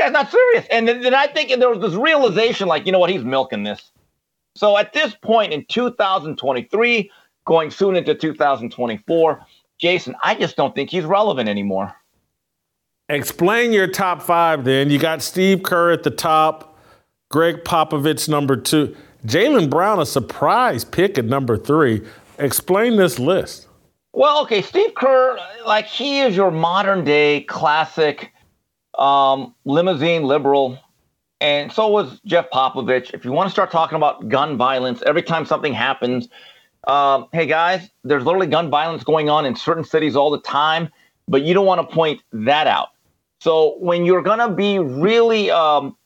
Guy's 0.00 0.12
not 0.12 0.30
serious. 0.30 0.66
And 0.70 0.88
then, 0.88 1.02
then 1.02 1.14
I 1.14 1.26
think 1.26 1.50
there 1.58 1.70
was 1.70 1.80
this 1.80 1.94
realization 1.94 2.66
like, 2.66 2.86
you 2.86 2.92
know 2.92 2.98
what, 2.98 3.10
he's 3.10 3.24
milking 3.24 3.62
this. 3.62 3.92
So 4.56 4.76
at 4.76 4.92
this 4.92 5.14
point 5.14 5.52
in 5.52 5.64
2023, 5.66 7.10
going 7.44 7.70
soon 7.70 7.96
into 7.96 8.14
2024, 8.14 9.40
Jason, 9.78 10.14
I 10.22 10.34
just 10.34 10.56
don't 10.56 10.74
think 10.74 10.90
he's 10.90 11.04
relevant 11.04 11.48
anymore. 11.48 11.94
Explain 13.08 13.72
your 13.72 13.88
top 13.88 14.22
five 14.22 14.64
then. 14.64 14.90
You 14.90 14.98
got 14.98 15.22
Steve 15.22 15.62
Kerr 15.62 15.92
at 15.92 16.02
the 16.02 16.10
top, 16.10 16.78
Gregg 17.28 17.64
Popovich 17.64 18.28
number 18.28 18.56
two, 18.56 18.96
Jaylen 19.26 19.68
Brown, 19.68 19.98
a 20.00 20.06
surprise 20.06 20.84
pick 20.84 21.18
at 21.18 21.24
number 21.24 21.56
three. 21.56 22.02
Explain 22.38 22.96
this 22.96 23.18
list. 23.18 23.66
Well, 24.12 24.42
okay, 24.42 24.62
Steve 24.62 24.94
Kerr, 24.94 25.38
like 25.66 25.86
he 25.86 26.20
is 26.20 26.34
your 26.34 26.50
modern 26.50 27.04
day 27.04 27.42
classic 27.42 28.32
um, 28.98 29.54
limousine 29.64 30.24
liberal. 30.24 30.78
And 31.40 31.72
so 31.72 31.88
was 31.88 32.20
Jeff 32.26 32.50
Popovich. 32.50 33.14
If 33.14 33.24
you 33.24 33.32
want 33.32 33.48
to 33.48 33.50
start 33.50 33.70
talking 33.70 33.96
about 33.96 34.28
gun 34.28 34.56
violence, 34.56 35.02
every 35.06 35.22
time 35.22 35.46
something 35.46 35.72
happens, 35.72 36.28
um, 36.86 37.28
hey 37.32 37.46
guys, 37.46 37.88
there's 38.04 38.24
literally 38.24 38.46
gun 38.46 38.70
violence 38.70 39.04
going 39.04 39.28
on 39.28 39.46
in 39.46 39.56
certain 39.56 39.84
cities 39.84 40.16
all 40.16 40.30
the 40.30 40.40
time, 40.40 40.88
but 41.28 41.42
you 41.42 41.54
don't 41.54 41.66
want 41.66 41.86
to 41.86 41.94
point 41.94 42.22
that 42.32 42.66
out. 42.66 42.88
So 43.40 43.76
when 43.78 44.04
you're 44.04 44.22
to 44.38 44.50
be 44.50 44.78
really, 44.78 45.50
um, 45.50 45.96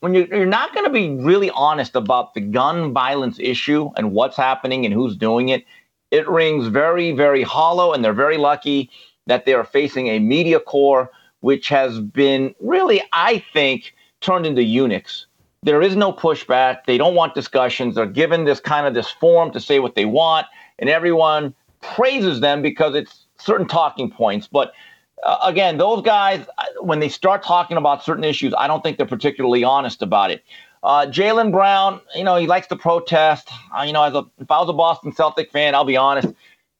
when 0.00 0.14
you're, 0.14 0.26
you're 0.26 0.46
not 0.46 0.72
to 0.86 0.90
be 0.90 1.10
really 1.10 1.50
honest 1.50 1.94
about 1.94 2.32
the 2.34 2.40
gun 2.40 2.92
violence 2.92 3.38
issue 3.38 3.90
and 3.96 4.12
what's 4.12 4.36
happening 4.36 4.84
and 4.84 4.94
who's 4.94 5.16
doing 5.16 5.50
it, 5.50 5.64
it 6.10 6.28
rings 6.28 6.68
very, 6.68 7.12
very 7.12 7.42
hollow. 7.42 7.92
And 7.92 8.04
they're 8.04 8.14
very 8.14 8.38
lucky 8.38 8.90
that 9.26 9.44
they 9.44 9.52
are 9.54 9.64
facing 9.64 10.08
a 10.08 10.18
media 10.18 10.60
corps 10.60 11.10
which 11.44 11.68
has 11.68 12.00
been 12.00 12.54
really, 12.58 13.02
I 13.12 13.44
think, 13.52 13.94
turned 14.22 14.46
into 14.46 14.62
eunuchs. 14.62 15.26
There 15.62 15.82
is 15.82 15.94
no 15.94 16.10
pushback. 16.10 16.86
They 16.86 16.96
don't 16.96 17.14
want 17.14 17.34
discussions. 17.34 17.96
They're 17.96 18.06
given 18.06 18.46
this 18.46 18.60
kind 18.60 18.86
of 18.86 18.94
this 18.94 19.10
forum 19.10 19.50
to 19.50 19.60
say 19.60 19.78
what 19.78 19.94
they 19.94 20.06
want, 20.06 20.46
and 20.78 20.88
everyone 20.88 21.54
praises 21.82 22.40
them 22.40 22.62
because 22.62 22.94
it's 22.94 23.26
certain 23.36 23.68
talking 23.68 24.10
points. 24.10 24.48
But 24.50 24.72
uh, 25.22 25.36
again, 25.42 25.76
those 25.76 26.00
guys, 26.00 26.46
when 26.80 27.00
they 27.00 27.10
start 27.10 27.42
talking 27.42 27.76
about 27.76 28.02
certain 28.02 28.24
issues, 28.24 28.54
I 28.56 28.66
don't 28.66 28.82
think 28.82 28.96
they're 28.96 29.06
particularly 29.06 29.64
honest 29.64 30.00
about 30.00 30.30
it. 30.30 30.42
Uh, 30.82 31.04
Jaylen 31.08 31.52
Brown, 31.52 32.00
you 32.14 32.24
know, 32.24 32.36
he 32.36 32.46
likes 32.46 32.68
to 32.68 32.76
protest. 32.76 33.50
Uh, 33.78 33.82
you 33.82 33.92
know, 33.92 34.02
as 34.02 34.14
a 34.14 34.24
if 34.38 34.50
I 34.50 34.60
was 34.60 34.70
a 34.70 34.72
Boston 34.72 35.12
Celtic 35.12 35.52
fan, 35.52 35.74
I'll 35.74 35.84
be 35.84 35.98
honest, 35.98 36.28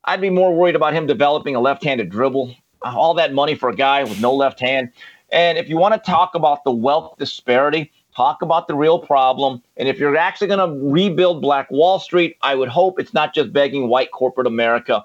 I'd 0.04 0.22
be 0.22 0.30
more 0.30 0.54
worried 0.56 0.74
about 0.74 0.94
him 0.94 1.06
developing 1.06 1.54
a 1.54 1.60
left-handed 1.60 2.08
dribble. 2.08 2.56
All 2.84 3.14
that 3.14 3.32
money 3.32 3.54
for 3.54 3.68
a 3.70 3.74
guy 3.74 4.04
with 4.04 4.20
no 4.20 4.34
left 4.34 4.60
hand. 4.60 4.92
And 5.32 5.58
if 5.58 5.68
you 5.68 5.76
want 5.76 5.94
to 5.94 6.10
talk 6.10 6.34
about 6.34 6.64
the 6.64 6.70
wealth 6.70 7.16
disparity, 7.18 7.90
talk 8.14 8.42
about 8.42 8.68
the 8.68 8.74
real 8.74 8.98
problem. 8.98 9.62
And 9.76 9.88
if 9.88 9.98
you're 9.98 10.16
actually 10.16 10.46
going 10.48 10.68
to 10.68 10.86
rebuild 10.86 11.42
Black 11.42 11.70
Wall 11.70 11.98
Street, 11.98 12.36
I 12.42 12.54
would 12.54 12.68
hope 12.68 13.00
it's 13.00 13.14
not 13.14 13.34
just 13.34 13.52
begging 13.52 13.88
white 13.88 14.12
corporate 14.12 14.46
America. 14.46 15.04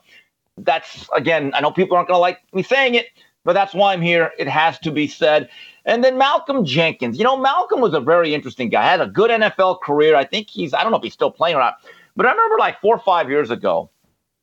That's, 0.58 1.10
again, 1.16 1.52
I 1.56 1.62
know 1.62 1.72
people 1.72 1.98
aren't 1.98 2.10
going 2.10 2.18
to 2.18 2.22
like 2.22 2.40
me 2.54 2.64
saying 2.64 2.96
it, 2.96 3.08
but 3.44 3.54
that's 3.54 3.74
why 3.74 3.94
I'm 3.94 4.02
here. 4.02 4.32
It 4.38 4.48
has 4.48 4.78
to 4.80 4.92
be 4.92 5.08
said. 5.08 5.50
And 5.86 6.04
then 6.04 6.18
Malcolm 6.18 6.66
Jenkins. 6.66 7.18
You 7.18 7.24
know, 7.24 7.38
Malcolm 7.38 7.82
was 7.82 7.94
a 7.94 8.00
very 8.00 8.34
interesting 8.36 8.70
guy. 8.70 8.84
Had 8.84 9.02
a 9.02 9.08
good 9.08 9.32
NFL 9.32 9.82
career. 9.82 10.16
I 10.16 10.26
think 10.26 10.50
he's, 10.50 10.74
I 10.74 10.84
don't 10.84 10.92
know 10.92 10.98
if 10.98 11.04
he's 11.04 11.14
still 11.14 11.32
playing 11.32 11.56
or 11.56 11.60
not, 11.60 11.78
but 12.16 12.26
I 12.26 12.32
remember 12.32 12.58
like 12.60 12.80
four 12.82 12.96
or 12.96 13.00
five 13.00 13.30
years 13.30 13.50
ago, 13.50 13.90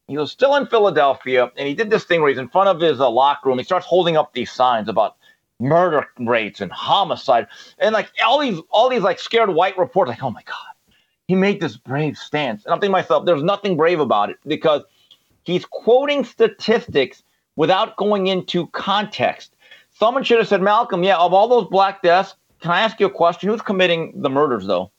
he 0.09 0.17
was 0.17 0.31
still 0.31 0.55
in 0.55 0.67
Philadelphia 0.67 1.51
and 1.57 1.67
he 1.67 1.75
did 1.75 1.91
this 1.91 2.05
thing 2.05 2.21
where 2.21 2.31
he's 2.31 2.39
in 2.39 2.49
front 2.49 2.69
of 2.69 2.81
his 2.81 3.01
uh, 3.01 3.11
locker 3.11 3.49
room. 3.49 3.59
He 3.59 3.65
starts 3.65 3.87
holding 3.87 4.17
up 4.17 4.33
these 4.33 4.51
signs 4.53 4.89
about 4.89 5.17
murder 5.59 6.07
rates 6.19 6.61
and 6.61 6.71
homicide. 6.71 7.47
And 7.79 7.93
like 7.93 8.11
all 8.25 8.39
these 8.39 8.61
all 8.71 8.89
these 8.89 9.03
like 9.03 9.19
scared 9.19 9.51
white 9.51 9.77
reporters 9.79 10.13
like 10.13 10.23
oh 10.23 10.31
my 10.31 10.43
god 10.43 10.55
he 11.27 11.35
made 11.35 11.61
this 11.61 11.77
brave 11.77 12.17
stance. 12.17 12.65
And 12.65 12.73
i'm 12.73 12.81
thinking 12.81 12.93
myself 12.93 13.25
there's 13.27 13.43
nothing 13.43 13.77
brave 13.77 14.01
about 14.01 14.31
it 14.31 14.37
because 14.47 14.83
he's 15.45 15.65
quoting 15.65 16.25
statistics 16.25 17.23
without 17.57 17.97
going 17.97 18.27
into 18.27 18.67
context. 18.69 19.55
Someone 19.91 20.23
should 20.23 20.39
have 20.39 20.49
said 20.49 20.63
malcolm 20.63 21.03
yeah 21.03 21.17
of 21.17 21.33
all 21.33 21.49
those 21.49 21.69
black 21.69 22.03
deaths 22.03 22.35
can 22.61 22.71
i 22.71 22.81
ask 22.81 23.01
you 23.01 23.07
a 23.07 23.11
question? 23.11 23.49
Who's 23.49 23.63
committing 23.63 24.13
the 24.23 24.31
murders 24.31 24.67
though? 24.67 24.93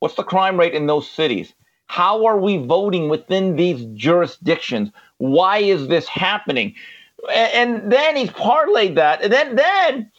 What's 0.00 0.16
the 0.16 0.24
crime 0.24 0.58
rate 0.58 0.74
in 0.74 0.86
those 0.86 1.08
cities 1.08 1.54
how 1.86 2.24
are 2.26 2.38
we 2.38 2.56
voting 2.58 3.08
within 3.08 3.56
these 3.56 3.84
jurisdictions 3.94 4.90
why 5.18 5.58
is 5.58 5.88
this 5.88 6.08
happening 6.08 6.74
and 7.32 7.90
then 7.90 8.16
he's 8.16 8.30
parlayed 8.30 8.96
that. 8.96 9.22
And 9.22 9.32
then 9.32 9.56
then 9.56 10.10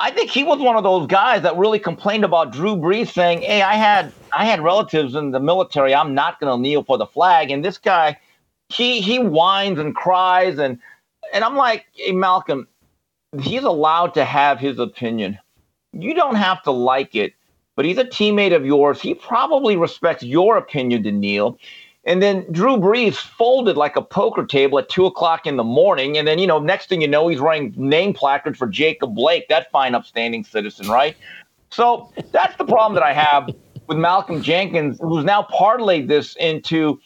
I 0.00 0.10
think 0.10 0.30
he 0.30 0.44
was 0.44 0.60
one 0.60 0.76
of 0.76 0.82
those 0.82 1.06
guys 1.06 1.42
that 1.42 1.56
really 1.56 1.78
complained 1.78 2.24
about 2.24 2.52
Drew 2.52 2.76
Brees 2.76 3.12
saying, 3.12 3.42
"Hey, 3.42 3.62
I 3.62 3.74
had 3.74 4.12
I 4.32 4.44
had 4.44 4.60
relatives 4.60 5.14
in 5.14 5.30
the 5.30 5.40
military. 5.40 5.94
I'm 5.94 6.14
not 6.14 6.40
going 6.40 6.52
to 6.56 6.60
kneel 6.60 6.82
for 6.84 6.98
the 6.98 7.06
flag." 7.06 7.50
And 7.50 7.64
this 7.64 7.78
guy, 7.78 8.18
he 8.68 9.00
he 9.00 9.18
whines 9.18 9.78
and 9.78 9.94
cries 9.94 10.58
and 10.58 10.78
and 11.32 11.44
I'm 11.44 11.56
like, 11.56 11.86
"Hey, 11.92 12.12
Malcolm, 12.12 12.68
he's 13.40 13.62
allowed 13.62 14.14
to 14.14 14.24
have 14.24 14.58
his 14.58 14.78
opinion. 14.78 15.38
You 15.92 16.14
don't 16.14 16.36
have 16.36 16.62
to 16.64 16.72
like 16.72 17.14
it, 17.14 17.34
but 17.76 17.84
he's 17.84 17.98
a 17.98 18.04
teammate 18.04 18.54
of 18.54 18.64
yours. 18.64 19.00
He 19.00 19.14
probably 19.14 19.76
respects 19.76 20.22
your 20.22 20.56
opinion 20.56 21.02
kneel." 21.20 21.58
And 22.06 22.22
then 22.22 22.44
Drew 22.52 22.76
Brees 22.76 23.14
folded 23.14 23.76
like 23.76 23.96
a 23.96 24.02
poker 24.02 24.44
table 24.44 24.78
at 24.78 24.88
two 24.88 25.06
o'clock 25.06 25.46
in 25.46 25.56
the 25.56 25.64
morning. 25.64 26.18
And 26.18 26.28
then, 26.28 26.38
you 26.38 26.46
know, 26.46 26.58
next 26.58 26.88
thing 26.88 27.00
you 27.00 27.08
know, 27.08 27.28
he's 27.28 27.40
wearing 27.40 27.72
name 27.76 28.12
placards 28.12 28.58
for 28.58 28.66
Jacob 28.66 29.14
Blake, 29.14 29.48
that 29.48 29.70
fine, 29.70 29.94
upstanding 29.94 30.44
citizen, 30.44 30.88
right? 30.88 31.16
So 31.70 32.12
that's 32.30 32.56
the 32.56 32.66
problem 32.66 32.94
that 32.94 33.02
I 33.02 33.14
have 33.14 33.48
with 33.86 33.96
Malcolm 33.98 34.42
Jenkins, 34.42 34.98
who's 35.00 35.24
now 35.24 35.46
parlayed 35.50 36.08
this 36.08 36.36
into 36.36 37.00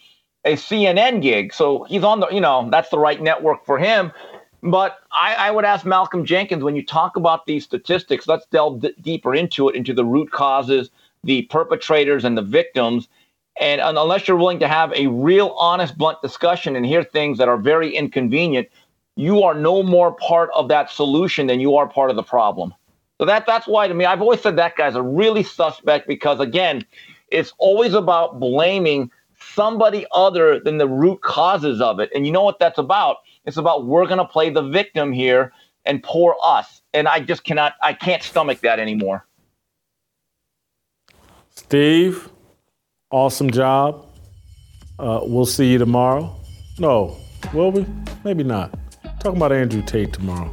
a 0.44 0.54
CNN 0.54 1.22
gig. 1.22 1.52
So 1.54 1.84
he's 1.84 2.02
on 2.02 2.20
the, 2.20 2.28
you 2.28 2.40
know, 2.40 2.68
that's 2.70 2.88
the 2.88 2.98
right 2.98 3.20
network 3.20 3.64
for 3.64 3.78
him. 3.78 4.12
But 4.62 4.98
I, 5.12 5.34
I 5.34 5.50
would 5.50 5.64
ask 5.64 5.86
Malcolm 5.86 6.24
Jenkins 6.24 6.64
when 6.64 6.76
you 6.76 6.84
talk 6.84 7.16
about 7.16 7.46
these 7.46 7.64
statistics, 7.64 8.28
let's 8.28 8.46
delve 8.46 8.80
d- 8.82 8.94
deeper 9.00 9.34
into 9.34 9.68
it, 9.68 9.76
into 9.76 9.94
the 9.94 10.04
root 10.04 10.32
causes, 10.32 10.90
the 11.24 11.42
perpetrators, 11.42 12.24
and 12.24 12.36
the 12.38 12.42
victims 12.42 13.08
and 13.60 13.80
unless 13.80 14.28
you're 14.28 14.36
willing 14.36 14.60
to 14.60 14.68
have 14.68 14.92
a 14.94 15.06
real, 15.08 15.50
honest, 15.58 15.98
blunt 15.98 16.22
discussion 16.22 16.76
and 16.76 16.86
hear 16.86 17.04
things 17.04 17.38
that 17.38 17.48
are 17.48 17.56
very 17.56 17.94
inconvenient, 17.94 18.68
you 19.16 19.42
are 19.42 19.54
no 19.54 19.82
more 19.82 20.12
part 20.12 20.50
of 20.54 20.68
that 20.68 20.90
solution 20.90 21.46
than 21.46 21.60
you 21.60 21.76
are 21.76 21.88
part 21.88 22.10
of 22.10 22.16
the 22.16 22.22
problem. 22.22 22.74
So 23.18 23.26
that 23.26 23.46
that's 23.46 23.66
why 23.66 23.88
to 23.88 23.94
me, 23.94 24.04
I've 24.04 24.22
always 24.22 24.42
said 24.42 24.56
that 24.56 24.76
guy's 24.76 24.96
a 24.96 25.02
really 25.02 25.42
suspect 25.42 26.08
because 26.08 26.40
again, 26.40 26.84
it's 27.30 27.52
always 27.58 27.94
about 27.94 28.40
blaming 28.40 29.10
somebody 29.40 30.06
other 30.12 30.60
than 30.60 30.78
the 30.78 30.88
root 30.88 31.22
causes 31.22 31.80
of 31.80 32.00
it. 32.00 32.10
And 32.14 32.26
you 32.26 32.32
know 32.32 32.44
what 32.44 32.58
that's 32.60 32.78
about? 32.78 33.18
It's 33.48 33.56
about 33.56 33.86
we're 33.86 34.06
gonna 34.06 34.26
play 34.26 34.50
the 34.50 34.60
victim 34.60 35.10
here 35.10 35.54
and 35.86 36.02
poor 36.02 36.36
us. 36.44 36.82
And 36.92 37.08
I 37.08 37.20
just 37.20 37.44
cannot 37.44 37.72
I 37.82 37.94
can't 37.94 38.22
stomach 38.22 38.60
that 38.60 38.78
anymore. 38.78 39.26
Steve, 41.56 42.28
awesome 43.10 43.50
job. 43.50 44.06
Uh, 44.98 45.20
we'll 45.22 45.46
see 45.46 45.72
you 45.72 45.78
tomorrow. 45.78 46.36
No, 46.78 47.16
will 47.54 47.72
we? 47.72 47.86
Maybe 48.22 48.44
not. 48.44 48.78
Talking 49.20 49.38
about 49.38 49.52
Andrew 49.52 49.80
Tate 49.80 50.12
tomorrow. 50.12 50.52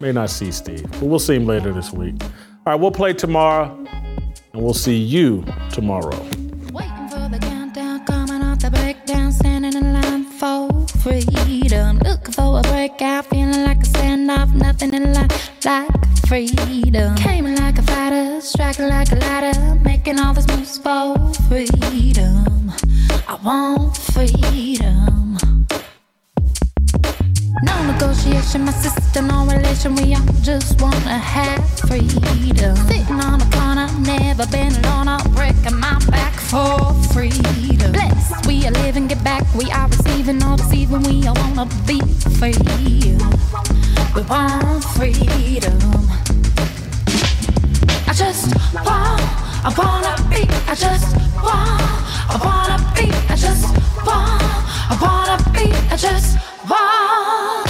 May 0.00 0.12
not 0.12 0.30
see 0.30 0.50
Steve, 0.50 0.90
but 0.92 1.02
we'll 1.02 1.18
see 1.18 1.34
him 1.34 1.44
later 1.44 1.74
this 1.74 1.92
week. 1.92 2.14
All 2.22 2.72
right, 2.72 2.74
we'll 2.74 2.90
play 2.90 3.12
tomorrow, 3.12 3.66
and 4.54 4.62
we'll 4.62 4.72
see 4.72 4.96
you 4.96 5.44
tomorrow. 5.70 6.16
Waiting 6.72 7.08
for 7.10 7.28
the 7.28 7.38
countdown, 7.38 8.06
coming 8.06 8.40
off 8.40 8.60
the 8.60 8.70
breakdown, 8.70 9.30
standing 9.30 9.74
in 9.74 9.92
line 9.92 10.24
for 10.24 10.86
freedom. 11.02 11.49
For 12.50 12.58
a 12.58 12.62
breakout, 12.62 13.26
feeling 13.26 13.62
like 13.62 13.76
a 13.76 13.86
standoff, 13.86 14.52
nothing 14.52 14.92
in 14.92 15.12
life 15.12 15.52
like 15.64 15.88
freedom. 16.26 17.14
Came 17.14 17.44
like 17.54 17.78
a 17.78 17.82
fighter, 17.82 18.40
striking 18.40 18.88
like 18.88 19.12
a 19.12 19.14
ladder, 19.14 19.76
making 19.84 20.18
all 20.18 20.34
these 20.34 20.48
moves 20.48 20.76
for 20.76 21.14
freedom. 21.48 22.72
I 23.28 23.38
want 23.44 23.96
freedom. 23.96 25.29
No 27.62 27.92
negotiation, 27.92 28.64
my 28.64 28.72
sister, 28.72 29.20
no 29.20 29.44
relation. 29.46 29.94
We 29.94 30.14
all 30.14 30.22
just 30.40 30.80
wanna 30.80 31.18
have 31.18 31.62
freedom. 31.80 32.76
Sitting 32.88 33.20
on 33.20 33.40
a 33.42 33.50
corner, 33.50 33.88
never 34.00 34.46
been 34.46 34.72
alone. 34.76 35.08
I'm 35.08 35.30
breaking 35.32 35.78
my 35.78 35.98
back 36.08 36.32
for 36.34 36.94
freedom. 37.12 37.92
Blessed, 37.92 38.46
we 38.46 38.66
are 38.66 38.70
living, 38.70 39.08
get 39.08 39.22
back. 39.22 39.44
We 39.54 39.70
are 39.70 39.88
receiving, 39.88 40.42
all 40.42 40.56
deceiving. 40.56 41.02
We 41.02 41.26
all 41.26 41.34
wanna 41.34 41.66
be 41.86 42.00
free. 42.38 42.54
We 44.14 44.22
want 44.22 44.84
freedom. 44.96 45.78
I 48.08 48.12
just 48.14 48.54
want, 48.74 49.20
I 49.68 49.70
wanna 49.76 50.16
be. 50.30 50.48
I 50.66 50.74
just 50.74 51.14
want, 51.44 51.82
I 52.32 52.36
wanna 52.42 52.78
be. 52.96 53.10
I 53.28 53.36
just 53.36 53.66
want, 54.06 54.42
I 54.92 54.96
wanna 55.00 55.36
be. 55.52 55.72
I 55.92 55.96
just. 55.96 56.49
Wow. 56.70 57.69